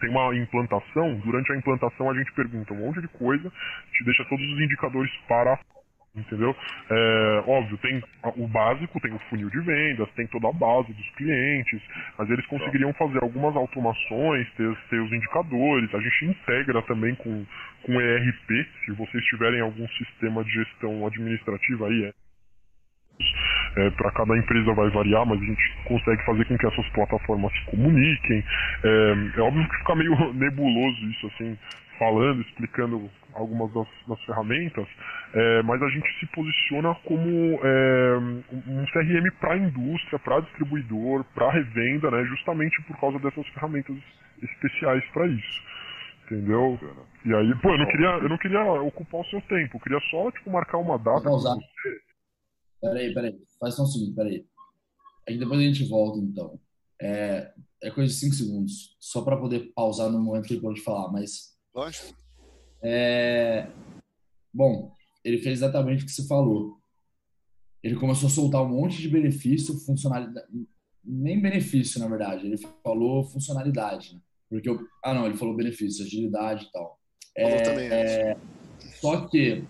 tem 0.00 0.10
uma 0.10 0.34
implantação, 0.34 1.16
durante 1.24 1.52
a 1.52 1.56
implantação 1.56 2.10
a 2.10 2.14
gente 2.14 2.32
pergunta 2.32 2.72
um 2.72 2.78
monte 2.78 3.00
de 3.00 3.08
coisa, 3.08 3.50
te 3.92 4.04
deixa 4.04 4.24
todos 4.24 4.44
os 4.44 4.60
indicadores 4.60 5.10
para 5.28 5.58
Entendeu? 6.16 6.56
É, 6.90 7.42
óbvio, 7.46 7.76
tem 7.78 8.02
o 8.36 8.48
básico, 8.48 9.00
tem 9.00 9.12
o 9.12 9.18
funil 9.28 9.50
de 9.50 9.60
vendas, 9.60 10.08
tem 10.12 10.26
toda 10.28 10.48
a 10.48 10.52
base 10.52 10.90
dos 10.92 11.10
clientes, 11.10 11.82
mas 12.18 12.30
eles 12.30 12.46
conseguiriam 12.46 12.92
fazer 12.94 13.22
algumas 13.22 13.54
automações, 13.54 14.50
ter, 14.56 14.74
ter 14.88 14.98
os 14.98 15.12
indicadores, 15.12 15.94
a 15.94 16.00
gente 16.00 16.24
integra 16.24 16.80
também 16.82 17.14
com, 17.16 17.44
com 17.82 18.00
ERP, 18.00 18.66
se 18.84 18.92
vocês 18.92 19.22
tiverem 19.26 19.60
algum 19.60 19.86
sistema 19.88 20.42
de 20.42 20.50
gestão 20.50 21.06
administrativa 21.06 21.86
aí, 21.86 22.04
é, 22.04 22.12
é, 23.76 23.90
para 23.90 24.10
cada 24.12 24.36
empresa 24.38 24.72
vai 24.72 24.88
variar, 24.90 25.26
mas 25.26 25.40
a 25.40 25.44
gente 25.44 25.76
consegue 25.84 26.24
fazer 26.24 26.46
com 26.46 26.56
que 26.56 26.66
essas 26.66 26.88
plataformas 26.90 27.52
se 27.52 27.64
comuniquem. 27.66 28.44
É, 28.84 29.14
é 29.36 29.40
óbvio 29.40 29.68
que 29.68 29.76
fica 29.76 29.94
meio 29.94 30.16
nebuloso 30.32 31.10
isso, 31.10 31.26
assim, 31.26 31.58
falando, 31.98 32.40
explicando 32.40 33.10
algumas 33.36 33.72
das, 33.72 33.86
das 34.08 34.20
ferramentas, 34.24 34.86
é, 35.34 35.62
mas 35.62 35.82
a 35.82 35.88
gente 35.88 36.08
se 36.18 36.26
posiciona 36.26 36.94
como 37.04 37.60
é, 37.62 38.18
um 38.66 38.84
CRM 38.86 39.30
para 39.38 39.54
a 39.54 39.58
indústria, 39.58 40.18
para 40.18 40.40
distribuidor, 40.40 41.24
para 41.34 41.52
revenda, 41.52 42.10
né, 42.10 42.24
justamente 42.24 42.80
por 42.82 42.98
causa 42.98 43.18
dessas 43.18 43.46
ferramentas 43.48 43.96
especiais 44.42 45.04
para 45.12 45.26
isso. 45.26 45.66
Entendeu? 46.24 46.78
E 47.24 47.32
aí, 47.32 47.54
pô, 47.60 47.70
eu 47.70 47.78
não 47.78 47.86
queria, 47.86 48.08
eu 48.08 48.28
não 48.28 48.38
queria 48.38 48.64
ocupar 48.82 49.20
o 49.20 49.26
seu 49.26 49.40
tempo, 49.42 49.76
eu 49.76 49.80
queria 49.80 50.00
só 50.10 50.30
tipo, 50.32 50.50
marcar 50.50 50.78
uma 50.78 50.98
data 50.98 51.22
com 51.22 51.38
você. 51.38 51.60
Peraí, 52.80 53.14
peraí, 53.14 53.38
faz 53.60 53.76
só 53.76 53.82
um 53.82 53.86
segundo, 53.86 54.14
peraí. 54.14 54.44
Aí 55.28 55.38
depois 55.38 55.60
a 55.60 55.62
gente 55.62 55.88
volta 55.88 56.18
então. 56.18 56.58
É, 57.00 57.52
é 57.82 57.90
coisa 57.90 58.12
de 58.12 58.18
5 58.18 58.34
segundos, 58.34 58.96
só 58.98 59.22
para 59.22 59.36
poder 59.36 59.72
pausar 59.74 60.10
no 60.10 60.18
momento 60.18 60.46
que 60.46 60.54
ele 60.54 60.62
pode 60.62 60.80
falar, 60.82 61.12
mas. 61.12 61.56
Lógico. 61.74 62.25
É... 62.82 63.68
Bom, 64.52 64.92
ele 65.24 65.38
fez 65.38 65.58
exatamente 65.58 66.04
o 66.04 66.06
que 66.06 66.12
você 66.12 66.26
falou. 66.26 66.78
Ele 67.82 67.96
começou 67.96 68.28
a 68.28 68.30
soltar 68.30 68.62
um 68.62 68.68
monte 68.68 69.00
de 69.00 69.08
benefício, 69.08 69.78
funcionalidade. 69.80 70.46
Nem 71.04 71.40
benefício, 71.40 72.00
na 72.00 72.08
verdade. 72.08 72.46
Ele 72.46 72.58
falou 72.82 73.24
funcionalidade. 73.24 74.14
Né? 74.14 74.20
Porque 74.48 74.68
eu... 74.68 74.86
Ah, 75.04 75.14
não, 75.14 75.26
ele 75.26 75.36
falou 75.36 75.56
benefício, 75.56 76.04
agilidade 76.04 76.66
e 76.66 76.72
tal. 76.72 77.00
É, 77.36 77.62
também, 77.62 77.88
é... 77.88 78.36
Só 79.00 79.26
que 79.26 79.64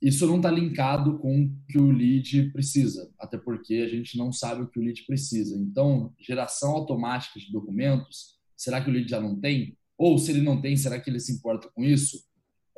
isso 0.00 0.26
não 0.26 0.36
está 0.36 0.50
linkado 0.50 1.18
com 1.18 1.44
o 1.44 1.50
que 1.68 1.78
o 1.78 1.90
lead 1.90 2.50
precisa, 2.52 3.12
até 3.18 3.36
porque 3.36 3.74
a 3.74 3.88
gente 3.88 4.16
não 4.16 4.32
sabe 4.32 4.62
o 4.62 4.66
que 4.66 4.78
o 4.78 4.82
lead 4.82 5.04
precisa. 5.04 5.58
Então, 5.58 6.14
geração 6.18 6.72
automática 6.72 7.38
de 7.38 7.52
documentos, 7.52 8.38
será 8.56 8.82
que 8.82 8.88
o 8.88 8.92
lead 8.92 9.08
já 9.08 9.20
não 9.20 9.38
tem? 9.38 9.76
Ou 10.00 10.16
se 10.16 10.30
ele 10.30 10.40
não 10.40 10.58
tem, 10.58 10.78
será 10.78 10.98
que 10.98 11.10
ele 11.10 11.20
se 11.20 11.30
importa 11.30 11.68
com 11.74 11.84
isso? 11.84 12.24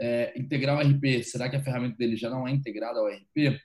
É, 0.01 0.37
integrar 0.37 0.77
o 0.77 0.81
RP, 0.81 1.23
será 1.23 1.49
que 1.49 1.55
a 1.55 1.63
ferramenta 1.63 1.97
dele 1.97 2.17
já 2.17 2.29
não 2.29 2.49
é 2.49 2.51
integrada 2.51 2.99
ao 2.99 3.07
RP? 3.07 3.61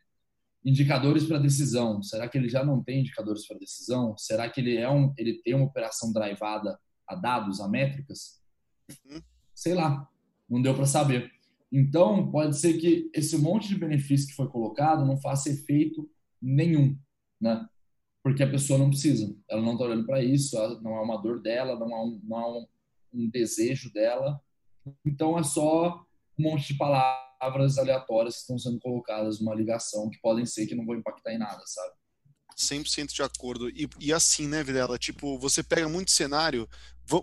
Indicadores 0.63 1.26
para 1.26 1.39
decisão, 1.39 2.04
será 2.04 2.30
que 2.30 2.38
ele 2.38 2.50
já 2.50 2.63
não 2.63 2.84
tem 2.84 3.00
indicadores 3.00 3.48
para 3.48 3.58
decisão? 3.58 4.15
Será 4.15 4.48
que 4.48 4.62
ele 4.62 4.78
é 4.78 4.88
um, 4.88 5.12
ele 5.17 5.41
tem 5.41 5.56
uma 5.56 5.65
operação 5.65 6.13
drivada 6.13 6.78
a 7.08 7.15
dados, 7.15 7.60
a 7.60 7.67
métricas? 7.67 8.39
Uhum. 8.91 9.20
Sei 9.56 9.74
lá, 9.74 10.08
não 10.48 10.62
deu 10.62 10.76
para 10.76 10.86
saber. 10.86 11.32
Então, 11.72 12.30
pode 12.30 12.60
ser 12.60 12.78
que 12.78 13.10
esse 13.12 13.39
monte 13.39 13.70
de 13.70 13.80
benefício 13.80 14.28
que 14.28 14.36
foi 14.36 14.48
colocado 14.50 15.04
não 15.04 15.17
faça 15.17 15.50
efeito 15.50 16.08
nenhum, 16.39 16.96
né? 17.41 17.67
Porque 18.22 18.43
a 18.43 18.50
pessoa 18.52 18.78
não 18.78 18.89
precisa, 18.89 19.36
ela 19.50 19.63
não 19.63 19.72
está 19.72 19.86
olhando 19.86 20.06
para 20.06 20.24
isso, 20.24 20.56
não 20.84 20.96
é 20.96 21.02
uma 21.02 21.17
dor 21.17 21.41
dela, 21.41 21.76
não 21.80 21.91
é 21.91 22.04
um, 22.04 22.22
não 22.24 22.39
é 22.39 22.60
um 22.60 22.67
um 23.13 23.30
desejo 23.30 23.91
dela. 23.91 24.39
Então 25.06 25.38
é 25.38 25.43
só 25.43 26.06
um 26.38 26.43
monte 26.43 26.74
de 26.74 26.78
palavras 26.78 27.78
aleatórias 27.78 28.36
que 28.36 28.41
estão 28.41 28.58
sendo 28.58 28.80
colocadas 28.80 29.39
numa 29.39 29.56
ligação 29.56 30.10
que 30.10 30.20
podem 30.20 30.46
ser 30.46 30.67
que 30.67 30.76
não 30.76 30.86
vão 30.86 30.96
impactar 30.96 31.34
em 31.34 31.38
nada, 31.38 31.62
sabe? 31.65 31.93
100% 32.58 33.13
de 33.13 33.22
acordo. 33.22 33.70
E, 33.70 33.88
e 34.00 34.12
assim, 34.12 34.48
né, 34.48 34.63
Videla? 34.63 34.98
Tipo, 34.98 35.38
você 35.38 35.62
pega 35.62 35.88
muito 35.88 36.12
cenário, 36.12 36.67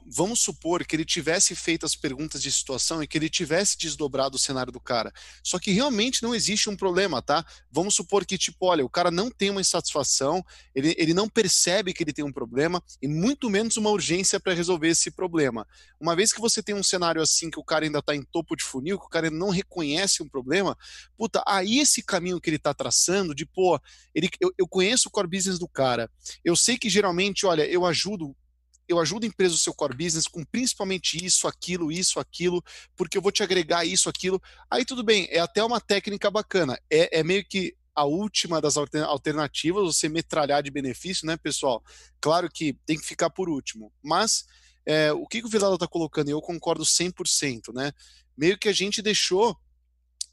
vamos 0.06 0.40
supor 0.40 0.84
que 0.84 0.96
ele 0.96 1.04
tivesse 1.04 1.54
feito 1.54 1.84
as 1.84 1.94
perguntas 1.94 2.42
de 2.42 2.50
situação 2.50 3.02
e 3.02 3.06
que 3.06 3.18
ele 3.18 3.28
tivesse 3.28 3.76
desdobrado 3.76 4.36
o 4.36 4.38
cenário 4.38 4.72
do 4.72 4.80
cara. 4.80 5.12
Só 5.42 5.58
que 5.58 5.72
realmente 5.72 6.22
não 6.22 6.34
existe 6.34 6.70
um 6.70 6.76
problema, 6.76 7.20
tá? 7.20 7.44
Vamos 7.70 7.94
supor 7.94 8.24
que, 8.24 8.38
tipo, 8.38 8.66
olha, 8.66 8.84
o 8.84 8.88
cara 8.88 9.10
não 9.10 9.30
tem 9.30 9.50
uma 9.50 9.60
insatisfação, 9.60 10.44
ele, 10.74 10.94
ele 10.96 11.12
não 11.12 11.28
percebe 11.28 11.92
que 11.92 12.02
ele 12.02 12.12
tem 12.12 12.24
um 12.24 12.32
problema 12.32 12.82
e 13.02 13.06
muito 13.06 13.50
menos 13.50 13.76
uma 13.76 13.90
urgência 13.90 14.40
para 14.40 14.54
resolver 14.54 14.88
esse 14.88 15.10
problema. 15.10 15.66
Uma 16.00 16.16
vez 16.16 16.32
que 16.32 16.40
você 16.40 16.62
tem 16.62 16.74
um 16.74 16.82
cenário 16.82 17.20
assim 17.20 17.50
que 17.50 17.58
o 17.58 17.64
cara 17.64 17.84
ainda 17.84 17.98
está 17.98 18.14
em 18.14 18.22
topo 18.22 18.56
de 18.56 18.64
funil, 18.64 18.98
que 18.98 19.06
o 19.06 19.10
cara 19.10 19.30
não 19.30 19.50
reconhece 19.50 20.22
um 20.22 20.28
problema, 20.28 20.76
puta, 21.16 21.42
aí 21.46 21.78
esse 21.78 22.02
caminho 22.02 22.40
que 22.40 22.48
ele 22.48 22.56
está 22.56 22.72
traçando 22.72 23.34
de, 23.34 23.44
pô, 23.44 23.78
ele, 24.14 24.30
eu, 24.40 24.52
eu 24.56 24.66
conheço 24.66 25.08
o 25.08 25.10
core 25.10 25.28
business 25.28 25.58
do 25.58 25.68
cara, 25.68 26.10
eu 26.44 26.56
sei 26.56 26.78
que 26.78 26.88
geralmente, 26.88 27.44
olha, 27.44 27.66
eu 27.66 27.84
ajudo 27.84 28.34
eu 28.88 28.98
ajudo 29.00 29.24
a 29.24 29.26
empresa 29.26 29.54
do 29.54 29.58
seu 29.58 29.74
core 29.74 29.96
business 29.96 30.26
com 30.26 30.44
principalmente 30.44 31.24
isso, 31.24 31.48
aquilo, 31.48 31.90
isso, 31.90 32.20
aquilo, 32.20 32.62
porque 32.96 33.16
eu 33.16 33.22
vou 33.22 33.32
te 33.32 33.42
agregar 33.42 33.84
isso, 33.84 34.08
aquilo. 34.08 34.40
Aí 34.70 34.84
tudo 34.84 35.02
bem, 35.02 35.26
é 35.30 35.38
até 35.38 35.62
uma 35.64 35.80
técnica 35.80 36.30
bacana. 36.30 36.78
É, 36.90 37.20
é 37.20 37.22
meio 37.22 37.44
que 37.46 37.74
a 37.94 38.04
última 38.04 38.60
das 38.60 38.76
alternativas, 38.76 39.84
você 39.84 40.08
metralhar 40.08 40.62
de 40.62 40.70
benefício, 40.70 41.26
né, 41.26 41.36
pessoal? 41.36 41.82
Claro 42.20 42.50
que 42.50 42.76
tem 42.84 42.98
que 42.98 43.06
ficar 43.06 43.30
por 43.30 43.48
último, 43.48 43.92
mas 44.02 44.44
é, 44.84 45.12
o 45.12 45.26
que, 45.26 45.40
que 45.40 45.46
o 45.46 45.50
Vidal 45.50 45.74
está 45.74 45.86
colocando, 45.86 46.28
e 46.28 46.32
eu 46.32 46.40
concordo 46.40 46.84
100%, 46.84 47.72
né? 47.72 47.92
Meio 48.36 48.58
que 48.58 48.68
a 48.68 48.72
gente 48.72 49.00
deixou 49.00 49.56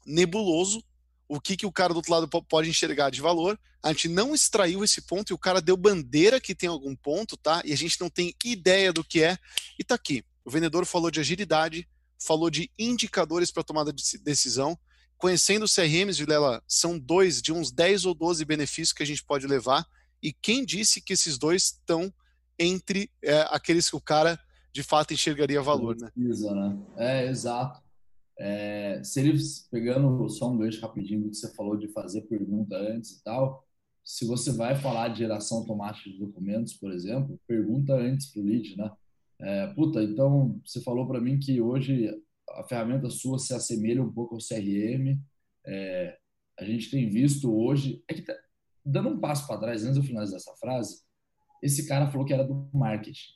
nebuloso 0.04 0.84
o 1.32 1.40
que, 1.40 1.56
que 1.56 1.64
o 1.64 1.72
cara 1.72 1.94
do 1.94 1.96
outro 1.96 2.12
lado 2.12 2.28
pode 2.28 2.68
enxergar 2.68 3.08
de 3.08 3.22
valor. 3.22 3.58
A 3.82 3.88
gente 3.88 4.06
não 4.06 4.34
extraiu 4.34 4.84
esse 4.84 5.00
ponto 5.00 5.32
e 5.32 5.34
o 5.34 5.38
cara 5.38 5.62
deu 5.62 5.78
bandeira 5.78 6.38
que 6.38 6.54
tem 6.54 6.68
algum 6.68 6.94
ponto, 6.94 7.38
tá? 7.38 7.62
E 7.64 7.72
a 7.72 7.76
gente 7.76 7.98
não 7.98 8.10
tem 8.10 8.34
ideia 8.44 8.92
do 8.92 9.02
que 9.02 9.22
é. 9.22 9.38
E 9.78 9.82
tá 9.82 9.94
aqui. 9.94 10.22
O 10.44 10.50
vendedor 10.50 10.84
falou 10.84 11.10
de 11.10 11.20
agilidade, 11.20 11.88
falou 12.18 12.50
de 12.50 12.70
indicadores 12.78 13.50
para 13.50 13.62
tomada 13.62 13.90
de 13.94 14.18
decisão. 14.18 14.78
Conhecendo 15.16 15.64
CRMs, 15.64 16.18
Vilela, 16.18 16.62
são 16.68 16.98
dois 16.98 17.40
de 17.40 17.50
uns 17.50 17.72
10 17.72 18.04
ou 18.04 18.14
12 18.14 18.44
benefícios 18.44 18.92
que 18.92 19.02
a 19.02 19.06
gente 19.06 19.24
pode 19.24 19.46
levar. 19.46 19.86
E 20.22 20.34
quem 20.34 20.66
disse 20.66 21.00
que 21.00 21.14
esses 21.14 21.38
dois 21.38 21.62
estão 21.62 22.12
entre 22.58 23.10
é, 23.22 23.46
aqueles 23.48 23.88
que 23.88 23.96
o 23.96 24.00
cara 24.02 24.38
de 24.70 24.82
fato 24.82 25.14
enxergaria 25.14 25.62
valor, 25.62 25.96
né? 25.96 26.10
né? 26.54 26.78
É, 26.98 27.26
exato. 27.26 27.80
É, 28.38 29.02
se 29.04 29.20
ele, 29.20 29.38
pegando 29.70 30.28
só 30.28 30.50
um 30.50 30.58
gancho 30.58 30.80
rapidinho 30.80 31.22
do 31.22 31.30
que 31.30 31.36
você 31.36 31.54
falou 31.54 31.76
de 31.76 31.88
fazer 31.88 32.22
pergunta 32.22 32.76
antes 32.76 33.12
e 33.12 33.24
tal, 33.24 33.66
se 34.04 34.26
você 34.26 34.52
vai 34.52 34.74
falar 34.74 35.08
de 35.08 35.18
geração 35.18 35.58
automática 35.58 36.10
de 36.10 36.18
documentos, 36.18 36.74
por 36.74 36.92
exemplo, 36.92 37.38
pergunta 37.46 37.94
antes 37.94 38.26
para 38.26 38.42
o 38.42 38.44
lead, 38.44 38.76
né? 38.76 38.90
É, 39.40 39.66
puta, 39.68 40.02
então 40.02 40.60
você 40.64 40.80
falou 40.80 41.06
para 41.06 41.20
mim 41.20 41.38
que 41.38 41.60
hoje 41.60 42.10
a 42.50 42.64
ferramenta 42.64 43.10
sua 43.10 43.38
se 43.38 43.54
assemelha 43.54 44.02
um 44.02 44.12
pouco 44.12 44.34
ao 44.34 44.40
CRM. 44.40 45.18
É, 45.64 46.18
a 46.58 46.64
gente 46.64 46.90
tem 46.90 47.08
visto 47.08 47.52
hoje, 47.54 48.02
é 48.08 48.14
que 48.14 48.22
tá, 48.22 48.34
dando 48.84 49.08
um 49.08 49.18
passo 49.18 49.46
para 49.46 49.58
trás 49.58 49.84
antes 49.84 49.96
do 49.96 50.02
finalizar 50.02 50.36
essa 50.36 50.54
frase, 50.56 51.02
esse 51.62 51.86
cara 51.86 52.08
falou 52.08 52.26
que 52.26 52.32
era 52.32 52.44
do 52.44 52.68
marketing, 52.72 53.30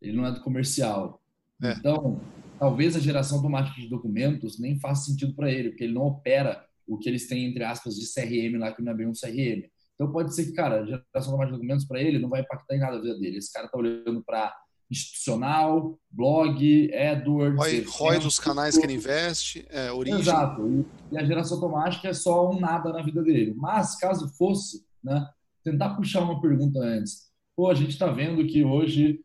ele 0.00 0.16
não 0.16 0.26
é 0.26 0.32
do 0.32 0.40
comercial. 0.40 1.20
É. 1.62 1.72
Então, 1.72 2.20
talvez 2.60 2.94
a 2.94 3.00
geração 3.00 3.38
automática 3.38 3.80
de 3.80 3.88
documentos 3.88 4.60
nem 4.60 4.78
faça 4.78 5.06
sentido 5.06 5.34
para 5.34 5.50
ele, 5.50 5.70
porque 5.70 5.84
ele 5.84 5.94
não 5.94 6.02
opera 6.02 6.62
o 6.86 6.98
que 6.98 7.08
eles 7.08 7.26
têm, 7.26 7.46
entre 7.46 7.64
aspas, 7.64 7.94
de 7.94 8.04
CRM 8.04 8.58
lá, 8.58 8.70
que 8.70 8.82
não 8.82 8.92
é 8.92 8.94
bem 8.94 9.06
um 9.06 9.12
CRM. 9.12 9.64
Então 9.94 10.12
pode 10.12 10.34
ser 10.34 10.44
que, 10.44 10.52
cara, 10.52 10.82
a 10.82 10.84
geração 10.84 11.32
automática 11.32 11.52
de 11.52 11.52
documentos 11.52 11.86
para 11.86 12.02
ele 12.02 12.18
não 12.18 12.28
vai 12.28 12.42
impactar 12.42 12.76
em 12.76 12.78
nada 12.78 12.98
a 12.98 13.00
vida 13.00 13.18
dele. 13.18 13.38
Esse 13.38 13.50
cara 13.50 13.64
está 13.64 13.78
olhando 13.78 14.22
para 14.22 14.54
institucional, 14.90 15.98
blog, 16.10 16.92
AdWords... 16.92 17.58
ROI, 17.58 17.84
ROI 17.88 18.18
dos 18.18 18.38
canais 18.38 18.76
que 18.76 18.84
ele 18.84 18.94
investe, 18.94 19.64
é, 19.70 19.90
origem... 19.90 20.20
Exato. 20.20 20.84
E 21.10 21.16
a 21.16 21.24
geração 21.24 21.56
automática 21.56 22.08
é 22.08 22.12
só 22.12 22.50
um 22.50 22.60
nada 22.60 22.92
na 22.92 23.02
vida 23.02 23.22
dele. 23.22 23.54
Mas, 23.56 23.96
caso 23.96 24.28
fosse, 24.36 24.84
né, 25.02 25.26
tentar 25.64 25.94
puxar 25.94 26.20
uma 26.20 26.42
pergunta 26.42 26.78
antes. 26.80 27.30
Pô, 27.56 27.70
a 27.70 27.74
gente 27.74 27.90
está 27.90 28.08
vendo 28.08 28.46
que 28.46 28.64
hoje 28.64 29.20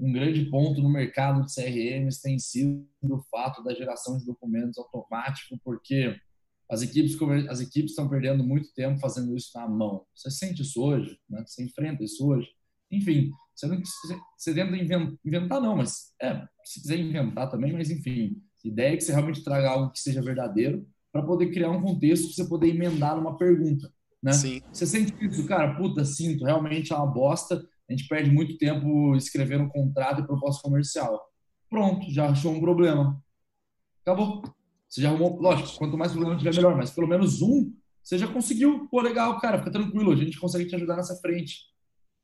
um 0.00 0.12
grande 0.12 0.44
ponto 0.46 0.80
no 0.80 0.88
mercado 0.88 1.44
de 1.44 1.54
CRMs 1.54 2.20
tem 2.22 2.38
sido 2.38 2.86
o 3.02 3.22
fato 3.30 3.62
da 3.62 3.74
geração 3.74 4.16
de 4.16 4.24
documentos 4.24 4.78
automático, 4.78 5.58
porque 5.64 6.16
as 6.70 6.82
equipes, 6.82 7.16
as 7.48 7.60
equipes 7.60 7.90
estão 7.90 8.08
perdendo 8.08 8.44
muito 8.44 8.72
tempo 8.74 9.00
fazendo 9.00 9.34
isso 9.36 9.50
na 9.54 9.66
mão. 9.68 10.04
Você 10.14 10.30
sente 10.30 10.62
isso 10.62 10.80
hoje? 10.82 11.18
Né? 11.28 11.42
Você 11.46 11.64
enfrenta 11.64 12.04
isso 12.04 12.26
hoje? 12.26 12.48
Enfim, 12.90 13.30
você, 13.54 13.66
não, 13.66 13.80
você 14.36 14.54
tenta 14.54 14.76
inventar, 15.24 15.60
não, 15.60 15.76
mas 15.76 16.12
é, 16.20 16.46
se 16.64 16.80
quiser 16.80 16.98
inventar 16.98 17.50
também, 17.50 17.72
mas 17.72 17.90
enfim, 17.90 18.40
a 18.64 18.68
ideia 18.68 18.94
é 18.94 18.96
que 18.96 19.02
você 19.02 19.12
realmente 19.12 19.42
traga 19.42 19.70
algo 19.70 19.90
que 19.90 20.00
seja 20.00 20.22
verdadeiro 20.22 20.86
para 21.12 21.22
poder 21.22 21.50
criar 21.50 21.70
um 21.70 21.82
contexto 21.82 22.26
para 22.26 22.34
você 22.34 22.48
poder 22.48 22.68
emendar 22.68 23.16
numa 23.16 23.36
pergunta. 23.36 23.92
Né? 24.22 24.32
Sim. 24.32 24.62
Você 24.72 24.86
sente 24.86 25.12
isso, 25.24 25.46
cara, 25.46 25.74
puta, 25.74 26.04
sinto, 26.04 26.44
realmente 26.44 26.92
é 26.92 26.96
uma 26.96 27.06
bosta, 27.06 27.66
a 27.88 27.92
gente 27.92 28.06
perde 28.06 28.30
muito 28.30 28.58
tempo 28.58 29.16
escrevendo 29.16 29.64
um 29.64 29.68
contrato 29.68 30.20
e 30.20 30.26
proposta 30.26 30.62
comercial. 30.62 31.20
Pronto, 31.70 32.10
já 32.10 32.28
achou 32.30 32.52
um 32.52 32.60
problema. 32.60 33.22
Acabou. 34.02 34.42
Você 34.88 35.02
já 35.02 35.10
arrumou, 35.10 35.40
lógico, 35.40 35.76
quanto 35.78 35.98
mais 35.98 36.12
problema 36.12 36.36
tiver, 36.36 36.54
melhor, 36.54 36.76
mas 36.76 36.90
pelo 36.90 37.06
menos 37.06 37.42
um, 37.42 37.72
você 38.02 38.16
já 38.16 38.26
conseguiu. 38.26 38.88
Pô, 38.90 39.00
legal, 39.02 39.38
cara, 39.38 39.58
fica 39.58 39.70
tranquilo, 39.70 40.12
a 40.12 40.16
gente 40.16 40.40
consegue 40.40 40.66
te 40.66 40.74
ajudar 40.74 40.96
nessa 40.96 41.16
frente. 41.16 41.66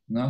Né? 0.09 0.23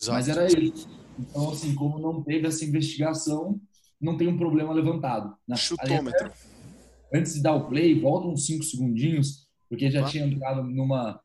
Exato. 0.00 0.12
Mas 0.12 0.28
era 0.28 0.46
isso. 0.46 0.88
Então, 1.18 1.50
assim, 1.50 1.74
como 1.74 1.98
não 1.98 2.22
teve 2.22 2.46
essa 2.46 2.64
investigação, 2.64 3.60
não 4.00 4.16
tem 4.16 4.28
um 4.28 4.36
problema 4.36 4.72
levantado. 4.72 5.34
Né? 5.46 5.56
Chutômetro. 5.56 6.30
antes 7.14 7.34
de 7.34 7.42
dar 7.42 7.54
o 7.54 7.68
play, 7.68 7.98
volta 7.98 8.28
uns 8.28 8.46
5 8.46 8.64
segundinhos, 8.64 9.48
porque 9.68 9.90
já 9.90 10.04
ah. 10.04 10.08
tinha 10.08 10.26
entrado 10.26 10.62
numa. 10.64 11.20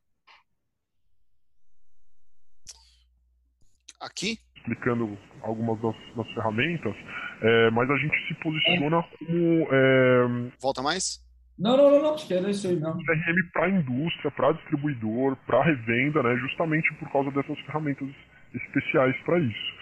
Aqui? 4.00 4.38
Explicando 4.56 5.18
algumas 5.42 5.80
das, 5.80 5.94
das 6.16 6.26
ferramentas, 6.34 6.94
é, 7.40 7.70
mas 7.70 7.90
a 7.90 7.96
gente 7.96 8.16
se 8.26 8.34
posiciona 8.34 9.02
como. 9.02 9.68
É... 9.70 10.50
Volta 10.60 10.82
mais? 10.82 11.26
Não, 11.58 11.76
não, 11.76 11.90
não, 11.90 12.02
não, 12.02 12.14
acho 12.14 12.26
que 12.26 12.34
era 12.34 12.48
isso 12.50 12.68
aí 12.68 12.76
mesmo. 12.76 13.04
CRM 13.04 13.50
para 13.52 13.68
indústria, 13.68 14.30
para 14.30 14.52
distribuidor, 14.52 15.36
para 15.44 15.64
revenda, 15.64 16.22
né? 16.22 16.36
Justamente 16.36 16.92
por 16.94 17.10
causa 17.10 17.30
dessas 17.32 17.58
ferramentas 17.60 18.08
especiais 18.54 19.16
para 19.24 19.40
isso. 19.40 19.78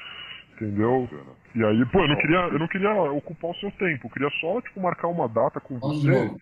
Entendeu? 0.54 1.06
E 1.54 1.62
aí, 1.62 1.84
pô, 1.92 2.00
eu 2.00 2.08
não 2.08 2.16
queria, 2.16 2.38
eu 2.38 2.58
não 2.58 2.68
queria 2.68 2.94
ocupar 3.12 3.50
o 3.50 3.54
seu 3.56 3.70
tempo, 3.72 4.06
eu 4.06 4.10
queria 4.10 4.30
só 4.40 4.60
tipo 4.62 4.80
marcar 4.80 5.08
uma 5.08 5.28
data 5.28 5.60
com 5.60 5.78
você. 5.78 6.34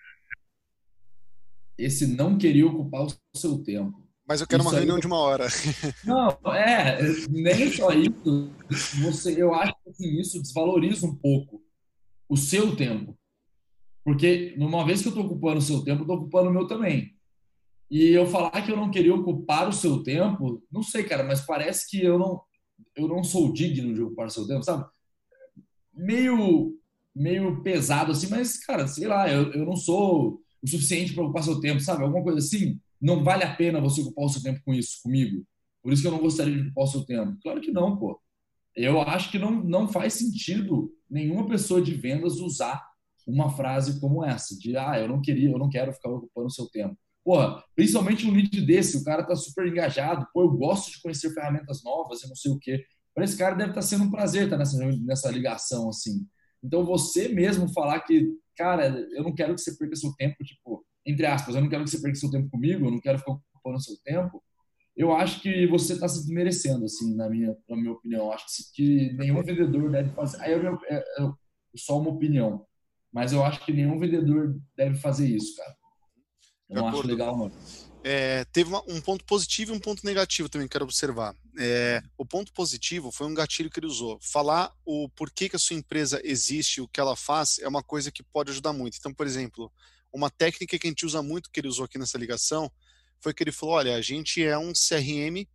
Esse 1.76 2.16
não 2.16 2.38
queria 2.38 2.66
ocupar 2.66 3.02
o 3.02 3.36
seu 3.36 3.62
tempo. 3.64 4.03
Mas 4.26 4.40
eu 4.40 4.46
quero 4.46 4.62
isso 4.62 4.70
uma 4.70 4.78
reunião 4.78 4.98
de 4.98 5.06
uma 5.06 5.18
hora. 5.18 5.46
Não, 6.04 6.54
é, 6.54 6.98
nem 7.28 7.70
só 7.70 7.90
isso. 7.90 8.50
Você, 9.02 9.40
eu 9.40 9.54
acho 9.54 9.74
que 9.82 9.90
assim, 9.90 10.18
isso 10.18 10.40
desvaloriza 10.40 11.06
um 11.06 11.14
pouco 11.14 11.62
o 12.28 12.36
seu 12.36 12.74
tempo. 12.74 13.18
Porque, 14.02 14.54
numa 14.58 14.84
vez 14.84 15.02
que 15.02 15.08
eu 15.08 15.10
estou 15.10 15.26
ocupando 15.26 15.58
o 15.58 15.62
seu 15.62 15.82
tempo, 15.82 16.00
eu 16.00 16.04
estou 16.04 16.16
ocupando 16.16 16.50
o 16.50 16.52
meu 16.52 16.66
também. 16.66 17.14
E 17.90 18.08
eu 18.08 18.26
falar 18.26 18.62
que 18.62 18.72
eu 18.72 18.76
não 18.76 18.90
queria 18.90 19.14
ocupar 19.14 19.68
o 19.68 19.72
seu 19.72 20.02
tempo, 20.02 20.62
não 20.70 20.82
sei, 20.82 21.04
cara, 21.04 21.22
mas 21.22 21.42
parece 21.42 21.88
que 21.88 22.02
eu 22.02 22.18
não, 22.18 22.42
eu 22.96 23.06
não 23.06 23.22
sou 23.22 23.52
digno 23.52 23.94
de 23.94 24.02
ocupar 24.02 24.26
o 24.26 24.30
seu 24.30 24.46
tempo, 24.46 24.62
sabe? 24.62 24.84
Meio, 25.94 26.76
meio 27.14 27.62
pesado 27.62 28.12
assim, 28.12 28.26
mas, 28.28 28.58
cara, 28.58 28.86
sei 28.86 29.06
lá, 29.06 29.30
eu, 29.30 29.52
eu 29.52 29.64
não 29.64 29.76
sou 29.76 30.42
o 30.62 30.68
suficiente 30.68 31.12
para 31.14 31.24
ocupar 31.24 31.42
seu 31.42 31.60
tempo, 31.60 31.80
sabe? 31.80 32.02
Alguma 32.02 32.22
coisa 32.22 32.38
assim. 32.38 32.80
Não 33.00 33.22
vale 33.22 33.44
a 33.44 33.54
pena 33.54 33.80
você 33.80 34.00
ocupar 34.00 34.24
o 34.24 34.28
seu 34.28 34.42
tempo 34.42 34.60
com 34.64 34.72
isso, 34.74 35.00
comigo. 35.02 35.44
Por 35.82 35.92
isso 35.92 36.02
que 36.02 36.08
eu 36.08 36.12
não 36.12 36.20
gostaria 36.20 36.54
de 36.54 36.62
ocupar 36.62 36.84
o 36.84 36.88
seu 36.88 37.04
tempo. 37.04 37.36
Claro 37.42 37.60
que 37.60 37.70
não, 37.70 37.96
pô. 37.96 38.20
Eu 38.74 39.00
acho 39.00 39.30
que 39.30 39.38
não, 39.38 39.50
não 39.50 39.86
faz 39.86 40.14
sentido 40.14 40.92
nenhuma 41.08 41.46
pessoa 41.46 41.80
de 41.80 41.94
vendas 41.94 42.40
usar 42.40 42.82
uma 43.26 43.50
frase 43.50 44.00
como 44.00 44.24
essa, 44.24 44.58
de 44.58 44.76
ah, 44.76 44.98
eu 44.98 45.08
não 45.08 45.20
queria, 45.20 45.50
eu 45.50 45.58
não 45.58 45.70
quero 45.70 45.92
ficar 45.92 46.10
ocupando 46.10 46.48
o 46.48 46.50
seu 46.50 46.68
tempo. 46.68 46.96
Porra, 47.24 47.62
principalmente 47.74 48.26
um 48.26 48.32
lead 48.32 48.60
desse, 48.66 48.98
o 48.98 49.04
cara 49.04 49.24
tá 49.24 49.34
super 49.34 49.66
engajado, 49.66 50.26
pô, 50.32 50.42
eu 50.42 50.50
gosto 50.50 50.90
de 50.90 51.00
conhecer 51.00 51.32
ferramentas 51.32 51.82
novas 51.82 52.22
e 52.22 52.28
não 52.28 52.36
sei 52.36 52.52
o 52.52 52.58
quê. 52.58 52.84
Para 53.14 53.24
esse 53.24 53.36
cara 53.36 53.54
deve 53.54 53.70
estar 53.70 53.80
tá 53.80 53.86
sendo 53.86 54.04
um 54.04 54.10
prazer 54.10 54.44
estar 54.44 54.56
tá 54.56 54.58
nessa, 54.58 54.78
nessa 55.02 55.30
ligação, 55.30 55.88
assim. 55.88 56.26
Então, 56.62 56.84
você 56.84 57.28
mesmo 57.28 57.72
falar 57.72 58.00
que, 58.00 58.28
cara, 58.56 58.88
eu 59.12 59.22
não 59.22 59.34
quero 59.34 59.54
que 59.54 59.60
você 59.60 59.76
perca 59.76 59.96
seu 59.96 60.12
tempo, 60.16 60.42
tipo, 60.44 60.84
entre 61.06 61.26
aspas, 61.26 61.54
eu 61.54 61.60
não 61.60 61.68
quero 61.68 61.84
que 61.84 61.90
você 61.90 62.00
perca 62.00 62.16
seu 62.16 62.30
tempo 62.30 62.48
comigo, 62.50 62.86
eu 62.86 62.90
não 62.90 63.00
quero 63.00 63.18
ficar 63.18 63.32
ocupando 63.32 63.80
seu 63.80 63.96
tempo, 64.04 64.42
eu 64.96 65.12
acho 65.12 65.40
que 65.40 65.66
você 65.66 65.94
está 65.94 66.08
se 66.08 66.20
desmerecendo, 66.20 66.84
assim, 66.84 67.14
na 67.16 67.28
minha, 67.28 67.56
na 67.68 67.76
minha 67.76 67.92
opinião. 67.92 68.26
Eu 68.26 68.32
acho 68.32 68.46
que, 68.72 69.12
nenhum 69.14 69.42
vendedor 69.42 69.90
deve 69.90 70.10
fazer. 70.10 70.40
Aí 70.40 70.52
é, 70.52 70.94
é, 70.94 70.96
é 70.96 71.32
só 71.76 71.98
uma 71.98 72.10
opinião. 72.10 72.64
Mas 73.12 73.32
eu 73.32 73.44
acho 73.44 73.64
que 73.64 73.72
nenhum 73.72 73.98
vendedor 73.98 74.60
deve 74.76 74.96
fazer 74.98 75.28
isso, 75.28 75.56
cara. 75.56 75.76
Eu 76.70 76.76
não 76.76 76.88
acho 76.88 77.06
legal, 77.06 77.36
não. 77.36 77.52
É, 78.06 78.44
teve 78.46 78.68
uma, 78.68 78.82
um 78.86 79.00
ponto 79.00 79.24
positivo 79.24 79.72
e 79.72 79.76
um 79.76 79.80
ponto 79.80 80.04
negativo 80.04 80.48
também 80.48 80.68
que 80.68 80.72
quero 80.72 80.84
observar. 80.84 81.34
É, 81.58 82.02
o 82.18 82.26
ponto 82.26 82.52
positivo 82.52 83.10
foi 83.10 83.26
um 83.26 83.34
gatilho 83.34 83.70
que 83.70 83.80
ele 83.80 83.86
usou. 83.86 84.18
Falar 84.20 84.72
o 84.84 85.08
porquê 85.08 85.48
que 85.48 85.56
a 85.56 85.58
sua 85.58 85.74
empresa 85.74 86.20
existe, 86.22 86.80
o 86.80 86.88
que 86.88 87.00
ela 87.00 87.16
faz, 87.16 87.58
é 87.60 87.66
uma 87.66 87.82
coisa 87.82 88.12
que 88.12 88.22
pode 88.22 88.50
ajudar 88.50 88.72
muito. 88.72 88.96
Então, 88.98 89.12
por 89.12 89.26
exemplo, 89.26 89.72
uma 90.14 90.30
técnica 90.30 90.78
que 90.78 90.86
a 90.86 90.90
gente 90.90 91.04
usa 91.04 91.22
muito, 91.22 91.50
que 91.50 91.60
ele 91.60 91.68
usou 91.68 91.84
aqui 91.84 91.98
nessa 91.98 92.16
ligação, 92.16 92.70
foi 93.20 93.34
que 93.34 93.42
ele 93.42 93.52
falou: 93.52 93.74
olha, 93.74 93.96
a 93.96 94.00
gente 94.00 94.42
é 94.42 94.56
um 94.56 94.72
CRM 94.72 95.46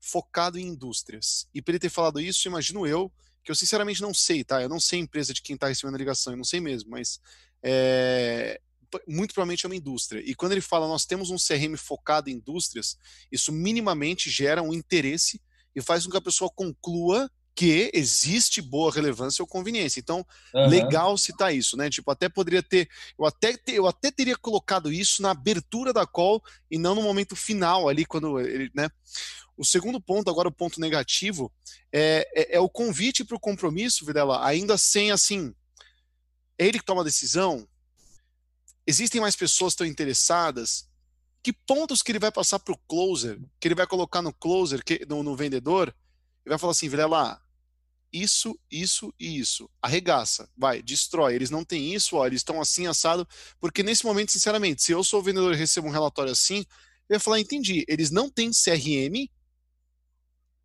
focado 0.00 0.58
em 0.58 0.68
indústrias. 0.68 1.48
E 1.52 1.60
para 1.60 1.72
ele 1.72 1.78
ter 1.80 1.90
falado 1.90 2.20
isso, 2.20 2.46
imagino 2.46 2.86
eu, 2.86 3.12
que 3.42 3.50
eu 3.50 3.54
sinceramente 3.54 4.00
não 4.00 4.14
sei, 4.14 4.44
tá? 4.44 4.62
Eu 4.62 4.68
não 4.68 4.78
sei 4.78 5.00
a 5.00 5.02
empresa 5.02 5.34
de 5.34 5.42
quem 5.42 5.54
está 5.54 5.66
recebendo 5.66 5.96
a 5.96 5.98
ligação, 5.98 6.32
eu 6.32 6.36
não 6.36 6.44
sei 6.44 6.60
mesmo, 6.60 6.90
mas 6.90 7.20
é, 7.62 8.60
muito 9.08 9.34
provavelmente 9.34 9.66
é 9.66 9.68
uma 9.68 9.76
indústria. 9.76 10.22
E 10.24 10.34
quando 10.34 10.52
ele 10.52 10.60
fala 10.60 10.86
nós 10.86 11.04
temos 11.04 11.30
um 11.30 11.36
CRM 11.36 11.76
focado 11.76 12.30
em 12.30 12.34
indústrias, 12.34 12.96
isso 13.32 13.50
minimamente 13.50 14.30
gera 14.30 14.62
um 14.62 14.72
interesse 14.72 15.40
e 15.74 15.82
faz 15.82 16.04
com 16.04 16.12
que 16.12 16.16
a 16.16 16.22
pessoa 16.22 16.50
conclua 16.54 17.30
que 17.54 17.90
existe 17.94 18.60
boa 18.60 18.92
relevância 18.92 19.42
ou 19.42 19.46
conveniência. 19.46 20.00
Então, 20.00 20.26
uhum. 20.52 20.66
legal 20.66 21.16
citar 21.16 21.54
isso, 21.54 21.76
né? 21.76 21.88
Tipo, 21.88 22.10
até 22.10 22.28
poderia 22.28 22.62
ter 22.62 22.88
eu 23.16 23.24
até, 23.24 23.54
eu 23.68 23.86
até 23.86 24.10
teria 24.10 24.36
colocado 24.36 24.92
isso 24.92 25.22
na 25.22 25.30
abertura 25.30 25.92
da 25.92 26.04
call 26.04 26.42
e 26.70 26.76
não 26.76 26.94
no 26.94 27.02
momento 27.02 27.36
final 27.36 27.88
ali, 27.88 28.04
quando 28.04 28.40
ele, 28.40 28.70
né? 28.74 28.90
O 29.56 29.64
segundo 29.64 30.00
ponto, 30.00 30.28
agora 30.28 30.48
o 30.48 30.52
ponto 30.52 30.80
negativo, 30.80 31.52
é, 31.92 32.28
é, 32.34 32.56
é 32.56 32.60
o 32.60 32.68
convite 32.68 33.24
para 33.24 33.36
o 33.36 33.40
compromisso, 33.40 34.04
Videla, 34.04 34.44
ainda 34.44 34.76
sem 34.76 35.12
assim. 35.12 35.54
É 36.58 36.66
ele 36.66 36.80
que 36.80 36.84
toma 36.84 37.02
a 37.02 37.04
decisão? 37.04 37.68
Existem 38.84 39.20
mais 39.20 39.36
pessoas 39.36 39.72
que 39.72 39.74
estão 39.74 39.86
interessadas? 39.86 40.88
Que 41.40 41.52
pontos 41.52 42.02
que 42.02 42.10
ele 42.10 42.18
vai 42.18 42.32
passar 42.32 42.58
para 42.58 42.74
o 42.74 42.78
closer, 42.88 43.38
que 43.60 43.68
ele 43.68 43.76
vai 43.76 43.86
colocar 43.86 44.22
no 44.22 44.32
closer, 44.32 44.82
que, 44.82 45.06
no, 45.06 45.22
no 45.22 45.36
vendedor, 45.36 45.94
e 46.44 46.48
vai 46.48 46.58
falar 46.58 46.72
assim, 46.72 46.88
Videla, 46.88 47.40
isso, 48.14 48.56
isso 48.70 49.12
e 49.18 49.38
isso. 49.38 49.68
Arregaça, 49.82 50.48
vai, 50.56 50.80
destrói. 50.80 51.34
Eles 51.34 51.50
não 51.50 51.64
têm 51.64 51.92
isso, 51.92 52.16
ó, 52.16 52.26
eles 52.26 52.40
estão 52.40 52.60
assim 52.60 52.86
assado, 52.86 53.26
porque 53.60 53.82
nesse 53.82 54.04
momento, 54.04 54.30
sinceramente, 54.30 54.82
se 54.82 54.92
eu 54.92 55.02
sou 55.02 55.20
vendedor 55.20 55.52
e 55.52 55.56
recebo 55.56 55.88
um 55.88 55.90
relatório 55.90 56.30
assim, 56.30 56.64
eu 57.08 57.16
ia 57.16 57.20
falar, 57.20 57.40
entendi, 57.40 57.84
eles 57.88 58.10
não 58.10 58.30
têm 58.30 58.50
CRM 58.50 59.28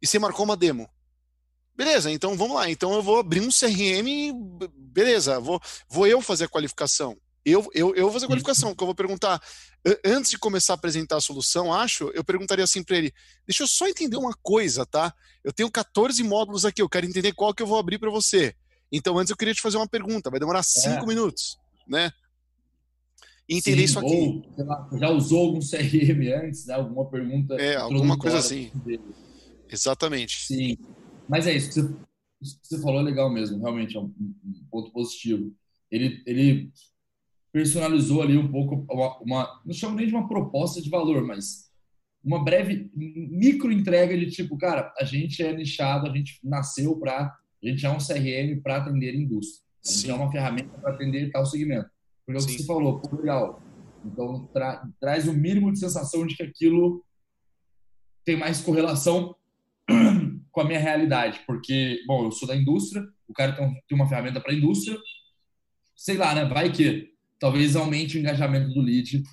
e 0.01 0.07
você 0.07 0.19
marcou 0.19 0.45
uma 0.45 0.55
demo. 0.55 0.87
Beleza, 1.75 2.11
então 2.11 2.37
vamos 2.37 2.55
lá. 2.55 2.69
Então 2.69 2.93
eu 2.93 3.01
vou 3.01 3.17
abrir 3.17 3.41
um 3.41 3.49
CRM, 3.49 4.31
beleza, 4.75 5.39
vou, 5.39 5.59
vou 5.89 6.05
eu 6.05 6.21
fazer 6.21 6.45
a 6.45 6.49
qualificação. 6.49 7.17
Eu, 7.45 7.67
eu, 7.73 7.95
eu 7.95 8.03
vou 8.03 8.13
fazer 8.13 8.25
a 8.25 8.27
qualificação, 8.27 8.75
que 8.75 8.83
eu 8.83 8.87
vou 8.87 8.95
perguntar, 8.95 9.41
antes 10.05 10.31
de 10.31 10.37
começar 10.37 10.73
a 10.73 10.75
apresentar 10.75 11.17
a 11.17 11.21
solução, 11.21 11.73
acho, 11.73 12.11
eu 12.13 12.23
perguntaria 12.23 12.63
assim 12.63 12.83
para 12.83 12.97
ele: 12.97 13.13
deixa 13.47 13.63
eu 13.63 13.67
só 13.67 13.87
entender 13.87 14.17
uma 14.17 14.33
coisa, 14.41 14.85
tá? 14.85 15.13
Eu 15.43 15.53
tenho 15.53 15.71
14 15.71 16.21
módulos 16.23 16.65
aqui, 16.65 16.81
eu 16.81 16.89
quero 16.89 17.05
entender 17.05 17.33
qual 17.33 17.53
que 17.53 17.63
eu 17.63 17.67
vou 17.67 17.79
abrir 17.79 17.97
para 17.97 18.09
você. 18.09 18.53
Então, 18.91 19.17
antes 19.17 19.29
eu 19.29 19.37
queria 19.37 19.53
te 19.53 19.61
fazer 19.61 19.77
uma 19.77 19.87
pergunta, 19.87 20.29
vai 20.29 20.39
demorar 20.39 20.63
5 20.63 21.03
é. 21.03 21.05
minutos, 21.05 21.57
né? 21.87 22.11
entender 23.49 23.79
Sim, 23.79 23.83
isso 23.83 23.99
aqui. 23.99 24.43
Ou, 24.57 24.65
lá, 24.65 24.89
já 24.93 25.09
usou 25.09 25.47
algum 25.47 25.59
CRM 25.65 26.45
antes, 26.45 26.65
né? 26.67 26.75
Alguma 26.75 27.09
pergunta. 27.09 27.55
É, 27.55 27.75
alguma 27.75 28.17
coisa 28.17 28.37
assim. 28.37 28.71
Exatamente. 29.67 30.45
Sim. 30.45 30.77
Mas 31.27 31.47
é 31.47 31.55
isso 31.55 31.69
que 31.69 31.81
você, 31.81 31.95
isso 32.41 32.59
que 32.61 32.67
você 32.67 32.81
falou 32.81 33.01
é 33.01 33.03
legal 33.03 33.31
mesmo, 33.31 33.59
realmente 33.59 33.97
é 33.97 33.99
um, 33.99 34.05
um, 34.05 34.65
ponto 34.69 34.91
positivo. 34.91 35.51
Ele, 35.91 36.21
ele 36.25 36.71
personalizou 37.51 38.21
ali 38.21 38.37
um 38.37 38.51
pouco 38.51 38.85
uma, 38.89 39.17
uma, 39.19 39.61
não 39.65 39.73
chamo 39.73 39.95
nem 39.95 40.07
de 40.07 40.13
uma 40.13 40.27
proposta 40.27 40.81
de 40.81 40.89
valor, 40.89 41.25
mas 41.25 41.69
uma 42.23 42.43
breve 42.43 42.91
micro 42.95 43.71
entrega 43.71 44.17
de 44.17 44.29
tipo, 44.29 44.57
cara, 44.57 44.93
a 44.99 45.03
gente 45.03 45.41
é 45.41 45.53
nichado, 45.53 46.07
a 46.09 46.15
gente 46.15 46.39
nasceu 46.43 46.95
para, 46.97 47.35
a 47.63 47.67
gente 47.67 47.85
é 47.85 47.89
um 47.89 47.97
CRM 47.97 48.61
para 48.61 48.77
atender 48.77 49.15
indústria. 49.15 49.65
A 49.83 49.89
gente 49.89 50.01
Sim. 50.01 50.11
é 50.11 50.13
uma 50.13 50.31
ferramenta 50.31 50.77
para 50.77 50.93
atender 50.93 51.31
tal 51.31 51.45
segmento. 51.45 51.89
Porque 52.25 52.39
é 52.39 52.43
o 52.43 52.45
que 52.45 52.57
você 52.57 52.65
falou, 52.65 52.99
pô, 52.99 53.15
legal. 53.15 53.61
Então 54.05 54.45
tra 54.53 54.87
traz 54.99 55.27
o 55.27 55.33
mínimo 55.33 55.71
de 55.71 55.79
sensação 55.79 56.25
de 56.25 56.35
que 56.35 56.43
aquilo 56.43 57.03
tem 58.23 58.37
mais 58.37 58.61
correlação 58.61 59.35
com 60.51 60.61
a 60.61 60.65
minha 60.65 60.79
realidade, 60.79 61.41
porque, 61.47 61.99
bom, 62.05 62.25
eu 62.25 62.31
sou 62.31 62.47
da 62.47 62.55
indústria, 62.55 63.03
o 63.27 63.33
cara 63.33 63.53
tem, 63.53 63.81
uma 63.91 64.07
ferramenta 64.07 64.39
para 64.39 64.53
indústria, 64.53 64.97
sei 65.95 66.17
lá, 66.17 66.35
né? 66.35 66.45
Vai 66.45 66.71
que 66.71 67.09
talvez 67.39 67.75
aumente 67.75 68.17
o 68.17 68.19
engajamento 68.19 68.73
do 68.73 68.81
lead 68.81 69.23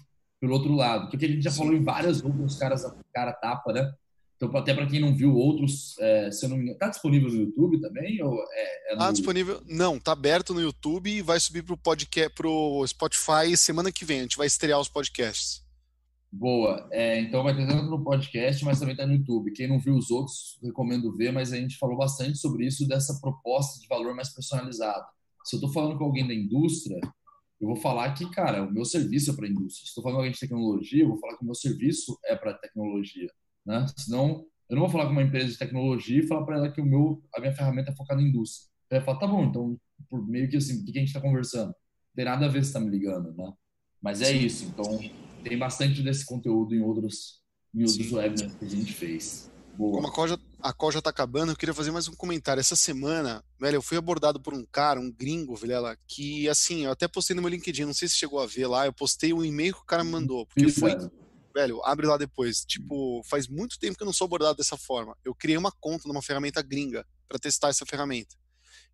pelo 0.41 0.53
outro 0.53 0.73
lado, 0.73 1.11
porque 1.11 1.25
a 1.25 1.29
gente 1.29 1.43
já 1.43 1.51
falou 1.51 1.75
em 1.75 1.83
várias 1.83 2.23
outras 2.23 2.57
caras, 2.57 2.85
cara 3.13 3.33
tapa, 3.33 3.73
né? 3.73 3.93
Então, 4.37 4.55
até 4.55 4.75
para 4.75 4.87
quem 4.87 5.01
não 5.01 5.15
viu 5.15 5.35
outros, 5.35 5.99
é, 5.99 6.31
se 6.31 6.45
eu 6.45 6.51
não 6.51 6.59
me 6.59 6.65
engano, 6.65 6.79
tá 6.79 6.89
disponível 6.89 7.31
no 7.31 7.37
YouTube 7.37 7.81
também? 7.81 8.23
Ou 8.23 8.39
é, 8.53 8.93
é 8.93 8.95
no... 8.95 8.99
Tá 8.99 9.11
disponível? 9.11 9.63
Não, 9.67 9.99
tá 9.99 10.13
aberto 10.13 10.53
no 10.53 10.61
YouTube 10.61 11.11
e 11.11 11.23
vai 11.23 11.41
subir 11.41 11.63
pro 11.63 11.77
podcast, 11.77 12.35
pro 12.35 12.85
Spotify 12.87 13.57
semana 13.57 13.91
que 13.91 14.05
vem. 14.05 14.19
A 14.19 14.23
gente 14.23 14.37
vai 14.37 14.47
estrear 14.47 14.79
os 14.79 14.91
podcasts. 14.91 15.65
Boa. 16.31 16.87
É, 16.93 17.19
então 17.19 17.43
vai 17.43 17.57
ter 17.57 17.67
tanto 17.67 17.89
no 17.89 18.05
podcast, 18.05 18.63
mas 18.63 18.79
também 18.79 18.93
está 18.93 19.07
no 19.07 19.15
YouTube. 19.15 19.53
Quem 19.53 19.69
não 19.69 19.79
viu 19.79 19.95
os 19.95 20.11
outros, 20.11 20.59
recomendo 20.63 21.17
ver, 21.17 21.33
mas 21.33 21.51
a 21.51 21.57
gente 21.57 21.79
falou 21.79 21.97
bastante 21.97 22.37
sobre 22.37 22.67
isso, 22.67 22.87
dessa 22.87 23.19
proposta 23.23 23.81
de 23.81 23.89
valor 23.89 24.15
mais 24.15 24.29
personalizado. 24.29 25.07
Se 25.45 25.57
eu 25.57 25.59
estou 25.59 25.73
falando 25.73 25.97
com 25.97 26.05
alguém 26.05 26.27
da 26.27 26.35
indústria, 26.35 27.01
eu 27.61 27.69
vou 27.69 27.77
falar 27.77 28.13
que, 28.13 28.29
cara, 28.31 28.65
o 28.65 28.73
meu 28.73 28.85
serviço 28.85 29.31
é 29.31 29.35
para 29.35 29.47
a 29.47 29.49
indústria. 29.49 29.85
Se 29.85 29.89
estou 29.89 30.05
falando 30.05 30.31
de 30.31 30.39
tecnologia, 30.39 31.03
eu 31.03 31.09
vou 31.09 31.19
falar 31.19 31.37
que 31.37 31.43
o 31.43 31.47
meu 31.47 31.55
serviço 31.55 32.19
é 32.25 32.37
para 32.37 32.55
tecnologia, 32.55 33.29
né? 33.65 33.87
Senão, 33.97 34.45
eu 34.69 34.77
não 34.77 34.83
vou 34.83 34.91
falar 34.91 35.07
com 35.07 35.13
uma 35.13 35.23
empresa 35.23 35.49
de 35.49 35.59
tecnologia 35.59 36.19
e 36.19 36.27
falar 36.27 36.45
para 36.45 36.57
ela 36.57 36.73
que 36.73 36.81
o 36.81 36.85
meu, 36.85 37.23
a 37.35 37.41
minha 37.41 37.55
ferramenta 37.55 37.93
é 37.93 37.97
focada 37.97 38.21
em 38.21 38.29
indústria. 38.29 38.69
Ela 38.91 39.01
vai 39.01 39.07
falar, 39.07 39.19
tá 39.19 39.27
bom, 39.27 39.45
então, 39.45 39.81
por 40.09 40.27
meio 40.29 40.49
que 40.49 40.57
assim, 40.57 40.83
o 40.83 40.85
que 40.85 40.91
a 40.99 41.01
gente 41.01 41.09
está 41.09 41.21
conversando? 41.21 41.69
Não 41.69 42.15
tem 42.15 42.25
nada 42.25 42.47
a 42.47 42.49
ver 42.49 42.63
se 42.63 42.71
está 42.71 42.81
me 42.81 42.91
ligando, 42.91 43.33
né? 43.35 43.53
Mas 44.03 44.21
é 44.21 44.33
isso. 44.33 44.67
Então, 44.67 44.99
tem 45.43 45.57
bastante 45.57 46.03
desse 46.03 46.27
conteúdo 46.27 46.75
em 46.75 46.81
outros, 46.81 47.41
em 47.75 47.83
outros 47.83 48.13
webinars 48.13 48.55
que 48.55 48.65
a 48.65 48.69
gente 48.69 48.93
fez. 48.93 49.51
Boa. 49.77 50.01
Como 50.01 50.25
a 50.25 50.27
já, 50.27 50.39
a 50.63 50.91
já 50.91 51.03
tá 51.03 51.11
acabando, 51.11 51.53
eu 51.53 51.57
queria 51.57 51.75
fazer 51.75 51.91
mais 51.91 52.09
um 52.09 52.15
comentário. 52.15 52.61
Essa 52.61 52.75
semana, 52.75 53.45
velho, 53.61 53.77
eu 53.77 53.83
fui 53.83 53.99
abordado 53.99 54.41
por 54.41 54.55
um 54.55 54.65
cara, 54.65 54.99
um 54.99 55.13
gringo, 55.13 55.55
Vilela, 55.55 55.97
que 56.07 56.49
assim, 56.49 56.87
eu 56.87 56.91
até 56.91 57.07
postei 57.07 57.37
no 57.37 57.43
meu 57.43 57.51
LinkedIn, 57.51 57.85
não 57.85 57.93
sei 57.93 58.09
se 58.09 58.17
chegou 58.17 58.41
a 58.41 58.47
ver 58.47 58.67
lá, 58.67 58.87
eu 58.87 58.93
postei 58.93 59.33
um 59.35 59.45
e-mail 59.45 59.75
que 59.75 59.83
o 59.83 59.87
cara 59.87 60.03
me 60.03 60.11
mandou, 60.11 60.47
porque 60.47 60.69
foi. 60.71 60.97
Velho, 61.55 61.83
abre 61.85 62.07
lá 62.07 62.19
depois. 62.19 62.65
Tipo, 62.67 63.23
faz 63.25 63.49
muito 63.49 63.79
tempo 63.79 63.97
que 63.97 64.03
eu 64.03 64.07
não 64.07 64.13
sou 64.13 64.27
abordado 64.27 64.59
dessa 64.59 64.77
forma. 64.77 65.17
Eu 65.25 65.35
criei 65.35 65.57
uma 65.57 65.73
conta 65.73 66.07
numa 66.07 66.21
ferramenta 66.21 66.61
gringa 66.61 67.07
para 67.27 67.39
testar 67.39 67.69
essa 67.69 67.87
ferramenta. 67.87 68.37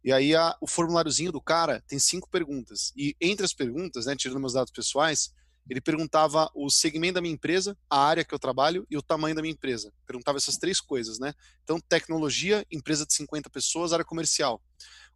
E 0.04 0.12
aí 0.12 0.34
a, 0.34 0.56
o 0.60 0.66
formuláriozinho 0.66 1.32
do 1.32 1.40
cara 1.40 1.82
tem 1.88 1.98
cinco 1.98 2.28
perguntas. 2.28 2.92
E 2.96 3.16
entre 3.20 3.44
as 3.44 3.52
perguntas, 3.52 4.06
né, 4.06 4.14
tirando 4.14 4.38
meus 4.38 4.52
dados 4.52 4.72
pessoais, 4.72 5.32
ele 5.68 5.80
perguntava 5.80 6.50
o 6.54 6.68
segmento 6.70 7.14
da 7.14 7.20
minha 7.20 7.34
empresa, 7.34 7.76
a 7.88 7.98
área 8.04 8.24
que 8.24 8.34
eu 8.34 8.38
trabalho 8.38 8.86
e 8.90 8.96
o 8.96 9.02
tamanho 9.02 9.34
da 9.34 9.42
minha 9.42 9.52
empresa. 9.52 9.92
Perguntava 10.06 10.38
essas 10.38 10.56
três 10.56 10.80
coisas, 10.80 11.18
né? 11.18 11.32
Então, 11.62 11.80
tecnologia, 11.80 12.66
empresa 12.70 13.06
de 13.06 13.14
50 13.14 13.48
pessoas, 13.48 13.92
área 13.92 14.04
comercial. 14.04 14.60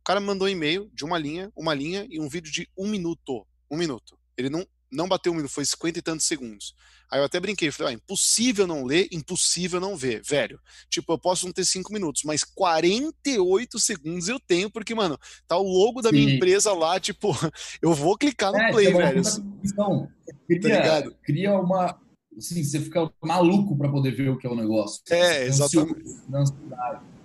O 0.00 0.04
cara 0.04 0.20
me 0.20 0.26
mandou 0.26 0.46
um 0.46 0.50
e-mail 0.50 0.88
de 0.94 1.04
uma 1.04 1.18
linha, 1.18 1.52
uma 1.56 1.74
linha 1.74 2.06
e 2.08 2.20
um 2.20 2.28
vídeo 2.28 2.52
de 2.52 2.68
um 2.76 2.88
minuto. 2.88 3.46
Um 3.70 3.76
minuto. 3.76 4.18
Ele 4.36 4.48
não 4.48 4.66
não 4.90 5.08
bateu 5.08 5.32
um 5.32 5.36
minuto, 5.36 5.50
foi 5.50 5.64
50 5.64 5.98
e 5.98 6.02
tantos 6.02 6.26
segundos. 6.26 6.74
Aí 7.10 7.20
eu 7.20 7.24
até 7.24 7.38
brinquei, 7.38 7.70
falei, 7.70 7.94
ah, 7.94 7.96
impossível 7.96 8.66
não 8.66 8.84
ler, 8.84 9.08
impossível 9.12 9.80
não 9.80 9.96
ver, 9.96 10.22
velho. 10.22 10.58
Tipo, 10.90 11.12
eu 11.12 11.18
posso 11.18 11.46
não 11.46 11.52
ter 11.52 11.64
5 11.64 11.92
minutos, 11.92 12.22
mas 12.24 12.42
48 12.42 13.78
segundos 13.78 14.28
eu 14.28 14.40
tenho, 14.40 14.68
porque, 14.70 14.94
mano, 14.94 15.18
tá 15.46 15.56
o 15.56 15.62
logo 15.62 16.02
da 16.02 16.10
Sim. 16.10 16.16
minha 16.16 16.34
empresa 16.34 16.72
lá, 16.72 16.98
tipo, 16.98 17.28
eu 17.80 17.94
vou 17.94 18.18
clicar 18.18 18.52
no 18.52 18.58
é, 18.58 18.72
play, 18.72 18.92
velho. 18.92 19.22
Então, 19.64 20.08
cria, 20.48 21.02
tá 21.02 21.10
cria 21.22 21.58
uma. 21.58 21.96
Assim, 22.36 22.62
você 22.62 22.80
fica 22.80 23.10
maluco 23.22 23.78
para 23.78 23.88
poder 23.88 24.10
ver 24.10 24.28
o 24.28 24.36
que 24.36 24.46
é 24.46 24.50
o 24.50 24.56
negócio. 24.56 25.00
É, 25.08 25.46
exatamente. 25.46 26.02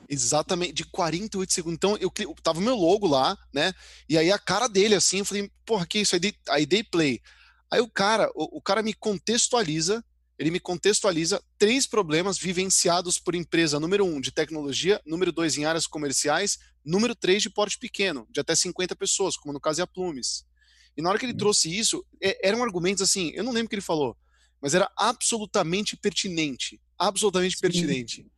Exatamente, 0.08 0.74
de 0.74 0.86
48 0.86 1.54
segundos. 1.54 1.76
Então, 1.76 1.98
eu, 1.98 2.12
eu 2.20 2.36
tava 2.44 2.60
o 2.60 2.62
meu 2.62 2.76
logo 2.76 3.08
lá, 3.08 3.38
né? 3.54 3.74
E 4.08 4.18
aí 4.18 4.32
a 4.32 4.38
cara 4.38 4.68
dele, 4.68 4.94
assim, 4.94 5.20
eu 5.20 5.26
falei, 5.26 5.50
porra, 5.66 5.88
que 5.88 6.00
isso? 6.00 6.16
Aí 6.16 6.20
dei, 6.20 6.34
aí 6.50 6.66
dei 6.66 6.84
play. 6.84 7.20
Aí 7.72 7.80
o 7.80 7.90
cara, 7.90 8.30
o, 8.36 8.58
o 8.58 8.62
cara 8.62 8.84
me 8.84 8.94
contextualiza, 8.94 10.04
ele 10.38 10.52
me 10.52 10.60
contextualiza 10.60 11.42
três 11.58 11.88
problemas 11.88 12.38
vivenciados 12.38 13.18
por 13.18 13.34
empresa 13.34 13.80
número 13.80 14.04
um 14.04 14.20
de 14.20 14.32
tecnologia, 14.32 15.02
número 15.06 15.32
dois 15.32 15.58
em 15.58 15.66
áreas 15.66 15.88
comerciais, 15.88 16.60
número 16.84 17.16
três 17.16 17.42
de 17.42 17.50
porte 17.50 17.78
pequeno, 17.78 18.28
de 18.30 18.40
até 18.40 18.56
50 18.56 18.96
pessoas, 18.96 19.38
como 19.38 19.54
no 19.54 19.60
caso 19.60 19.82
é 19.82 19.84
a 19.84 19.88
Plumes. 19.88 20.44
E 20.98 21.02
na 21.02 21.10
hora 21.10 21.18
que 21.18 21.26
ele 21.26 21.34
uhum. 21.34 21.40
trouxe 21.40 21.74
isso, 21.74 22.06
é, 22.22 22.48
eram 22.48 22.64
argumentos 22.64 23.02
assim, 23.02 23.32
eu 23.34 23.44
não 23.44 23.52
lembro 23.52 23.68
o 23.68 23.70
que 23.70 23.76
ele 23.76 23.82
falou, 23.82 24.18
mas 24.62 24.76
era 24.76 24.92
absolutamente 24.98 25.96
pertinente, 25.96 26.82
absolutamente 26.98 27.56
Sim. 27.56 27.62
pertinente. 27.62 28.32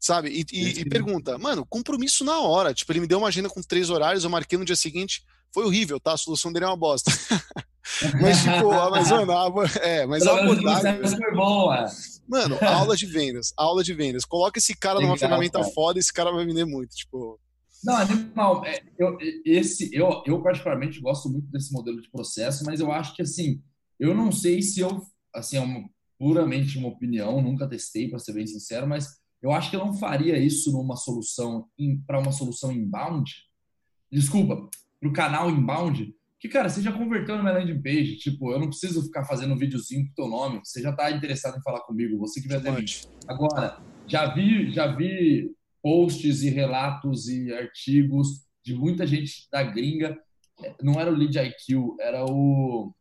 Sabe? 0.00 0.30
E, 0.30 0.44
e, 0.52 0.80
e, 0.80 0.88
pergunta, 0.88 1.38
mano, 1.38 1.64
compromisso 1.64 2.24
na 2.24 2.40
hora. 2.40 2.74
Tipo, 2.74 2.90
ele 2.90 3.00
me 3.00 3.06
deu 3.06 3.18
uma 3.18 3.28
agenda 3.28 3.48
com 3.48 3.62
três 3.62 3.88
horários, 3.88 4.24
eu 4.24 4.30
marquei 4.30 4.58
no 4.58 4.64
dia 4.64 4.74
seguinte. 4.74 5.22
Foi 5.52 5.64
horrível, 5.64 6.00
tá? 6.00 6.12
A 6.12 6.16
solução 6.16 6.52
dele 6.52 6.64
é 6.64 6.68
uma 6.68 6.76
bosta. 6.76 7.10
mas, 8.20 8.42
tipo, 8.42 8.68
mas, 8.90 9.10
mano, 9.10 9.32
a, 9.32 9.52
é, 9.80 10.06
mas 10.06 10.26
a 10.26 10.38
abordagem. 10.38 11.06
Foi 11.06 11.34
bom, 11.34 11.72
é. 11.72 11.86
Mano, 12.28 12.56
aula 12.62 12.96
de 12.96 13.06
vendas, 13.06 13.52
aula 13.56 13.84
de 13.84 13.92
vendas. 13.92 14.24
Coloca 14.24 14.58
esse 14.58 14.76
cara 14.76 14.98
Legal, 14.98 15.10
numa 15.10 15.18
ferramenta 15.18 15.60
cara. 15.60 15.72
foda, 15.72 15.98
esse 15.98 16.12
cara 16.12 16.32
vai 16.32 16.46
vender 16.46 16.64
muito, 16.64 16.94
tipo. 16.94 17.38
Não, 17.84 17.96
animal. 17.96 18.64
É, 18.64 18.82
eu, 18.98 19.18
esse, 19.44 19.90
eu, 19.92 20.22
eu 20.24 20.40
particularmente 20.42 21.00
gosto 21.00 21.28
muito 21.28 21.50
desse 21.50 21.72
modelo 21.72 22.00
de 22.00 22.10
processo, 22.10 22.64
mas 22.64 22.80
eu 22.80 22.92
acho 22.92 23.14
que 23.14 23.22
assim, 23.22 23.60
eu 23.98 24.14
não 24.14 24.30
sei 24.30 24.62
se 24.62 24.80
eu, 24.80 25.02
assim, 25.34 25.56
é 25.56 25.60
uma, 25.60 25.88
puramente 26.18 26.78
uma 26.78 26.88
opinião, 26.88 27.42
nunca 27.42 27.68
testei 27.68 28.08
para 28.08 28.20
ser 28.20 28.32
bem 28.32 28.46
sincero, 28.46 28.86
mas 28.86 29.08
eu 29.42 29.50
acho 29.50 29.70
que 29.70 29.76
eu 29.76 29.84
não 29.84 29.92
faria 29.92 30.38
isso 30.38 30.70
numa 30.70 30.94
solução 30.94 31.66
para 32.06 32.20
uma 32.20 32.30
solução 32.30 32.70
inbound. 32.70 33.30
Desculpa, 34.10 34.68
para 35.02 35.08
o 35.08 35.12
canal 35.12 35.50
inbound, 35.50 36.14
que, 36.38 36.48
cara, 36.48 36.68
você 36.68 36.80
já 36.80 36.92
converteu 36.92 37.36
na 37.36 37.42
minha 37.42 37.54
landing 37.54 37.82
page. 37.82 38.16
Tipo, 38.18 38.52
eu 38.52 38.60
não 38.60 38.68
preciso 38.68 39.02
ficar 39.02 39.24
fazendo 39.24 39.52
um 39.52 39.58
videozinho 39.58 40.06
com 40.06 40.14
teu 40.14 40.28
nome. 40.28 40.60
Você 40.64 40.80
já 40.80 40.90
está 40.90 41.10
interessado 41.10 41.58
em 41.58 41.62
falar 41.62 41.80
comigo. 41.80 42.18
Você 42.18 42.40
que 42.40 42.48
vai 42.48 42.60
ter. 42.60 42.70
Agora, 43.26 43.80
já 44.06 44.32
vi, 44.32 44.70
já 44.72 44.86
vi 44.86 45.50
posts 45.82 46.42
e 46.42 46.50
relatos 46.50 47.28
e 47.28 47.52
artigos 47.52 48.44
de 48.64 48.74
muita 48.74 49.06
gente 49.06 49.48
da 49.50 49.62
gringa. 49.62 50.16
Não 50.80 51.00
era 51.00 51.10
o 51.10 51.14
Lead 51.14 51.36
IQ, 51.36 51.96
era 52.00 52.24
o. 52.24 52.94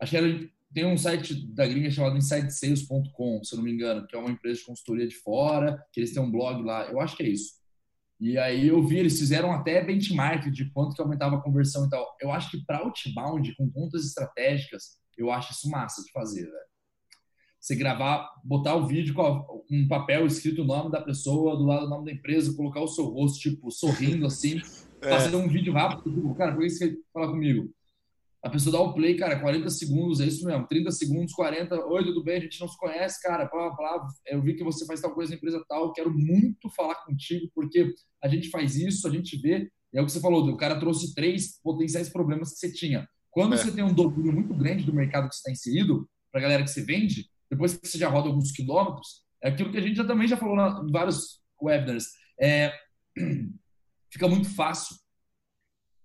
Acho 0.00 0.10
que 0.10 0.16
era. 0.16 0.50
Tem 0.72 0.86
um 0.86 0.96
site 0.96 1.34
da 1.52 1.66
gringa 1.66 1.90
chamado 1.90 2.16
InsideSales.com, 2.16 3.42
se 3.42 3.54
eu 3.54 3.56
não 3.56 3.64
me 3.64 3.72
engano, 3.72 4.06
que 4.06 4.14
é 4.14 4.18
uma 4.18 4.30
empresa 4.30 4.60
de 4.60 4.66
consultoria 4.66 5.08
de 5.08 5.16
fora, 5.16 5.84
que 5.92 5.98
eles 5.98 6.14
têm 6.14 6.22
um 6.22 6.30
blog 6.30 6.62
lá. 6.62 6.84
Eu 6.84 7.00
acho 7.00 7.16
que 7.16 7.24
é 7.24 7.28
isso. 7.28 7.59
E 8.20 8.36
aí 8.36 8.68
eu 8.68 8.82
vi, 8.86 8.98
eles 8.98 9.18
fizeram 9.18 9.50
até 9.50 9.82
benchmark 9.82 10.50
de 10.50 10.70
quanto 10.72 10.94
que 10.94 11.00
aumentava 11.00 11.36
a 11.36 11.40
conversão 11.40 11.86
e 11.86 11.88
tal. 11.88 12.06
Eu 12.20 12.30
acho 12.30 12.50
que 12.50 12.64
para 12.66 12.78
outbound, 12.78 13.56
com 13.56 13.70
contas 13.70 14.04
estratégicas, 14.04 14.98
eu 15.16 15.30
acho 15.30 15.52
isso 15.52 15.70
massa 15.70 16.02
de 16.02 16.12
fazer, 16.12 16.42
velho. 16.42 16.70
Você 17.58 17.74
gravar, 17.74 18.30
botar 18.44 18.74
o 18.74 18.86
vídeo 18.86 19.14
com 19.14 19.64
um 19.70 19.88
papel 19.88 20.26
escrito 20.26 20.62
o 20.62 20.66
nome 20.66 20.90
da 20.90 21.00
pessoa, 21.00 21.56
do 21.56 21.64
lado 21.64 21.84
do 21.84 21.90
nome 21.90 22.06
da 22.06 22.12
empresa, 22.12 22.54
colocar 22.54 22.80
o 22.80 22.88
seu 22.88 23.04
rosto, 23.04 23.38
tipo, 23.38 23.70
sorrindo 23.70 24.26
assim, 24.26 24.60
é. 25.00 25.08
fazendo 25.08 25.38
um 25.38 25.48
vídeo 25.48 25.72
rápido. 25.72 26.02
Tipo, 26.14 26.34
cara, 26.34 26.52
por 26.52 26.62
que 26.62 26.70
você 26.70 26.90
quer 26.90 26.96
falar 27.12 27.28
comigo? 27.28 27.70
A 28.42 28.48
pessoa 28.48 28.72
dá 28.72 28.80
o 28.80 28.94
play, 28.94 29.16
cara, 29.16 29.38
40 29.38 29.68
segundos, 29.68 30.20
é 30.20 30.26
isso 30.26 30.46
mesmo, 30.46 30.66
30 30.66 30.90
segundos, 30.92 31.32
40. 31.34 31.74
Oi, 31.86 32.04
tudo 32.04 32.24
bem? 32.24 32.38
A 32.38 32.40
gente 32.40 32.58
não 32.58 32.68
se 32.68 32.78
conhece, 32.78 33.20
cara. 33.22 33.44
Blá, 33.44 33.68
blá, 33.70 34.06
eu 34.26 34.40
vi 34.40 34.54
que 34.54 34.64
você 34.64 34.86
faz 34.86 35.00
tal 35.00 35.14
coisa 35.14 35.30
na 35.30 35.36
empresa 35.36 35.62
tal, 35.68 35.92
quero 35.92 36.10
muito 36.10 36.70
falar 36.70 36.94
contigo, 37.04 37.50
porque 37.54 37.92
a 38.22 38.28
gente 38.28 38.48
faz 38.48 38.76
isso, 38.76 39.06
a 39.06 39.10
gente 39.10 39.36
vê. 39.36 39.70
É 39.92 40.00
o 40.00 40.06
que 40.06 40.12
você 40.12 40.20
falou, 40.20 40.48
o 40.48 40.56
cara 40.56 40.78
trouxe 40.78 41.14
três 41.14 41.60
potenciais 41.60 42.08
problemas 42.08 42.52
que 42.52 42.60
você 42.60 42.72
tinha. 42.72 43.06
Quando 43.30 43.54
é. 43.54 43.56
você 43.56 43.72
tem 43.72 43.84
um 43.84 43.92
domínio 43.92 44.32
muito 44.32 44.54
grande 44.54 44.84
do 44.84 44.94
mercado 44.94 45.28
que 45.28 45.34
você 45.34 45.40
está 45.40 45.50
inserido, 45.50 46.08
para 46.32 46.40
a 46.40 46.42
galera 46.42 46.62
que 46.62 46.70
você 46.70 46.82
vende, 46.82 47.26
depois 47.50 47.76
que 47.76 47.86
você 47.86 47.98
já 47.98 48.08
roda 48.08 48.28
alguns 48.28 48.52
quilômetros, 48.52 49.24
é 49.42 49.48
aquilo 49.48 49.70
que 49.70 49.78
a 49.78 49.80
gente 49.80 49.96
já, 49.96 50.04
também 50.04 50.28
já 50.28 50.36
falou 50.36 50.56
na, 50.56 50.82
em 50.86 50.90
vários 50.90 51.40
webinars. 51.60 52.06
É, 52.40 52.72
fica 54.10 54.28
muito 54.28 54.48
fácil 54.54 54.96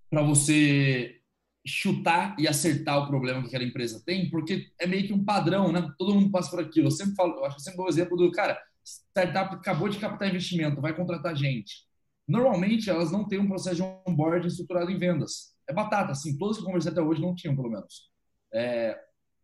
para 0.09 0.23
você 0.23 1.21
chutar 1.65 2.35
e 2.37 2.47
acertar 2.47 2.99
o 2.99 3.07
problema 3.07 3.41
que 3.41 3.47
aquela 3.47 3.63
empresa 3.63 4.01
tem, 4.05 4.29
porque 4.29 4.71
é 4.79 4.85
meio 4.85 5.07
que 5.07 5.13
um 5.13 5.23
padrão, 5.25 5.71
né? 5.71 5.91
Todo 5.97 6.13
mundo 6.13 6.29
passa 6.29 6.49
por 6.51 6.59
aquilo. 6.59 6.87
Eu 6.87 6.91
sempre 6.91 7.15
falo, 7.15 7.33
eu 7.37 7.45
acho 7.45 7.57
que 7.57 7.63
sempre 7.63 7.77
dou 7.77 7.87
o 7.87 7.89
exemplo 7.89 8.15
do 8.15 8.31
cara, 8.31 8.59
startup 8.83 9.55
acabou 9.55 9.89
de 9.89 9.97
captar 9.97 10.29
investimento, 10.29 10.79
vai 10.81 10.95
contratar 10.95 11.35
gente. 11.35 11.85
Normalmente 12.27 12.89
elas 12.89 13.11
não 13.11 13.27
têm 13.27 13.39
um 13.39 13.47
processo 13.47 13.77
de 13.77 13.81
onboarding 14.07 14.47
estruturado 14.47 14.91
em 14.91 14.97
vendas. 14.97 15.55
É 15.67 15.73
batata, 15.73 16.11
assim, 16.11 16.37
todas 16.37 16.57
que 16.57 16.61
eu 16.61 16.67
conversei 16.67 16.91
até 16.91 17.01
hoje 17.01 17.21
não 17.21 17.33
tinham, 17.33 17.55
pelo 17.55 17.69
menos. 17.69 18.11
É, 18.53 18.99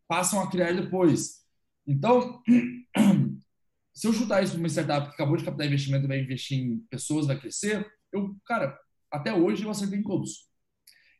passam 0.07 0.41
a 0.41 0.49
criar 0.49 0.73
depois. 0.73 1.41
Então, 1.87 2.41
se 3.93 4.07
eu 4.07 4.13
chutar 4.13 4.43
isso 4.43 4.53
para 4.53 4.59
uma 4.59 4.67
startup 4.67 5.07
que 5.07 5.13
acabou 5.13 5.37
de 5.37 5.43
captar 5.43 5.65
investimento 5.65 6.05
e 6.05 6.07
vai 6.07 6.19
investir 6.19 6.59
em 6.59 6.79
pessoas, 6.89 7.25
vai 7.25 7.39
crescer, 7.39 7.85
eu, 8.13 8.35
cara, 8.45 8.77
até 9.11 9.33
hoje 9.33 9.63
eu 9.63 9.71
acertei 9.71 9.99
em 9.99 10.03
todos. 10.03 10.50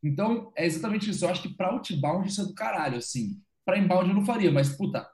Então, 0.03 0.51
é 0.55 0.65
exatamente 0.65 1.09
isso. 1.09 1.25
Eu 1.25 1.29
acho 1.29 1.41
que 1.41 1.49
para 1.49 1.67
outbound 1.67 2.27
isso 2.27 2.41
é 2.41 2.45
do 2.45 2.53
caralho, 2.53 2.97
assim. 2.97 3.39
Para 3.63 3.77
inbound 3.77 4.09
eu 4.09 4.15
não 4.15 4.25
faria, 4.25 4.51
mas, 4.51 4.69
puta, 4.69 5.07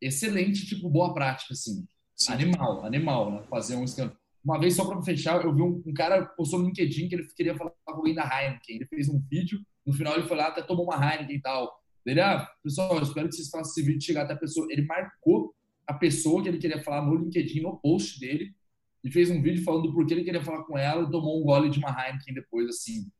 excelente, 0.00 0.66
tipo, 0.66 0.90
boa 0.90 1.14
prática, 1.14 1.52
assim. 1.52 1.86
Sim. 2.16 2.32
Animal, 2.32 2.84
animal, 2.84 3.30
né? 3.30 3.42
Fazer 3.48 3.76
um 3.76 3.84
esquema. 3.84 4.16
Uma 4.44 4.58
vez, 4.58 4.76
só 4.76 4.84
para 4.84 5.02
fechar, 5.02 5.42
eu 5.42 5.54
vi 5.54 5.62
um, 5.62 5.82
um, 5.86 5.94
cara 5.94 6.26
postou 6.26 6.58
no 6.58 6.66
LinkedIn 6.66 7.08
que 7.08 7.14
ele 7.14 7.26
queria 7.34 7.56
falar 7.56 7.72
com 7.84 7.92
alguém 7.92 8.14
da 8.14 8.22
Heineken. 8.22 8.76
Ele 8.76 8.86
fez 8.86 9.08
um 9.08 9.18
vídeo, 9.18 9.60
no 9.86 9.92
final 9.92 10.14
ele 10.14 10.28
foi 10.28 10.36
lá, 10.36 10.48
até 10.48 10.62
tomou 10.62 10.84
uma 10.84 10.96
Heineken 10.96 11.36
e 11.36 11.40
tal. 11.40 11.72
Ele, 12.04 12.20
ah, 12.20 12.46
pessoal, 12.62 12.96
eu 12.96 13.02
espero 13.02 13.28
que 13.28 13.34
vocês 13.34 13.48
façam 13.48 13.70
esse 13.70 13.82
vídeo 13.82 14.02
chegar 14.02 14.24
até 14.24 14.34
a 14.34 14.38
pessoa. 14.38 14.66
Ele 14.70 14.84
marcou 14.84 15.54
a 15.86 15.94
pessoa 15.94 16.42
que 16.42 16.48
ele 16.48 16.58
queria 16.58 16.82
falar 16.82 17.06
no 17.06 17.14
LinkedIn, 17.14 17.60
no 17.60 17.78
post 17.78 18.20
dele, 18.20 18.54
e 19.02 19.10
fez 19.10 19.30
um 19.30 19.40
vídeo 19.40 19.64
falando 19.64 19.88
do 19.88 19.94
porquê 19.94 20.14
ele 20.14 20.24
queria 20.24 20.42
falar 20.42 20.64
com 20.64 20.76
ela 20.76 21.04
e 21.04 21.10
tomou 21.10 21.40
um 21.40 21.44
gole 21.44 21.70
de 21.70 21.78
uma 21.78 21.90
Heineken 21.90 22.34
depois, 22.34 22.68
assim. 22.68 23.10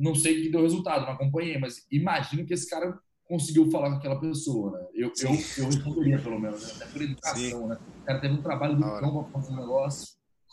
Não 0.00 0.14
sei 0.14 0.38
o 0.38 0.42
que 0.42 0.50
deu 0.50 0.62
resultado, 0.62 1.04
não 1.04 1.12
acompanhei, 1.12 1.58
mas 1.58 1.86
imagino 1.90 2.46
que 2.46 2.54
esse 2.54 2.68
cara 2.68 2.98
conseguiu 3.24 3.70
falar 3.70 3.90
com 3.90 3.96
aquela 3.96 4.18
pessoa, 4.18 4.72
né? 4.72 4.86
Eu, 4.94 5.12
eu, 5.20 5.30
eu 5.58 5.66
responderia, 5.66 6.18
pelo 6.18 6.40
menos, 6.40 6.66
né? 6.66 6.72
até 6.74 6.86
por 6.86 7.02
educação, 7.02 7.60
Sim. 7.62 7.66
né? 7.68 7.76
O 8.00 8.04
cara 8.04 8.18
teve 8.18 8.34
um 8.34 8.42
trabalho 8.42 8.76
do 8.76 8.82
cão 8.82 9.24
para 9.24 9.32
fazer 9.32 9.52
um 9.52 9.56
negócio. 9.56 10.08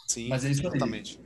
Sim, 0.07 0.27
mas 0.27 0.43
é 0.43 0.51
isso 0.51 0.61
exatamente. 0.61 1.19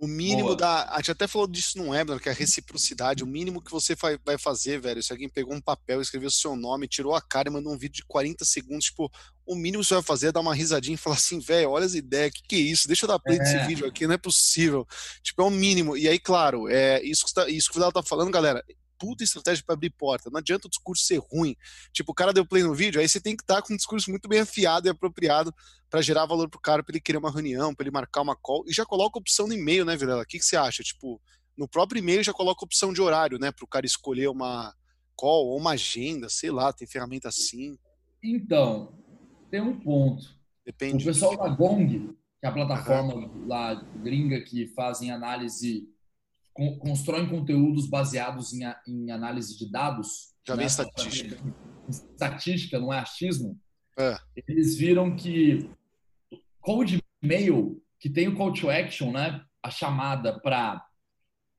O 0.00 0.06
mínimo 0.06 0.48
Boa. 0.48 0.56
da. 0.56 0.88
A 0.90 0.98
gente 0.98 1.10
até 1.10 1.26
falou 1.26 1.48
disso 1.48 1.76
no 1.76 1.90
webinar, 1.90 2.20
que 2.20 2.28
é 2.28 2.32
a 2.32 2.34
reciprocidade. 2.34 3.24
O 3.24 3.26
mínimo 3.26 3.60
que 3.60 3.70
você 3.70 3.96
vai 4.24 4.38
fazer, 4.38 4.80
velho, 4.80 5.02
se 5.02 5.12
alguém 5.12 5.28
pegou 5.28 5.52
um 5.52 5.60
papel, 5.60 6.00
escreveu 6.00 6.30
seu 6.30 6.54
nome, 6.54 6.86
tirou 6.86 7.16
a 7.16 7.20
cara 7.20 7.48
e 7.48 7.52
mandou 7.52 7.72
um 7.72 7.78
vídeo 7.78 7.96
de 7.96 8.04
40 8.04 8.44
segundos, 8.44 8.84
tipo, 8.84 9.10
o 9.44 9.56
mínimo 9.56 9.82
que 9.82 9.88
você 9.88 9.94
vai 9.94 10.02
fazer 10.04 10.28
é 10.28 10.32
dar 10.32 10.40
uma 10.40 10.54
risadinha 10.54 10.94
e 10.94 10.98
falar 10.98 11.16
assim, 11.16 11.40
velho, 11.40 11.70
olha 11.70 11.84
as 11.84 11.94
ideias, 11.94 12.30
que 12.32 12.42
que 12.42 12.56
é 12.56 12.58
isso? 12.60 12.86
Deixa 12.86 13.06
eu 13.06 13.08
dar 13.08 13.18
play 13.18 13.38
é. 13.38 13.40
nesse 13.40 13.58
vídeo 13.66 13.86
aqui, 13.86 14.06
não 14.06 14.14
é 14.14 14.18
possível. 14.18 14.86
Tipo, 15.20 15.42
é 15.42 15.44
o 15.46 15.50
mínimo. 15.50 15.96
E 15.96 16.08
aí, 16.08 16.20
claro, 16.20 16.68
é 16.68 17.02
isso 17.02 17.26
que, 17.26 17.34
tá, 17.34 17.48
isso 17.48 17.68
que 17.68 17.72
o 17.72 17.80
Vidal 17.80 17.90
tá 17.90 18.02
falando, 18.02 18.30
galera 18.30 18.64
puta 18.98 19.24
estratégia 19.24 19.62
para 19.64 19.74
abrir 19.74 19.90
porta. 19.90 20.30
Não 20.30 20.38
adianta 20.38 20.66
o 20.66 20.70
discurso 20.70 21.04
ser 21.04 21.18
ruim. 21.18 21.56
Tipo, 21.92 22.12
o 22.12 22.14
cara 22.14 22.32
deu 22.32 22.44
play 22.44 22.62
no 22.62 22.74
vídeo, 22.74 23.00
aí 23.00 23.08
você 23.08 23.20
tem 23.20 23.36
que 23.36 23.42
estar 23.42 23.56
tá 23.56 23.62
com 23.62 23.72
um 23.72 23.76
discurso 23.76 24.10
muito 24.10 24.28
bem 24.28 24.40
afiado 24.40 24.88
e 24.88 24.90
apropriado 24.90 25.54
para 25.88 26.02
gerar 26.02 26.26
valor 26.26 26.48
pro 26.48 26.60
cara, 26.60 26.82
para 26.82 26.92
ele 26.92 27.00
querer 27.00 27.18
uma 27.18 27.30
reunião, 27.30 27.74
para 27.74 27.84
ele 27.84 27.90
marcar 27.90 28.22
uma 28.22 28.36
call. 28.36 28.64
E 28.66 28.72
já 28.72 28.84
coloca 28.84 29.18
opção 29.18 29.46
no 29.46 29.54
e-mail, 29.54 29.84
né, 29.84 29.96
Vilela? 29.96 30.22
O 30.22 30.26
que, 30.26 30.38
que 30.38 30.44
você 30.44 30.56
acha? 30.56 30.82
Tipo, 30.82 31.20
no 31.56 31.68
próprio 31.68 31.98
e-mail 31.98 32.22
já 32.22 32.32
coloca 32.32 32.64
opção 32.64 32.92
de 32.92 33.00
horário, 33.00 33.38
né, 33.38 33.50
para 33.50 33.64
o 33.64 33.68
cara 33.68 33.86
escolher 33.86 34.28
uma 34.28 34.74
call 35.16 35.48
ou 35.48 35.58
uma 35.58 35.72
agenda, 35.72 36.28
sei 36.28 36.50
lá, 36.50 36.72
tem 36.72 36.86
ferramenta 36.86 37.28
assim. 37.28 37.76
Então, 38.22 38.92
tem 39.50 39.60
um 39.60 39.78
ponto. 39.78 40.38
Depende. 40.64 41.02
O 41.02 41.06
pessoal 41.06 41.36
da 41.36 41.48
Gong, 41.48 42.14
que 42.40 42.46
é 42.46 42.48
a 42.48 42.52
plataforma 42.52 43.14
uhum. 43.14 43.46
lá 43.48 43.74
gringa 43.74 44.40
que 44.42 44.68
fazem 44.68 45.10
análise 45.10 45.88
constroem 46.78 47.28
conteúdos 47.28 47.88
baseados 47.88 48.52
em, 48.52 48.62
em 48.86 49.10
análise 49.10 49.56
de 49.56 49.70
dados. 49.70 50.34
Já 50.46 50.56
né? 50.56 50.64
estatística. 50.64 51.38
Estatística, 51.88 52.78
não 52.78 52.92
é 52.92 52.98
achismo. 52.98 53.58
É. 53.98 54.18
Eles 54.46 54.76
viram 54.76 55.14
que 55.14 55.70
code 56.60 57.02
mail, 57.22 57.82
que 57.98 58.10
tem 58.10 58.28
o 58.28 58.36
call 58.36 58.52
to 58.52 58.68
action, 58.68 59.12
né? 59.12 59.42
a 59.62 59.70
chamada 59.70 60.38
para 60.40 60.84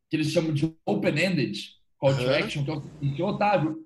que 0.10 0.16
eles 0.16 0.32
chamam 0.32 0.54
de 0.54 0.76
open-ended 0.86 1.58
call 2.00 2.16
to 2.16 2.30
action, 2.30 2.64
que 2.64 3.22
é 3.22 3.26
o 3.26 3.28
Otávio, 3.28 3.86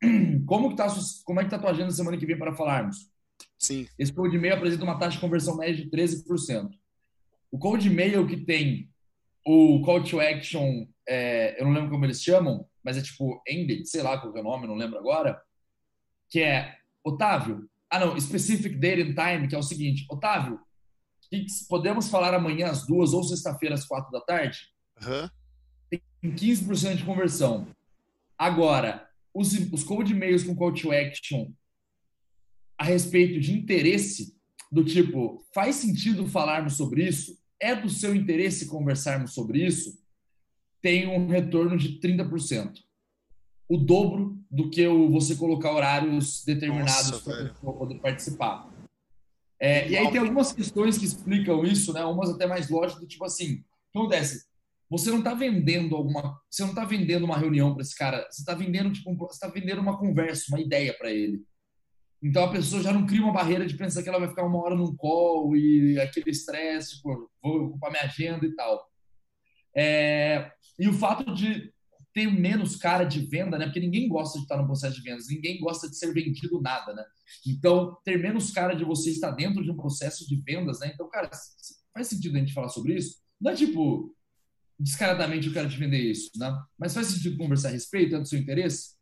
como, 0.46 0.70
que 0.70 0.76
tá, 0.76 0.86
como 1.24 1.40
é 1.40 1.44
que 1.44 1.50
tá 1.50 1.56
a 1.56 1.58
tua 1.58 1.70
agenda 1.70 1.90
semana 1.90 2.16
que 2.16 2.26
vem 2.26 2.38
para 2.38 2.54
falarmos? 2.54 3.10
Sim. 3.58 3.88
Esse 3.98 4.12
code 4.12 4.38
mail 4.38 4.54
apresenta 4.54 4.84
uma 4.84 4.98
taxa 4.98 5.16
de 5.16 5.20
conversão 5.20 5.56
média 5.56 5.82
de 5.82 5.90
13%. 5.90 6.70
O 7.50 7.58
code 7.58 7.88
mail 7.88 8.26
que 8.26 8.36
tem 8.36 8.90
o 9.46 9.80
call 9.82 10.02
to 10.02 10.20
action, 10.20 10.88
é, 11.08 11.60
eu 11.60 11.64
não 11.64 11.72
lembro 11.72 11.90
como 11.90 12.04
eles 12.04 12.20
chamam, 12.20 12.66
mas 12.84 12.96
é 12.96 13.02
tipo 13.02 13.40
ended, 13.48 13.88
sei 13.88 14.02
lá 14.02 14.18
qual 14.18 14.36
é 14.36 14.40
o 14.40 14.42
nome, 14.42 14.66
não 14.66 14.74
lembro 14.74 14.98
agora, 14.98 15.40
que 16.28 16.40
é 16.40 16.76
Otávio. 17.04 17.70
Ah, 17.88 18.00
não, 18.00 18.18
specific 18.20 18.74
date 18.76 19.02
and 19.02 19.14
time, 19.14 19.46
que 19.46 19.54
é 19.54 19.58
o 19.58 19.62
seguinte, 19.62 20.04
Otávio, 20.10 20.58
podemos 21.68 22.08
falar 22.08 22.34
amanhã 22.34 22.66
às 22.66 22.84
duas 22.84 23.12
ou 23.12 23.22
sexta-feira 23.22 23.76
às 23.76 23.86
quatro 23.86 24.10
da 24.10 24.20
tarde? 24.20 24.58
Uhum. 25.00 25.30
Tem 25.88 26.02
15% 26.34 26.96
de 26.96 27.04
conversão. 27.04 27.68
Agora, 28.36 29.08
os, 29.32 29.52
os 29.72 29.84
cold 29.84 30.12
mails 30.12 30.42
com 30.42 30.56
call 30.56 30.74
to 30.74 30.90
action 30.90 31.52
a 32.76 32.82
respeito 32.82 33.38
de 33.38 33.52
interesse, 33.52 34.36
do 34.72 34.84
tipo, 34.84 35.46
faz 35.54 35.76
sentido 35.76 36.26
falarmos 36.26 36.76
sobre 36.76 37.06
isso? 37.06 37.38
É 37.60 37.74
do 37.74 37.88
seu 37.88 38.14
interesse 38.14 38.66
conversarmos 38.66 39.32
sobre 39.32 39.64
isso, 39.64 39.98
tem 40.80 41.08
um 41.08 41.26
retorno 41.28 41.76
de 41.76 41.98
30%. 42.00 42.80
O 43.68 43.76
dobro 43.76 44.38
do 44.50 44.70
que 44.70 44.86
você 44.86 45.34
colocar 45.34 45.72
horários 45.72 46.44
determinados 46.44 47.20
para 47.20 47.72
poder 47.72 47.98
participar. 47.98 48.70
É, 49.58 49.88
e 49.88 49.96
aí 49.96 50.10
tem 50.10 50.20
algumas 50.20 50.52
questões 50.52 50.98
que 50.98 51.04
explicam 51.04 51.64
isso, 51.64 51.92
né? 51.92 52.04
Umas 52.04 52.30
até 52.30 52.46
mais 52.46 52.68
lógicas, 52.68 53.00
do 53.00 53.08
tipo 53.08 53.24
assim, 53.24 53.64
o 53.94 54.00
acontece? 54.00 54.46
Você 54.88 55.10
não 55.10 55.18
está 55.18 55.34
vendendo 55.34 55.96
alguma, 55.96 56.40
você 56.48 56.62
não 56.62 56.68
está 56.68 56.84
vendendo 56.84 57.24
uma 57.24 57.36
reunião 57.36 57.72
para 57.72 57.82
esse 57.82 57.96
cara, 57.96 58.18
você 58.30 58.42
está 58.42 58.54
vendendo 58.54 58.92
tipo, 58.92 59.10
um, 59.10 59.16
você 59.16 59.32
está 59.32 59.48
vendendo 59.48 59.80
uma 59.80 59.98
conversa, 59.98 60.44
uma 60.48 60.60
ideia 60.60 60.94
para 60.96 61.10
ele. 61.10 61.42
Então 62.22 62.44
a 62.44 62.50
pessoa 62.50 62.82
já 62.82 62.92
não 62.92 63.06
cria 63.06 63.22
uma 63.22 63.32
barreira 63.32 63.66
de 63.66 63.76
pensar 63.76 64.02
que 64.02 64.08
ela 64.08 64.18
vai 64.18 64.28
ficar 64.28 64.44
uma 64.44 64.62
hora 64.62 64.74
num 64.74 64.96
call 64.96 65.56
e 65.56 65.98
aquele 66.00 66.30
estresse, 66.30 66.96
tipo, 66.96 67.30
vou 67.42 67.66
ocupar 67.66 67.90
minha 67.90 68.04
agenda 68.04 68.44
e 68.46 68.54
tal. 68.54 68.90
É, 69.76 70.50
e 70.78 70.88
o 70.88 70.92
fato 70.92 71.34
de 71.34 71.72
ter 72.16 72.32
menos 72.32 72.76
cara 72.76 73.04
de 73.04 73.20
venda, 73.26 73.58
né? 73.58 73.66
Porque 73.66 73.78
ninguém 73.78 74.08
gosta 74.08 74.38
de 74.38 74.44
estar 74.44 74.56
no 74.56 74.64
processo 74.64 74.96
de 74.96 75.02
vendas, 75.02 75.28
ninguém 75.28 75.60
gosta 75.60 75.86
de 75.86 75.98
ser 75.98 76.14
vendido 76.14 76.62
nada, 76.62 76.94
né? 76.94 77.04
Então, 77.46 77.94
ter 78.02 78.18
menos 78.18 78.50
cara 78.50 78.74
de 78.74 78.84
você 78.84 79.10
estar 79.10 79.32
dentro 79.32 79.62
de 79.62 79.70
um 79.70 79.76
processo 79.76 80.26
de 80.26 80.36
vendas, 80.36 80.80
né? 80.80 80.92
Então, 80.94 81.10
cara, 81.10 81.28
faz 81.92 82.06
sentido 82.06 82.36
a 82.36 82.38
gente 82.38 82.54
falar 82.54 82.70
sobre 82.70 82.94
isso? 82.94 83.18
Não 83.38 83.52
é 83.52 83.54
tipo, 83.54 84.16
descaradamente 84.80 85.48
eu 85.48 85.52
quero 85.52 85.68
te 85.68 85.76
vender 85.76 85.98
isso, 85.98 86.30
né? 86.36 86.58
Mas 86.78 86.94
faz 86.94 87.08
sentido 87.08 87.36
conversar 87.36 87.68
a 87.68 87.72
respeito, 87.72 88.16
é 88.16 88.18
do 88.18 88.26
seu 88.26 88.38
interesse? 88.38 88.95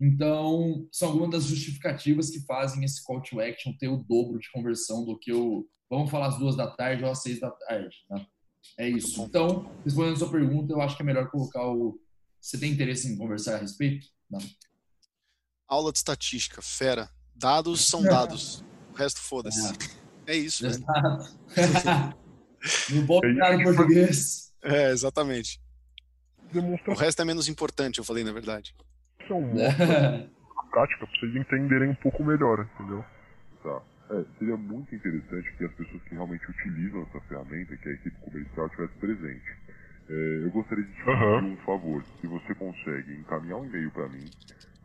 Então, 0.00 0.86
são 0.92 1.08
algumas 1.08 1.30
das 1.30 1.44
justificativas 1.44 2.30
que 2.30 2.44
fazem 2.46 2.84
esse 2.84 3.02
call 3.02 3.20
to 3.20 3.40
action 3.40 3.72
ter 3.76 3.88
o 3.88 3.96
dobro 3.96 4.38
de 4.38 4.50
conversão 4.52 5.04
do 5.04 5.18
que 5.18 5.32
o 5.32 5.68
vamos 5.90 6.10
falar 6.10 6.28
às 6.28 6.38
duas 6.38 6.54
da 6.54 6.70
tarde 6.70 7.02
ou 7.02 7.10
às 7.10 7.22
seis 7.22 7.40
da 7.40 7.50
tarde. 7.50 7.96
Né? 8.08 8.26
É 8.78 8.88
isso. 8.88 9.22
Então, 9.22 9.70
respondendo 9.84 10.14
a 10.14 10.18
sua 10.18 10.30
pergunta, 10.30 10.72
eu 10.72 10.80
acho 10.80 10.96
que 10.96 11.02
é 11.02 11.06
melhor 11.06 11.28
colocar 11.30 11.66
o. 11.66 12.00
Você 12.40 12.56
tem 12.58 12.70
interesse 12.70 13.08
em 13.08 13.16
conversar 13.16 13.56
a 13.56 13.58
respeito? 13.58 14.06
Não. 14.30 14.38
Aula 15.66 15.90
de 15.90 15.98
estatística, 15.98 16.62
fera. 16.62 17.10
Dados 17.34 17.86
são 17.86 18.02
dados. 18.04 18.64
O 18.92 18.94
resto, 18.94 19.20
foda-se. 19.20 19.66
É. 20.26 20.34
é. 20.34 20.36
isso. 20.36 20.64
Exato. 20.64 21.36
no 22.90 23.02
bom 23.02 23.20
em 23.24 23.64
português. 23.64 24.52
É, 24.62 24.90
exatamente. 24.90 25.60
O 26.86 26.94
resto 26.94 27.20
é 27.20 27.24
menos 27.24 27.48
importante, 27.48 27.98
eu 27.98 28.04
falei, 28.04 28.22
na 28.22 28.32
verdade 28.32 28.74
é 29.32 29.36
um 29.36 29.46
modo 29.46 30.38
prática 30.70 31.06
pra 31.06 31.18
vocês 31.18 31.36
entenderem 31.36 31.90
um 31.90 31.94
pouco 31.96 32.24
melhor, 32.24 32.68
entendeu? 32.74 33.04
Tá. 33.62 33.82
É, 34.10 34.24
seria 34.38 34.56
muito 34.56 34.94
interessante 34.94 35.52
que 35.56 35.64
as 35.64 35.72
pessoas 35.74 36.02
que 36.04 36.14
realmente 36.14 36.50
utilizam 36.50 37.02
essa 37.02 37.20
ferramenta, 37.22 37.76
que 37.76 37.88
a 37.88 37.92
equipe 37.92 38.16
comercial 38.20 38.66
estivesse 38.66 38.94
presente. 38.98 39.56
É, 40.08 40.44
eu 40.44 40.50
gostaria 40.50 40.84
de 40.84 40.90
te 40.90 41.04
pedir 41.04 41.22
uhum. 41.22 41.52
um 41.52 41.56
favor, 41.58 42.02
se 42.20 42.26
você 42.26 42.54
consegue 42.54 43.14
encaminhar 43.18 43.58
um 43.58 43.66
e-mail 43.66 43.90
para 43.90 44.08
mim, 44.08 44.30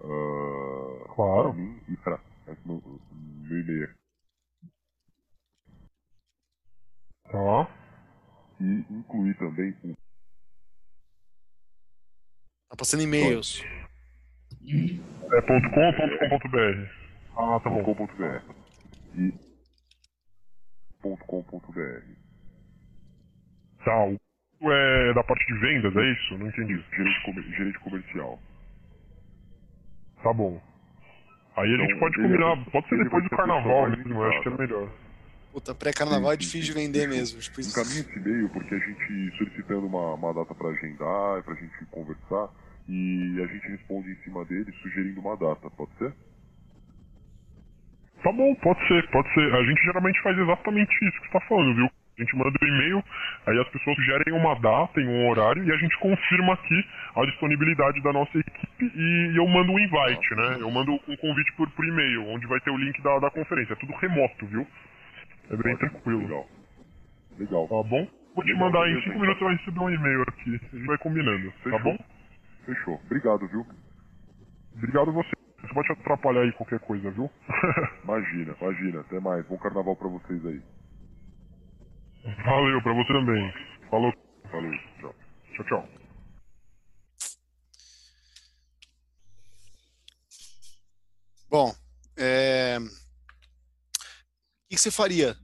uh, 0.01 1.05
claro. 1.15 1.53
para 1.53 1.53
mim 1.53 1.79
e 1.87 1.97
para 1.97 2.19
meu, 2.65 2.81
meu 2.83 3.59
e-mail. 3.61 3.89
Tá. 7.31 7.69
E 8.59 8.85
incluir 8.91 9.37
também 9.37 9.73
um. 9.85 9.93
Tá 12.69 12.75
passando 12.77 13.03
e-mails. 13.03 13.63
É 15.31 15.41
ponto 15.41 15.69
.com 15.71 15.85
ou 15.85 15.93
ponto 15.93 16.29
.com.br? 16.29 16.87
Ah, 17.37 17.59
tá 17.59 17.69
bom. 17.69 17.83
.com.br. 17.83 18.53
E 19.17 19.33
ponto 21.01 21.25
.com.br. 21.25 22.03
Tá, 23.83 24.05
o 24.05 24.17
é 24.71 25.13
da 25.13 25.23
parte 25.23 25.45
de 25.45 25.59
vendas, 25.59 25.95
é 25.95 26.11
isso? 26.11 26.37
Não 26.37 26.47
entendi. 26.47 26.81
Gerente, 26.95 27.51
gerente 27.57 27.79
comercial. 27.79 28.39
Tá 30.21 30.31
bom. 30.31 30.61
Aí 31.57 31.71
a 31.71 31.77
gente 31.77 31.85
então, 31.87 31.99
pode 31.99 32.15
combinar, 32.15 32.65
pode 32.71 32.89
ser 32.89 33.03
depois 33.03 33.23
do 33.23 33.29
carnaval 33.29 33.89
mesmo, 33.89 34.13
eu 34.13 34.29
acho 34.29 34.41
que 34.41 34.47
é 34.47 34.57
melhor. 34.57 34.89
Puta, 35.51 35.75
pré-carnaval 35.75 36.31
é 36.31 36.37
difícil 36.37 36.73
de 36.73 36.73
vender 36.73 37.07
mesmo. 37.07 37.39
Tipo, 37.39 37.61
Encaminha 37.61 37.99
esse 37.99 38.17
e-mail 38.17 38.49
porque 38.49 38.73
a 38.73 38.79
gente 38.79 39.37
solicitando 39.37 39.85
uma, 39.85 40.15
uma 40.15 40.33
data 40.33 40.55
para 40.55 40.69
agendar, 40.69 41.43
pra 41.43 41.53
gente 41.53 41.85
conversar, 41.91 42.49
e 42.87 43.41
a 43.41 43.47
gente 43.47 43.67
responde 43.67 44.11
em 44.11 44.15
cima 44.23 44.43
dele 44.45 44.71
sugerindo 44.81 45.21
uma 45.21 45.37
data, 45.37 45.69
pode 45.71 45.93
ser? 45.97 46.13
Tá 48.23 48.31
bom, 48.31 48.55
pode 48.55 48.87
ser, 48.87 49.09
pode 49.09 49.33
ser. 49.33 49.53
A 49.53 49.63
gente 49.63 49.83
geralmente 49.83 50.21
faz 50.21 50.37
exatamente 50.37 50.91
isso 51.05 51.21
que 51.21 51.27
você 51.27 51.33
tá 51.33 51.41
falando, 51.41 51.75
viu? 51.75 51.89
A 52.17 52.21
gente 52.21 52.35
manda 52.37 52.51
um 52.61 52.67
e-mail, 52.67 53.03
aí 53.47 53.59
as 53.59 53.67
pessoas 53.69 53.95
sugerem 53.95 54.33
uma 54.33 54.53
data 54.59 55.01
e 55.01 55.05
um 55.05 55.29
horário 55.29 55.63
e 55.63 55.71
a 55.71 55.77
gente 55.77 55.97
confirma 55.97 56.53
aqui 56.53 56.85
a 57.15 57.25
disponibilidade 57.25 58.01
da 58.01 58.13
nossa 58.13 58.37
equipe 58.37 58.91
e 58.95 59.33
eu 59.35 59.47
mando 59.47 59.71
um 59.71 59.79
invite, 59.79 60.35
né? 60.35 60.57
Eu 60.59 60.69
mando 60.69 60.93
um 60.93 61.17
convite 61.17 61.51
por, 61.53 61.69
por 61.71 61.83
e-mail, 61.83 62.27
onde 62.27 62.45
vai 62.45 62.59
ter 62.59 62.69
o 62.69 62.77
link 62.77 63.01
da, 63.01 63.17
da 63.17 63.31
conferência. 63.31 63.73
É 63.73 63.77
tudo 63.77 63.93
remoto, 63.95 64.45
viu? 64.45 64.67
É 65.49 65.57
bem 65.57 65.75
tranquilo. 65.75 66.21
Legal. 66.21 66.47
Legal. 67.39 67.67
Tá 67.67 67.89
bom? 67.89 68.07
Vou 68.35 68.45
te 68.45 68.53
mandar 68.53 68.87
em 68.89 69.01
5 69.01 69.19
minutos, 69.19 69.39
você 69.39 69.45
vai 69.45 69.55
receber 69.55 69.79
um 69.79 69.89
e-mail 69.89 70.21
aqui. 70.21 70.61
A 70.71 70.75
gente 70.75 70.85
vai 70.85 70.97
combinando, 70.99 71.53
tá 71.63 71.79
bom? 71.79 71.97
Fechou. 72.65 72.95
Obrigado, 73.05 73.47
viu? 73.47 73.65
Obrigado 74.75 75.09
a 75.09 75.13
você. 75.13 75.31
Você 75.61 75.73
pode 75.73 75.91
atrapalhar 75.91 76.41
aí 76.41 76.51
qualquer 76.53 76.79
coisa, 76.79 77.09
viu? 77.11 77.29
imagina, 78.03 78.55
imagina. 78.59 79.01
Até 79.01 79.19
mais. 79.19 79.45
Bom 79.47 79.57
carnaval 79.57 79.95
pra 79.95 80.07
vocês 80.07 80.45
aí. 80.45 80.61
Valeu, 82.45 82.81
pra 82.81 82.93
você 82.93 83.13
também. 83.13 83.53
Falou. 83.89 84.13
Falou. 84.49 84.71
Tchau. 84.99 85.15
Tchau, 85.53 85.65
tchau. 85.65 85.89
Bom, 91.49 91.71
é... 92.17 92.79
o 92.79 94.69
que 94.69 94.77
você 94.77 94.89
faria 94.89 95.37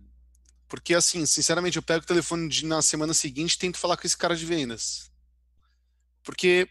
Porque, 0.67 0.95
assim, 0.95 1.23
sinceramente, 1.25 1.77
eu 1.77 1.83
pego 1.83 2.03
o 2.03 2.07
telefone 2.07 2.49
de, 2.49 2.65
na 2.65 2.81
semana 2.81 3.13
seguinte 3.13 3.53
e 3.53 3.59
tento 3.59 3.77
falar 3.77 3.95
com 3.95 4.07
esse 4.07 4.17
cara 4.17 4.35
de 4.35 4.45
vendas. 4.45 5.11
Porque 6.23 6.67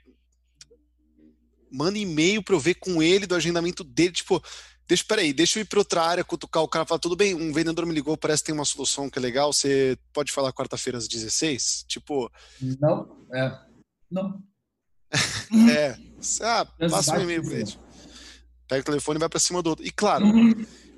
manda 1.71 1.99
e-mail 1.99 2.43
para 2.43 2.55
eu 2.55 2.61
ver 2.61 2.75
com 2.75 3.03
ele 3.03 3.27
do 3.27 3.35
agendamento 3.35 3.83
dele, 3.85 4.13
tipo, 4.13 4.43
deixa, 4.87 5.05
peraí, 5.07 5.33
deixa 5.33 5.59
eu 5.59 5.63
ir 5.63 5.67
para 5.67 5.79
outra 5.79 6.03
área, 6.03 6.25
cutucar 6.25 6.63
o 6.63 6.69
cara, 6.69 6.87
falar, 6.87 6.99
tudo 6.99 7.17
bem, 7.17 7.35
um 7.35 7.53
vendedor 7.53 7.85
me 7.87 7.95
ligou, 7.95 8.17
parece 8.17 8.43
que 8.43 8.47
tem 8.47 8.55
uma 8.55 8.65
solução 8.65 9.11
que 9.11 9.19
é 9.19 9.23
legal, 9.23 9.53
você 9.53 9.99
pode 10.13 10.33
falar 10.33 10.53
quarta-feira 10.53 10.99
às 10.99 11.07
16? 11.07 11.85
Tipo... 11.87 12.31
Não, 12.81 13.27
é, 13.33 13.59
não. 14.11 14.43
é, 15.71 15.97
ah, 16.43 16.67
passa 16.91 17.19
um 17.19 17.23
e-mail 17.23 17.43
para 17.43 17.55
ele. 17.55 17.79
Pega 18.67 18.83
o 18.83 18.85
telefone 18.85 19.19
e 19.19 19.21
vai 19.21 19.29
para 19.29 19.41
cima 19.41 19.63
do 19.63 19.71
outro. 19.71 19.85
E 19.85 19.91
claro, 19.91 20.27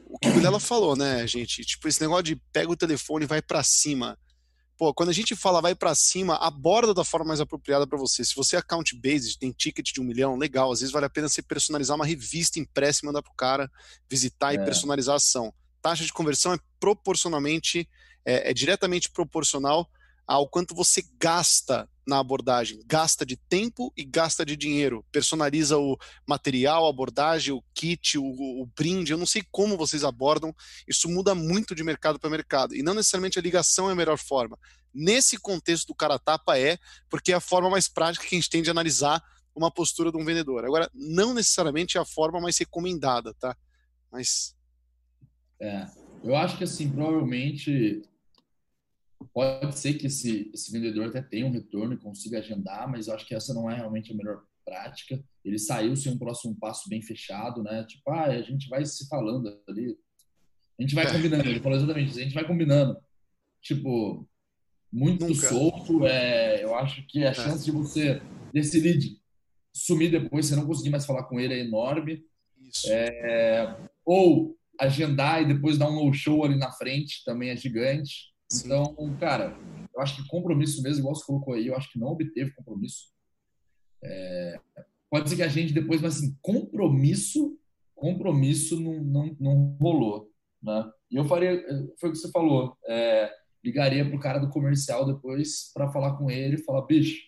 o 0.07 0.19
que 0.19 0.29
o 0.29 0.33
Vilela 0.33 0.59
falou, 0.59 0.97
né, 0.97 1.25
gente? 1.27 1.65
Tipo, 1.65 1.87
esse 1.87 2.01
negócio 2.01 2.25
de 2.25 2.37
pega 2.53 2.71
o 2.71 2.77
telefone 2.77 3.25
e 3.25 3.29
vai 3.29 3.41
para 3.41 3.63
cima. 3.63 4.19
Pô, 4.81 4.95
quando 4.95 5.11
a 5.11 5.13
gente 5.13 5.37
fala 5.37 5.61
vai 5.61 5.75
para 5.75 5.95
cima, 5.95 6.37
aborda 6.37 6.95
da 6.95 7.05
forma 7.05 7.27
mais 7.27 7.39
apropriada 7.39 7.87
para 7.87 7.99
você. 7.99 8.25
Se 8.25 8.35
você 8.35 8.57
é 8.57 8.61
account 8.61 8.97
based, 8.97 9.39
tem 9.39 9.53
ticket 9.53 9.93
de 9.93 10.01
um 10.01 10.05
milhão, 10.05 10.39
legal. 10.39 10.73
Às 10.73 10.81
vezes 10.81 10.91
vale 10.91 11.05
a 11.05 11.11
pena 11.11 11.29
você 11.29 11.43
personalizar 11.43 11.95
uma 11.95 12.07
revista 12.07 12.59
impressa 12.59 13.01
e 13.03 13.07
mandar 13.07 13.21
pro 13.21 13.35
cara 13.35 13.71
visitar 14.09 14.55
é. 14.55 14.57
e 14.57 14.65
personalizar 14.65 15.13
a 15.13 15.17
ação. 15.17 15.53
Taxa 15.83 16.03
de 16.03 16.11
conversão 16.15 16.55
é 16.55 16.59
proporcionalmente, 16.81 17.87
é, 18.25 18.53
é 18.53 18.55
diretamente 18.55 19.11
proporcional 19.11 19.87
ao 20.27 20.49
quanto 20.49 20.75
você 20.75 21.05
gasta 21.19 21.87
na 22.11 22.19
abordagem. 22.19 22.83
Gasta 22.87 23.25
de 23.25 23.37
tempo 23.37 23.93
e 23.97 24.05
gasta 24.05 24.45
de 24.45 24.57
dinheiro. 24.57 25.05
Personaliza 25.13 25.79
o 25.79 25.97
material, 26.27 26.85
a 26.85 26.91
abordagem, 26.91 27.55
o 27.55 27.63
kit, 27.73 28.19
o, 28.19 28.25
o 28.25 28.67
brinde. 28.77 29.13
Eu 29.13 29.19
não 29.19 29.25
sei 29.25 29.43
como 29.51 29.77
vocês 29.77 30.03
abordam. 30.03 30.53
Isso 30.89 31.09
muda 31.09 31.35
muito 31.35 31.73
de 31.73 31.85
mercado 31.85 32.19
para 32.19 32.29
mercado. 32.29 32.75
E 32.75 32.83
não 32.83 32.95
necessariamente 32.95 33.39
a 33.39 33.43
ligação 33.43 33.89
é 33.89 33.93
a 33.93 33.95
melhor 33.97 34.19
forma. 34.19 34.59
Nesse 34.93 35.39
contexto 35.39 35.87
do 35.87 35.95
cara 35.95 36.19
tapa 36.19 36.59
é, 36.59 36.77
porque 37.09 37.33
é 37.33 37.37
a 37.37 37.41
forma 37.41 37.71
mais 37.71 37.89
prática 37.89 38.27
que 38.27 38.35
a 38.35 38.39
gente 38.39 38.51
tem 38.51 38.61
de 38.61 38.71
analisar 38.71 39.23
uma 39.55 39.71
postura 39.71 40.11
de 40.11 40.19
um 40.19 40.25
vendedor. 40.25 40.65
Agora, 40.65 40.91
não 40.93 41.33
necessariamente 41.33 41.97
é 41.97 42.01
a 42.01 42.05
forma 42.05 42.41
mais 42.41 42.59
recomendada, 42.59 43.33
tá? 43.35 43.57
Mas. 44.11 44.57
É, 45.61 45.87
eu 46.25 46.35
acho 46.35 46.59
que 46.59 46.65
assim, 46.65 46.91
provavelmente 46.91 48.03
Pode 49.33 49.79
ser 49.79 49.95
que 49.95 50.07
esse, 50.07 50.51
esse 50.53 50.73
vendedor 50.73 51.09
até 51.09 51.21
tenha 51.21 51.47
um 51.47 51.53
retorno 51.53 51.95
e 51.95 51.99
consiga 51.99 52.39
agendar, 52.39 52.91
mas 52.91 53.07
eu 53.07 53.15
acho 53.15 53.27
que 53.27 53.35
essa 53.35 53.53
não 53.53 53.71
é 53.71 53.77
realmente 53.77 54.13
a 54.13 54.17
melhor 54.17 54.43
prática. 54.65 55.23
Ele 55.45 55.59
saiu 55.59 55.95
sem 55.97 56.13
um 56.13 56.19
próximo 56.19 56.57
passo 56.59 56.89
bem 56.89 57.03
fechado, 57.03 57.63
né? 57.63 57.85
Tipo, 57.85 58.11
ah, 58.11 58.25
a 58.25 58.43
gente 58.43 58.69
vai 58.69 58.85
se 58.85 59.07
falando 59.09 59.61
ali. 59.69 59.97
A 60.79 60.83
gente 60.83 60.95
vai 60.95 61.07
é. 61.07 61.13
combinando. 61.13 61.49
Ele 61.49 61.61
falou 61.61 61.77
exatamente 61.77 62.11
isso. 62.11 62.19
A 62.19 62.23
gente 62.23 62.35
vai 62.35 62.47
combinando. 62.47 62.97
Tipo, 63.61 64.27
muito 64.93 65.27
Nunca. 65.27 65.49
solto. 65.49 66.07
É, 66.07 66.65
eu 66.65 66.75
acho 66.75 67.07
que 67.07 67.25
a 67.25 67.31
é. 67.31 67.35
chance 67.35 67.65
de 67.65 67.71
você, 67.71 68.23
desse 68.53 68.81
lead, 68.81 69.21
sumir 69.73 70.11
depois, 70.11 70.47
você 70.47 70.57
não 70.57 70.67
conseguir 70.67 70.91
mais 70.91 71.07
falar 71.07 71.25
com 71.25 71.39
ele 71.39 71.55
é 71.55 71.61
enorme. 71.61 72.25
Isso. 72.59 72.87
É, 72.91 73.77
ou 74.05 74.57
agendar 74.79 75.43
e 75.43 75.47
depois 75.47 75.77
dar 75.77 75.91
um 75.91 76.07
no-show 76.07 76.45
ali 76.45 76.57
na 76.57 76.73
frente 76.73 77.23
também 77.25 77.51
é 77.51 77.57
gigante. 77.57 78.31
Sim. 78.51 78.67
Então, 78.67 79.17
cara, 79.19 79.57
eu 79.95 80.01
acho 80.01 80.17
que 80.17 80.29
compromisso 80.29 80.83
mesmo, 80.83 81.01
igual 81.01 81.15
você 81.15 81.25
colocou 81.25 81.55
aí, 81.55 81.69
eu 81.69 81.77
acho 81.77 81.91
que 81.93 81.99
não 81.99 82.09
obteve 82.09 82.51
compromisso. 82.53 83.09
É, 84.03 84.59
pode 85.09 85.29
ser 85.29 85.37
que 85.37 85.43
a 85.43 85.49
gente 85.49 85.73
depois, 85.73 86.01
mas 86.01 86.17
assim, 86.17 86.37
compromisso, 86.43 87.59
compromisso 87.95 88.81
não, 88.81 89.05
não, 89.05 89.37
não 89.39 89.77
rolou, 89.81 90.31
né? 90.63 90.91
E 91.11 91.17
eu 91.17 91.25
faria, 91.25 91.63
foi 91.99 92.09
o 92.09 92.13
que 92.13 92.19
você 92.19 92.31
falou, 92.31 92.77
é, 92.87 93.33
ligaria 93.63 94.09
pro 94.09 94.19
cara 94.19 94.39
do 94.39 94.51
comercial 94.51 95.07
depois 95.07 95.71
para 95.73 95.91
falar 95.91 96.17
com 96.17 96.31
ele, 96.31 96.59
falar, 96.59 96.83
bicho, 96.83 97.21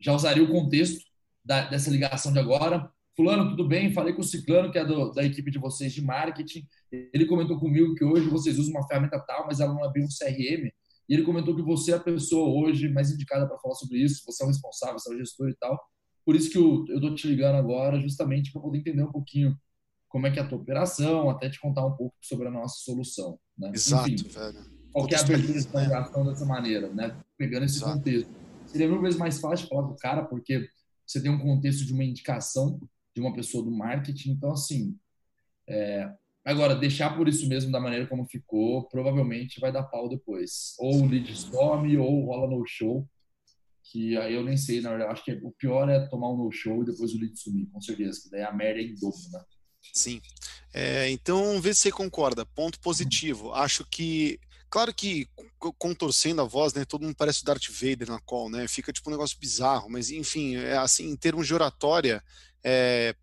já 0.00 0.12
usaria 0.12 0.42
o 0.42 0.50
contexto 0.50 1.04
da, 1.44 1.68
dessa 1.68 1.90
ligação 1.90 2.32
de 2.32 2.38
agora, 2.38 2.92
fulano, 3.18 3.50
tudo 3.50 3.66
bem? 3.66 3.92
Falei 3.92 4.14
com 4.14 4.20
o 4.20 4.24
Ciclano, 4.24 4.70
que 4.70 4.78
é 4.78 4.84
do, 4.84 5.10
da 5.10 5.24
equipe 5.24 5.50
de 5.50 5.58
vocês 5.58 5.92
de 5.92 6.00
marketing. 6.00 6.64
Ele 6.92 7.26
comentou 7.26 7.58
comigo 7.58 7.92
que 7.96 8.04
hoje 8.04 8.28
vocês 8.28 8.56
usam 8.60 8.70
uma 8.70 8.86
ferramenta 8.86 9.18
tal, 9.18 9.44
mas 9.44 9.58
ela 9.58 9.74
não 9.74 9.90
bem 9.90 10.04
um 10.04 10.06
CRM. 10.06 10.70
E 11.08 11.14
ele 11.14 11.24
comentou 11.24 11.56
que 11.56 11.62
você 11.62 11.90
é 11.90 11.96
a 11.96 12.00
pessoa 12.00 12.48
hoje 12.48 12.88
mais 12.88 13.10
indicada 13.10 13.48
para 13.48 13.58
falar 13.58 13.74
sobre 13.74 13.98
isso, 13.98 14.22
você 14.24 14.44
é 14.44 14.46
o 14.46 14.48
responsável, 14.48 15.00
você 15.00 15.10
é 15.10 15.16
o 15.16 15.18
gestor 15.18 15.48
e 15.48 15.56
tal. 15.56 15.76
Por 16.24 16.36
isso 16.36 16.48
que 16.48 16.58
eu, 16.58 16.84
eu 16.88 17.00
tô 17.00 17.12
te 17.12 17.26
ligando 17.26 17.56
agora, 17.56 17.98
justamente 17.98 18.52
para 18.52 18.62
poder 18.62 18.78
entender 18.78 19.02
um 19.02 19.10
pouquinho 19.10 19.56
como 20.08 20.28
é 20.28 20.30
que 20.30 20.38
é 20.38 20.42
a 20.42 20.46
tua 20.46 20.58
operação, 20.58 21.28
até 21.28 21.50
te 21.50 21.60
contar 21.60 21.84
um 21.84 21.96
pouco 21.96 22.14
sobre 22.22 22.46
a 22.46 22.52
nossa 22.52 22.76
solução. 22.84 23.36
Né? 23.58 23.72
Exato, 23.74 24.08
Enfim, 24.08 24.28
velho. 24.28 24.78
Qual 24.92 25.04
a 25.04 25.20
abertura 25.20 25.58
de 25.58 25.66
transação 25.66 26.24
dessa 26.24 26.46
maneira, 26.46 26.88
né? 26.94 27.16
Pegando 27.36 27.64
esse 27.64 27.78
Exato. 27.78 27.98
contexto. 27.98 28.30
Seria 28.66 28.88
mil 28.88 29.00
vezes 29.00 29.18
mais 29.18 29.40
fácil 29.40 29.66
falar 29.66 29.88
com 29.88 29.94
o 29.94 29.96
cara, 29.96 30.24
porque 30.24 30.68
você 31.04 31.20
tem 31.20 31.30
um 31.30 31.38
contexto 31.38 31.84
de 31.84 31.92
uma 31.92 32.04
indicação 32.04 32.78
de 33.18 33.26
uma 33.26 33.34
pessoa 33.34 33.64
do 33.64 33.70
marketing. 33.70 34.30
Então, 34.30 34.52
assim, 34.52 34.96
é... 35.68 36.10
agora, 36.44 36.76
deixar 36.76 37.16
por 37.16 37.28
isso 37.28 37.48
mesmo 37.48 37.72
da 37.72 37.80
maneira 37.80 38.06
como 38.06 38.26
ficou, 38.26 38.88
provavelmente 38.88 39.60
vai 39.60 39.72
dar 39.72 39.82
pau 39.82 40.08
depois. 40.08 40.74
Ou 40.78 41.02
o 41.02 41.06
lead 41.06 41.36
some, 41.36 41.96
ou 41.98 42.26
rola 42.26 42.48
no 42.48 42.64
show, 42.66 43.06
que 43.90 44.16
aí 44.18 44.34
eu 44.34 44.44
nem 44.44 44.56
sei, 44.56 44.80
na 44.80 44.90
verdade, 44.90 45.12
acho 45.12 45.24
que 45.24 45.32
o 45.42 45.50
pior 45.50 45.88
é 45.88 46.06
tomar 46.06 46.30
um 46.30 46.44
no 46.44 46.52
show 46.52 46.82
e 46.82 46.86
depois 46.86 47.12
o 47.12 47.18
lead 47.18 47.36
sumir, 47.36 47.68
com 47.70 47.80
certeza, 47.80 48.20
que 48.22 48.30
daí 48.30 48.42
a 48.42 48.52
merda 48.52 48.80
é 48.80 48.84
em 48.84 48.94
dobro, 48.94 49.18
né? 49.32 49.42
Sim. 49.92 50.20
É, 50.72 51.10
então, 51.10 51.60
vê 51.60 51.74
se 51.74 51.80
você 51.80 51.90
concorda. 51.90 52.44
Ponto 52.44 52.78
positivo. 52.80 53.52
Acho 53.52 53.84
que 53.84 54.38
Claro 54.70 54.92
que 54.94 55.26
contorcendo 55.78 56.42
a 56.42 56.44
voz, 56.44 56.74
né? 56.74 56.84
Todo 56.84 57.02
mundo 57.02 57.16
parece 57.16 57.40
o 57.42 57.44
Darth 57.44 57.68
Vader 57.70 58.08
na 58.08 58.20
call, 58.20 58.50
né? 58.50 58.68
Fica 58.68 58.92
tipo 58.92 59.08
um 59.08 59.12
negócio 59.12 59.38
bizarro, 59.38 59.88
mas 59.88 60.10
enfim, 60.10 60.56
é 60.56 60.76
assim, 60.76 61.08
em 61.08 61.16
termos 61.16 61.46
de 61.46 61.54
oratória, 61.54 62.22
é, 62.70 63.14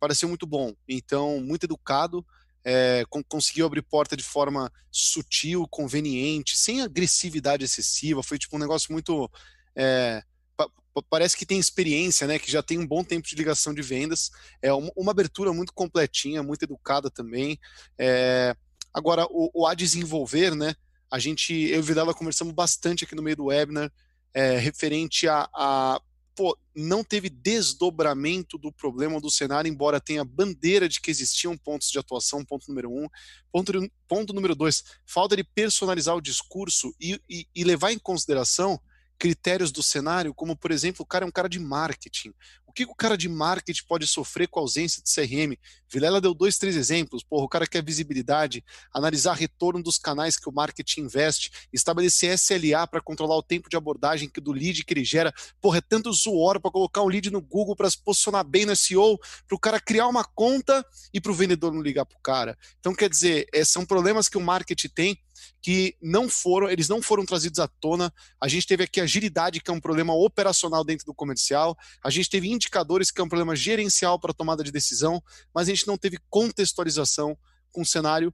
pareceu 0.00 0.26
muito 0.26 0.46
bom. 0.46 0.74
Então, 0.88 1.38
muito 1.38 1.64
educado, 1.64 2.24
é, 2.64 3.04
conseguiu 3.28 3.66
abrir 3.66 3.82
porta 3.82 4.16
de 4.16 4.22
forma 4.22 4.72
sutil, 4.90 5.68
conveniente, 5.68 6.56
sem 6.56 6.80
agressividade 6.80 7.62
excessiva. 7.62 8.22
Foi 8.22 8.38
tipo 8.38 8.56
um 8.56 8.58
negócio 8.58 8.90
muito. 8.90 9.30
É, 9.76 10.22
pa 10.56 10.66
parece 11.10 11.36
que 11.36 11.44
tem 11.44 11.58
experiência, 11.58 12.26
né? 12.26 12.38
Que 12.38 12.50
já 12.50 12.62
tem 12.62 12.78
um 12.78 12.86
bom 12.86 13.04
tempo 13.04 13.28
de 13.28 13.36
ligação 13.36 13.74
de 13.74 13.82
vendas. 13.82 14.30
É 14.62 14.72
uma, 14.72 15.10
abertura 15.10 15.52
muito 15.52 15.74
completinha, 15.74 16.42
muito 16.42 16.62
educada 16.62 17.10
também. 17.10 17.58
É, 17.98 18.56
agora, 18.92 19.26
o, 19.28 19.50
o, 19.52 19.66
a 19.66 19.74
desenvolver, 19.74 20.54
né? 20.54 20.74
A 21.10 21.18
gente, 21.18 21.52
eu 21.52 21.80
e 21.80 21.82
Vidala 21.82 22.14
conversamos 22.14 22.54
bastante 22.54 23.04
aqui 23.04 23.14
no 23.14 23.22
meio 23.22 23.36
do 23.36 23.46
webinar, 23.46 23.92
é, 24.32 24.56
referente 24.56 25.28
a, 25.28 25.46
a 25.52 26.00
pô, 26.34 26.58
não 26.74 27.04
teve 27.04 27.28
desdobramento 27.28 28.58
do 28.58 28.72
problema 28.72 29.20
do 29.20 29.30
cenário, 29.30 29.68
embora 29.68 30.00
tenha 30.00 30.24
bandeira 30.24 30.88
de 30.88 31.00
que 31.00 31.10
existiam 31.10 31.56
pontos 31.56 31.90
de 31.90 31.98
atuação, 31.98 32.44
ponto 32.44 32.68
número 32.68 32.90
um. 32.90 33.08
Ponto, 33.52 33.72
ponto 34.08 34.32
número 34.32 34.54
dois, 34.54 34.82
falta 35.06 35.36
de 35.36 35.44
personalizar 35.44 36.16
o 36.16 36.20
discurso 36.20 36.94
e, 37.00 37.20
e, 37.28 37.46
e 37.54 37.64
levar 37.64 37.92
em 37.92 37.98
consideração 37.98 38.80
critérios 39.18 39.70
do 39.70 39.82
cenário, 39.82 40.34
como 40.34 40.56
por 40.56 40.70
exemplo, 40.70 41.02
o 41.02 41.06
cara 41.06 41.24
é 41.24 41.28
um 41.28 41.32
cara 41.32 41.48
de 41.48 41.58
marketing. 41.58 42.32
Que 42.74 42.84
o 42.84 42.94
cara 42.94 43.16
de 43.16 43.28
marketing 43.28 43.84
pode 43.86 44.06
sofrer 44.06 44.48
com 44.48 44.58
a 44.58 44.62
ausência 44.62 45.02
de 45.02 45.12
CRM? 45.12 45.56
Vilela 45.88 46.20
deu 46.20 46.34
dois, 46.34 46.58
três 46.58 46.74
exemplos. 46.74 47.22
Porra, 47.22 47.44
o 47.44 47.48
cara 47.48 47.66
quer 47.66 47.84
visibilidade, 47.84 48.64
analisar 48.92 49.34
retorno 49.34 49.82
dos 49.82 49.96
canais 49.96 50.36
que 50.36 50.48
o 50.48 50.52
marketing 50.52 51.02
investe, 51.02 51.68
estabelecer 51.72 52.36
SLA 52.36 52.86
para 52.86 53.00
controlar 53.00 53.36
o 53.36 53.42
tempo 53.42 53.68
de 53.68 53.76
abordagem 53.76 54.28
do 54.42 54.52
lead 54.52 54.84
que 54.84 54.92
ele 54.92 55.04
gera. 55.04 55.32
Porra, 55.60 55.78
é 55.78 55.80
tanto 55.80 56.12
suor 56.12 56.60
para 56.60 56.70
colocar 56.70 57.02
um 57.02 57.08
lead 57.08 57.30
no 57.30 57.40
Google 57.40 57.76
para 57.76 57.88
se 57.88 57.98
posicionar 57.98 58.44
bem 58.44 58.66
no 58.66 58.74
SEO, 58.74 59.18
para 59.46 59.54
o 59.54 59.60
cara 59.60 59.80
criar 59.80 60.08
uma 60.08 60.24
conta 60.24 60.84
e 61.12 61.20
para 61.20 61.30
o 61.30 61.34
vendedor 61.34 61.72
não 61.72 61.80
ligar 61.80 62.04
para 62.04 62.18
o 62.18 62.22
cara. 62.22 62.58
Então, 62.80 62.94
quer 62.94 63.08
dizer, 63.08 63.46
é, 63.52 63.64
são 63.64 63.86
problemas 63.86 64.28
que 64.28 64.36
o 64.36 64.40
marketing 64.40 64.88
tem 64.88 65.18
que 65.60 65.96
não 66.00 66.28
foram, 66.28 66.70
eles 66.70 66.88
não 66.88 67.02
foram 67.02 67.24
trazidos 67.24 67.58
à 67.58 67.68
tona. 67.68 68.12
A 68.40 68.48
gente 68.48 68.66
teve 68.66 68.84
aqui 68.84 69.00
agilidade, 69.00 69.60
que 69.60 69.70
é 69.70 69.74
um 69.74 69.80
problema 69.80 70.14
operacional 70.14 70.84
dentro 70.84 71.06
do 71.06 71.14
comercial. 71.14 71.76
A 72.02 72.10
gente 72.10 72.28
teve 72.28 72.50
indicadores, 72.50 73.10
que 73.10 73.20
é 73.20 73.24
um 73.24 73.28
problema 73.28 73.54
gerencial 73.56 74.18
para 74.18 74.34
tomada 74.34 74.62
de 74.62 74.72
decisão, 74.72 75.22
mas 75.54 75.68
a 75.68 75.70
gente 75.70 75.86
não 75.86 75.96
teve 75.96 76.18
contextualização 76.30 77.36
com 77.70 77.82
o 77.82 77.86
cenário 77.86 78.32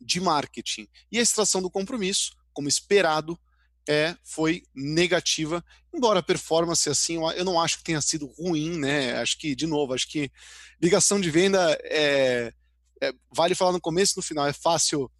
de 0.00 0.20
marketing. 0.20 0.88
E 1.10 1.18
a 1.18 1.22
extração 1.22 1.62
do 1.62 1.70
compromisso, 1.70 2.32
como 2.52 2.68
esperado, 2.68 3.38
é 3.88 4.16
foi 4.22 4.62
negativa, 4.74 5.64
embora 5.92 6.20
a 6.20 6.22
performance 6.22 6.88
assim, 6.88 7.16
eu 7.34 7.44
não 7.44 7.60
acho 7.60 7.78
que 7.78 7.84
tenha 7.84 8.00
sido 8.00 8.26
ruim, 8.26 8.78
né? 8.78 9.14
Acho 9.14 9.38
que 9.38 9.54
de 9.54 9.66
novo, 9.66 9.92
acho 9.92 10.08
que 10.08 10.30
ligação 10.80 11.20
de 11.20 11.30
venda 11.30 11.78
é, 11.82 12.52
é 13.00 13.12
vale 13.34 13.54
falar 13.54 13.72
no 13.72 13.80
começo 13.80 14.14
e 14.14 14.18
no 14.18 14.22
final, 14.22 14.46
é 14.46 14.52
fácil 14.52 15.10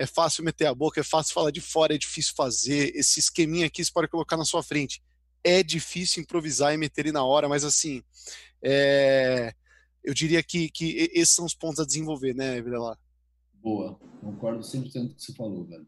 é 0.00 0.06
fácil 0.06 0.42
meter 0.42 0.64
a 0.64 0.74
boca, 0.74 0.98
é 0.98 1.04
fácil 1.04 1.34
falar 1.34 1.50
de 1.50 1.60
fora, 1.60 1.94
é 1.94 1.98
difícil 1.98 2.32
fazer. 2.34 2.90
Esse 2.96 3.20
esqueminha 3.20 3.66
aqui 3.66 3.84
você 3.84 3.92
pode 3.92 4.08
colocar 4.08 4.34
na 4.34 4.46
sua 4.46 4.62
frente. 4.62 5.02
É 5.44 5.62
difícil 5.62 6.22
improvisar 6.22 6.72
e 6.72 6.78
meter 6.78 7.02
ele 7.02 7.12
na 7.12 7.22
hora, 7.22 7.50
mas 7.50 7.64
assim, 7.64 8.02
é... 8.64 9.52
eu 10.02 10.14
diria 10.14 10.42
que, 10.42 10.70
que 10.70 11.10
esses 11.12 11.34
são 11.34 11.44
os 11.44 11.54
pontos 11.54 11.80
a 11.80 11.84
desenvolver, 11.84 12.34
né, 12.34 12.62
Vilela? 12.62 12.98
Boa, 13.52 14.00
concordo 14.22 14.60
100% 14.60 14.90
com 14.90 15.00
o 15.00 15.14
que 15.14 15.22
você 15.22 15.34
falou, 15.34 15.66
velho. 15.66 15.86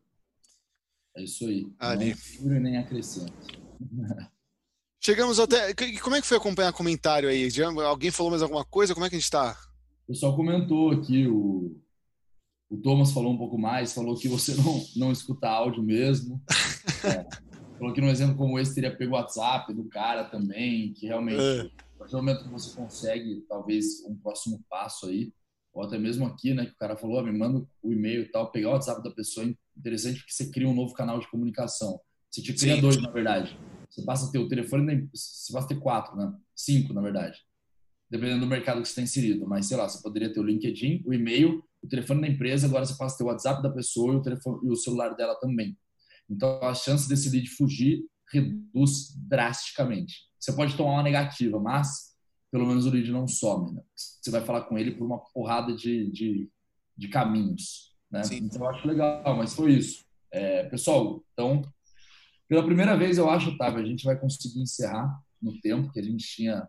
É 1.16 1.22
isso 1.24 1.46
aí. 1.46 1.66
Ali. 1.78 2.14
Não 2.40 2.60
nem 2.60 2.76
acrescento. 2.76 3.32
Chegamos 5.00 5.40
até. 5.40 5.72
Como 6.02 6.16
é 6.16 6.20
que 6.20 6.26
foi 6.26 6.36
acompanhar 6.36 6.72
comentário 6.74 7.30
aí? 7.30 7.48
Alguém 7.86 8.10
falou 8.10 8.30
mais 8.30 8.42
alguma 8.42 8.64
coisa? 8.64 8.92
Como 8.92 9.06
é 9.06 9.08
que 9.08 9.16
a 9.16 9.18
gente 9.18 9.24
está? 9.24 9.58
O 10.04 10.12
pessoal 10.12 10.36
comentou 10.36 10.90
aqui, 10.90 11.26
o, 11.26 11.80
o 12.72 12.78
Thomas 12.78 13.12
falou 13.12 13.34
um 13.34 13.36
pouco 13.36 13.58
mais, 13.58 13.92
falou 13.92 14.16
que 14.16 14.26
você 14.26 14.54
não, 14.54 14.82
não 14.96 15.12
escuta 15.12 15.48
áudio 15.48 15.82
mesmo. 15.82 16.42
É, 17.04 17.26
falou 17.78 17.92
que 17.92 18.00
num 18.00 18.10
exemplo 18.10 18.36
como 18.36 18.58
esse 18.60 18.76
teria 18.76 18.96
pego 18.96 19.12
o 19.12 19.14
WhatsApp 19.16 19.72
do 19.74 19.88
cara 19.88 20.24
também, 20.24 20.92
que 20.92 21.06
realmente, 21.06 21.40
é. 21.40 21.62
a 21.62 21.98
partir 21.98 22.12
do 22.12 22.18
momento 22.18 22.44
que 22.44 22.50
você 22.50 22.76
consegue, 22.76 23.44
talvez, 23.48 24.04
um 24.06 24.14
próximo 24.14 24.64
passo 24.70 25.06
aí, 25.06 25.32
ou 25.74 25.82
até 25.82 25.98
mesmo 25.98 26.24
aqui, 26.24 26.54
né, 26.54 26.66
que 26.66 26.72
o 26.72 26.76
cara 26.76 26.96
falou, 26.96 27.18
ah, 27.18 27.22
me 27.24 27.36
manda 27.36 27.66
o 27.82 27.92
e-mail 27.92 28.22
e 28.22 28.28
tal, 28.30 28.52
pegar 28.52 28.68
o 28.68 28.72
WhatsApp 28.72 29.02
da 29.02 29.10
pessoa, 29.10 29.46
é 29.46 29.54
interessante 29.76 30.18
porque 30.18 30.32
você 30.32 30.48
cria 30.48 30.68
um 30.68 30.74
novo 30.74 30.94
canal 30.94 31.18
de 31.18 31.28
comunicação. 31.28 32.00
Você 32.30 32.40
te 32.40 32.52
cria 32.52 32.76
Sim. 32.76 32.80
dois, 32.80 32.96
na 33.02 33.10
verdade. 33.10 33.58
Você 33.90 34.02
passa 34.02 34.28
a 34.28 34.30
ter 34.30 34.38
o 34.38 34.48
telefone, 34.48 35.08
você 35.12 35.52
passa 35.52 35.66
a 35.66 35.68
ter 35.68 35.80
quatro, 35.80 36.16
né? 36.16 36.32
Cinco, 36.54 36.92
na 36.92 37.00
verdade. 37.00 37.38
Dependendo 38.08 38.40
do 38.40 38.46
mercado 38.46 38.80
que 38.80 38.86
você 38.86 38.92
está 38.92 39.02
inserido. 39.02 39.46
Mas, 39.46 39.66
sei 39.66 39.76
lá, 39.76 39.88
você 39.88 40.00
poderia 40.00 40.32
ter 40.32 40.40
o 40.40 40.44
LinkedIn, 40.44 41.02
o 41.04 41.12
e-mail, 41.12 41.64
o 41.82 41.88
telefone 41.88 42.20
da 42.20 42.28
empresa, 42.28 42.66
agora 42.66 42.84
você 42.84 42.96
passa 42.96 43.22
o 43.22 43.26
WhatsApp 43.26 43.62
da 43.62 43.70
pessoa 43.70 44.14
e 44.14 44.16
o, 44.16 44.22
telefone, 44.22 44.60
e 44.64 44.70
o 44.70 44.76
celular 44.76 45.14
dela 45.14 45.34
também. 45.40 45.76
Então, 46.30 46.62
a 46.62 46.74
chance 46.74 47.08
desse 47.08 47.28
lead 47.30 47.48
fugir 47.50 48.04
reduz 48.32 49.14
drasticamente. 49.16 50.14
Você 50.38 50.52
pode 50.52 50.76
tomar 50.76 50.92
uma 50.92 51.02
negativa, 51.02 51.58
mas 51.58 52.12
pelo 52.50 52.66
menos 52.66 52.86
o 52.86 52.90
lead 52.90 53.10
não 53.10 53.26
some. 53.26 53.72
Né? 53.72 53.82
Você 53.94 54.30
vai 54.30 54.42
falar 54.44 54.62
com 54.62 54.78
ele 54.78 54.92
por 54.92 55.04
uma 55.04 55.18
porrada 55.32 55.74
de, 55.74 56.10
de, 56.10 56.50
de 56.96 57.08
caminhos. 57.08 57.94
Né? 58.10 58.22
Então 58.32 58.62
eu 58.62 58.68
acho 58.68 58.86
legal, 58.86 59.36
mas 59.36 59.54
foi 59.54 59.72
isso. 59.72 60.04
É, 60.30 60.64
pessoal, 60.64 61.22
então, 61.32 61.62
pela 62.48 62.64
primeira 62.64 62.96
vez 62.96 63.18
eu 63.18 63.28
acho, 63.28 63.50
Otávio, 63.50 63.80
a 63.80 63.86
gente 63.86 64.04
vai 64.04 64.18
conseguir 64.18 64.60
encerrar 64.60 65.18
no 65.40 65.58
tempo 65.60 65.90
que 65.90 66.00
a 66.00 66.02
gente 66.02 66.26
tinha 66.26 66.68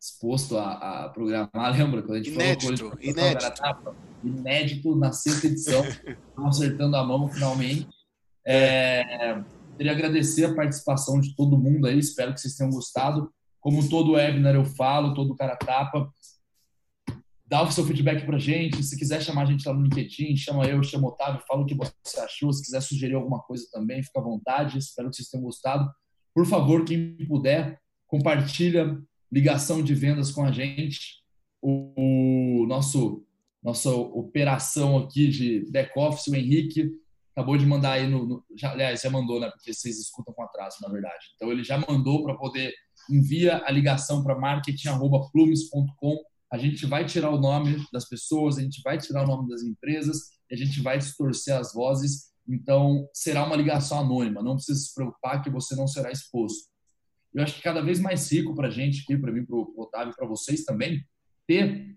exposto 0.00 0.56
a, 0.56 1.04
a 1.04 1.08
programar. 1.10 1.50
Lembra 1.76 2.02
quando 2.02 2.14
a 2.14 2.22
gente 2.22 2.30
inédito, 2.30 2.76
falou 2.78 2.96
com 2.96 3.02
inédito. 3.02 3.46
Etapa, 3.46 3.96
inédito 4.24 4.96
na 4.96 5.12
sexta 5.12 5.46
edição. 5.46 5.82
Acertando 6.46 6.96
a 6.96 7.04
mão 7.04 7.28
finalmente. 7.28 7.88
É, 8.46 9.42
queria 9.76 9.92
agradecer 9.92 10.44
a 10.46 10.54
participação 10.54 11.20
de 11.20 11.34
todo 11.36 11.58
mundo 11.58 11.86
aí. 11.86 11.98
Espero 11.98 12.32
que 12.32 12.40
vocês 12.40 12.56
tenham 12.56 12.72
gostado. 12.72 13.30
Como 13.60 13.86
todo 13.88 14.12
webinar 14.12 14.54
eu 14.54 14.64
falo, 14.64 15.12
todo 15.12 15.36
cara 15.36 15.54
tapa, 15.54 16.10
dá 17.46 17.62
o 17.62 17.70
seu 17.70 17.84
feedback 17.84 18.24
pra 18.24 18.38
gente. 18.38 18.82
Se 18.82 18.96
quiser 18.96 19.20
chamar 19.20 19.42
a 19.42 19.46
gente 19.46 19.68
lá 19.68 19.74
no 19.74 19.82
LinkedIn, 19.82 20.34
chama 20.36 20.64
eu, 20.64 20.82
chama 20.82 21.08
o 21.08 21.10
Otávio, 21.10 21.42
fala 21.46 21.62
o 21.62 21.66
que 21.66 21.74
você 21.74 22.20
achou. 22.20 22.50
Se 22.54 22.62
quiser 22.62 22.80
sugerir 22.80 23.16
alguma 23.16 23.42
coisa 23.42 23.66
também, 23.70 24.02
fica 24.02 24.18
à 24.18 24.22
vontade. 24.22 24.78
Espero 24.78 25.10
que 25.10 25.16
vocês 25.16 25.28
tenham 25.28 25.44
gostado. 25.44 25.90
Por 26.34 26.46
favor, 26.46 26.84
quem 26.86 27.18
puder, 27.26 27.78
compartilha 28.06 28.98
ligação 29.32 29.82
de 29.82 29.94
vendas 29.94 30.30
com 30.30 30.44
a 30.44 30.52
gente. 30.52 31.20
O, 31.62 32.62
o 32.62 32.66
nosso 32.66 33.24
nossa 33.62 33.90
operação 33.90 34.96
aqui 34.96 35.28
de 35.28 35.70
back 35.70 35.92
office, 35.98 36.28
o 36.28 36.34
Henrique, 36.34 36.90
acabou 37.36 37.58
de 37.58 37.66
mandar 37.66 37.92
aí 37.92 38.08
no, 38.08 38.26
no 38.26 38.44
já, 38.56 38.72
aliás, 38.72 39.02
já 39.02 39.10
mandou, 39.10 39.38
né? 39.38 39.50
Porque 39.50 39.72
vocês 39.72 39.98
escutam 39.98 40.32
com 40.32 40.42
atraso, 40.42 40.78
na 40.80 40.88
verdade. 40.88 41.26
Então 41.36 41.52
ele 41.52 41.62
já 41.62 41.76
mandou 41.78 42.24
para 42.24 42.36
poder 42.36 42.72
envia 43.08 43.62
a 43.64 43.70
ligação 43.70 44.22
para 44.22 44.38
marketing@plumes.com. 44.38 46.16
A 46.52 46.58
gente 46.58 46.84
vai 46.86 47.04
tirar 47.04 47.30
o 47.30 47.40
nome 47.40 47.84
das 47.92 48.08
pessoas, 48.08 48.58
a 48.58 48.62
gente 48.62 48.80
vai 48.82 48.98
tirar 48.98 49.24
o 49.24 49.26
nome 49.26 49.48
das 49.48 49.62
empresas, 49.62 50.30
a 50.50 50.56
gente 50.56 50.80
vai 50.82 50.98
distorcer 50.98 51.56
as 51.56 51.72
vozes. 51.72 52.30
Então, 52.48 53.08
será 53.14 53.44
uma 53.44 53.56
ligação 53.56 54.00
anônima. 54.00 54.42
Não 54.42 54.56
precisa 54.56 54.80
se 54.80 54.92
preocupar 54.92 55.42
que 55.42 55.50
você 55.50 55.76
não 55.76 55.86
será 55.86 56.10
exposto. 56.10 56.69
Eu 57.34 57.42
acho 57.42 57.54
que 57.54 57.62
cada 57.62 57.80
vez 57.80 58.00
mais 58.00 58.30
rico 58.30 58.54
para 58.54 58.68
a 58.68 58.70
gente 58.70 59.02
aqui, 59.02 59.16
para 59.16 59.32
mim, 59.32 59.44
para 59.44 59.56
o 59.56 59.74
Otávio, 59.76 60.14
para 60.16 60.26
vocês 60.26 60.64
também, 60.64 61.04
ter 61.46 61.96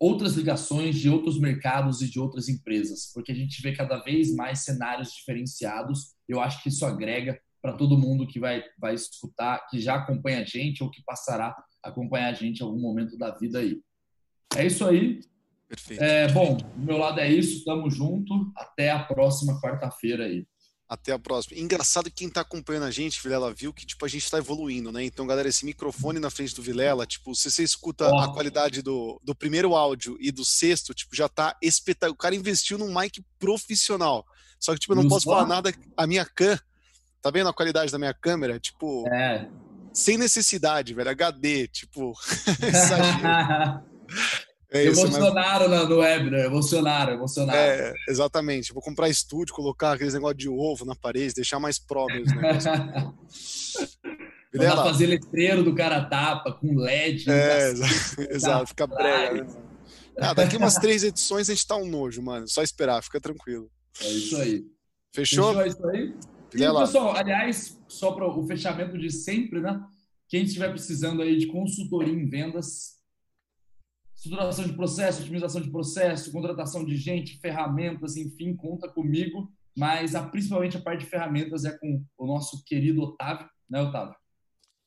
outras 0.00 0.34
ligações 0.34 0.96
de 0.96 1.08
outros 1.08 1.38
mercados 1.38 2.00
e 2.00 2.10
de 2.10 2.18
outras 2.18 2.48
empresas, 2.48 3.10
porque 3.12 3.30
a 3.30 3.34
gente 3.34 3.60
vê 3.60 3.72
cada 3.74 3.98
vez 3.98 4.34
mais 4.34 4.60
cenários 4.60 5.12
diferenciados. 5.12 6.14
Eu 6.26 6.40
acho 6.40 6.62
que 6.62 6.70
isso 6.70 6.86
agrega 6.86 7.38
para 7.60 7.74
todo 7.74 7.98
mundo 7.98 8.26
que 8.26 8.38
vai, 8.38 8.62
vai 8.78 8.94
escutar, 8.94 9.66
que 9.68 9.80
já 9.80 9.96
acompanha 9.96 10.40
a 10.40 10.44
gente 10.44 10.82
ou 10.82 10.90
que 10.90 11.02
passará 11.02 11.54
a 11.82 11.88
acompanhar 11.88 12.30
a 12.30 12.32
gente 12.32 12.60
em 12.60 12.64
algum 12.64 12.80
momento 12.80 13.18
da 13.18 13.36
vida 13.36 13.58
aí. 13.58 13.80
É 14.56 14.66
isso 14.66 14.86
aí. 14.86 15.20
Perfeito. 15.68 16.02
É, 16.02 16.28
bom, 16.32 16.56
do 16.56 16.86
meu 16.86 16.96
lado 16.96 17.18
é 17.18 17.28
isso. 17.30 17.64
Tamo 17.64 17.90
junto. 17.90 18.52
Até 18.56 18.90
a 18.90 19.02
próxima 19.02 19.60
quarta-feira 19.60 20.24
aí. 20.24 20.46
Até 20.88 21.12
a 21.12 21.18
próxima. 21.18 21.58
Engraçado 21.58 22.04
que 22.04 22.18
quem 22.18 22.28
está 22.28 22.42
acompanhando 22.42 22.84
a 22.84 22.90
gente, 22.92 23.20
Vilela, 23.20 23.52
viu 23.52 23.72
que 23.72 23.84
tipo, 23.84 24.04
a 24.04 24.08
gente 24.08 24.22
está 24.22 24.38
evoluindo, 24.38 24.92
né? 24.92 25.04
Então, 25.04 25.26
galera, 25.26 25.48
esse 25.48 25.64
microfone 25.64 26.20
na 26.20 26.30
frente 26.30 26.54
do 26.54 26.62
Vilela, 26.62 27.04
tipo, 27.04 27.34
se 27.34 27.50
você 27.50 27.64
escuta 27.64 28.08
oh. 28.08 28.18
a 28.18 28.32
qualidade 28.32 28.82
do, 28.82 29.20
do 29.24 29.34
primeiro 29.34 29.74
áudio 29.74 30.16
e 30.20 30.30
do 30.30 30.44
sexto, 30.44 30.94
tipo, 30.94 31.16
já 31.16 31.28
tá 31.28 31.56
espetacular. 31.60 32.14
O 32.14 32.16
cara 32.16 32.36
investiu 32.36 32.78
num 32.78 32.94
mic 32.94 33.20
profissional. 33.36 34.24
Só 34.60 34.74
que, 34.74 34.78
tipo, 34.78 34.92
eu 34.92 34.96
não 34.96 35.02
Nos 35.02 35.12
posso 35.12 35.24
falar 35.24 35.46
nada. 35.46 35.74
A 35.96 36.06
minha 36.06 36.24
can 36.24 36.56
Tá 37.20 37.30
vendo 37.32 37.48
a 37.48 37.52
qualidade 37.52 37.90
da 37.90 37.98
minha 37.98 38.14
câmera? 38.14 38.60
Tipo, 38.60 39.08
é. 39.08 39.48
sem 39.92 40.16
necessidade, 40.16 40.94
velho. 40.94 41.10
HD, 41.10 41.66
tipo. 41.66 42.14
é 44.70 44.86
emocionaram 44.86 45.68
mas... 45.68 45.88
no 45.88 45.98
web, 45.98 46.30
né? 46.30 46.46
Emocionaram, 46.46 47.14
emocionaram. 47.14 47.58
É, 47.58 47.94
exatamente. 48.08 48.72
Vou 48.72 48.82
comprar 48.82 49.08
estúdio, 49.08 49.54
colocar 49.54 49.92
aqueles 49.92 50.14
negócio 50.14 50.36
de 50.36 50.48
ovo 50.48 50.84
na 50.84 50.94
parede, 50.94 51.34
deixar 51.34 51.60
mais 51.60 51.78
pro 51.78 52.06
mesmo 52.06 52.34
fazer 54.76 55.06
letreiro 55.06 55.62
do 55.62 55.74
cara 55.74 56.04
tapa 56.04 56.52
com 56.52 56.74
LED. 56.74 57.30
É, 57.30 57.72
exato, 58.30 58.68
fica 58.68 58.86
brega. 58.86 59.44
Né? 59.44 59.62
Ah, 60.18 60.32
daqui 60.32 60.56
umas 60.56 60.76
três 60.76 61.04
edições 61.04 61.50
a 61.50 61.54
gente 61.54 61.66
tá 61.66 61.76
um 61.76 61.86
nojo, 61.86 62.22
mano. 62.22 62.48
Só 62.48 62.62
esperar, 62.62 63.02
fica 63.02 63.20
tranquilo. 63.20 63.70
É 64.00 64.08
isso 64.08 64.36
aí. 64.36 64.64
Fechou? 65.14 65.54
Fechou 65.54 65.66
isso 65.66 65.86
aí? 65.88 66.14
E, 66.54 66.58
pessoal, 66.58 67.14
aliás, 67.14 67.78
só 67.86 68.12
para 68.12 68.26
o 68.26 68.46
fechamento 68.46 68.96
de 68.96 69.10
sempre, 69.10 69.60
né? 69.60 69.78
Quem 70.28 70.44
estiver 70.44 70.70
precisando 70.70 71.22
aí 71.22 71.36
de 71.36 71.46
consultoria 71.46 72.12
em 72.12 72.28
vendas, 72.28 72.95
estruturação 74.16 74.64
de 74.64 74.72
processo, 74.72 75.22
otimização 75.22 75.60
de 75.60 75.70
processo, 75.70 76.32
contratação 76.32 76.84
de 76.84 76.96
gente, 76.96 77.38
ferramentas, 77.38 78.16
enfim, 78.16 78.56
conta 78.56 78.88
comigo. 78.88 79.52
Mas 79.76 80.14
a, 80.14 80.26
principalmente 80.26 80.76
a 80.76 80.80
parte 80.80 81.04
de 81.04 81.10
ferramentas 81.10 81.64
é 81.64 81.78
com 81.78 82.02
o 82.16 82.26
nosso 82.26 82.64
querido 82.64 83.02
Otávio, 83.02 83.48
né, 83.68 83.80
Otávio? 83.82 84.16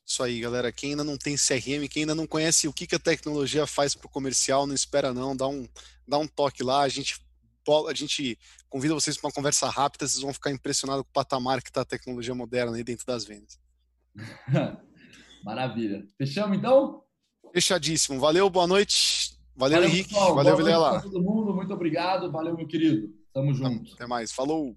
Isso 0.03 0.23
aí, 0.23 0.39
galera. 0.39 0.71
Quem 0.71 0.91
ainda 0.91 1.03
não 1.03 1.15
tem 1.15 1.35
CRM, 1.35 1.87
quem 1.87 2.01
ainda 2.01 2.15
não 2.15 2.25
conhece 2.25 2.67
o 2.67 2.73
que, 2.73 2.87
que 2.87 2.95
a 2.95 2.99
tecnologia 2.99 3.67
faz 3.67 3.93
para 3.93 4.07
o 4.07 4.09
comercial, 4.09 4.65
não 4.65 4.73
espera 4.73 5.13
não, 5.13 5.35
dá 5.35 5.47
um, 5.47 5.67
dá 6.07 6.17
um 6.17 6.27
toque 6.27 6.63
lá. 6.63 6.81
A 6.81 6.89
gente 6.89 7.21
a 7.87 7.93
gente 7.93 8.39
convida 8.67 8.95
vocês 8.95 9.15
para 9.15 9.27
uma 9.27 9.33
conversa 9.33 9.69
rápida, 9.69 10.07
vocês 10.07 10.23
vão 10.23 10.33
ficar 10.33 10.49
impressionados 10.49 11.03
com 11.03 11.09
o 11.09 11.13
patamar 11.13 11.61
que 11.61 11.69
está 11.69 11.81
a 11.81 11.85
tecnologia 11.85 12.33
moderna 12.33 12.75
aí 12.75 12.83
dentro 12.83 13.05
das 13.05 13.25
vendas. 13.25 13.59
Maravilha. 15.45 16.03
Fechamos 16.17 16.57
então? 16.57 17.03
Fechadíssimo. 17.53 18.19
Valeu, 18.19 18.49
boa 18.49 18.67
noite. 18.67 19.37
Valeu, 19.55 19.77
Valeu 19.77 19.89
Henrique. 19.89 20.09
Pessoal. 20.09 20.35
Valeu, 20.35 20.55
Vilela. 20.57 21.01
todo 21.01 21.21
mundo. 21.21 21.53
Muito 21.53 21.73
obrigado. 21.73 22.31
Valeu, 22.31 22.55
meu 22.55 22.67
querido. 22.67 23.09
Tamo 23.33 23.53
junto. 23.53 23.93
Até 23.93 24.07
mais. 24.07 24.31
Falou. 24.31 24.75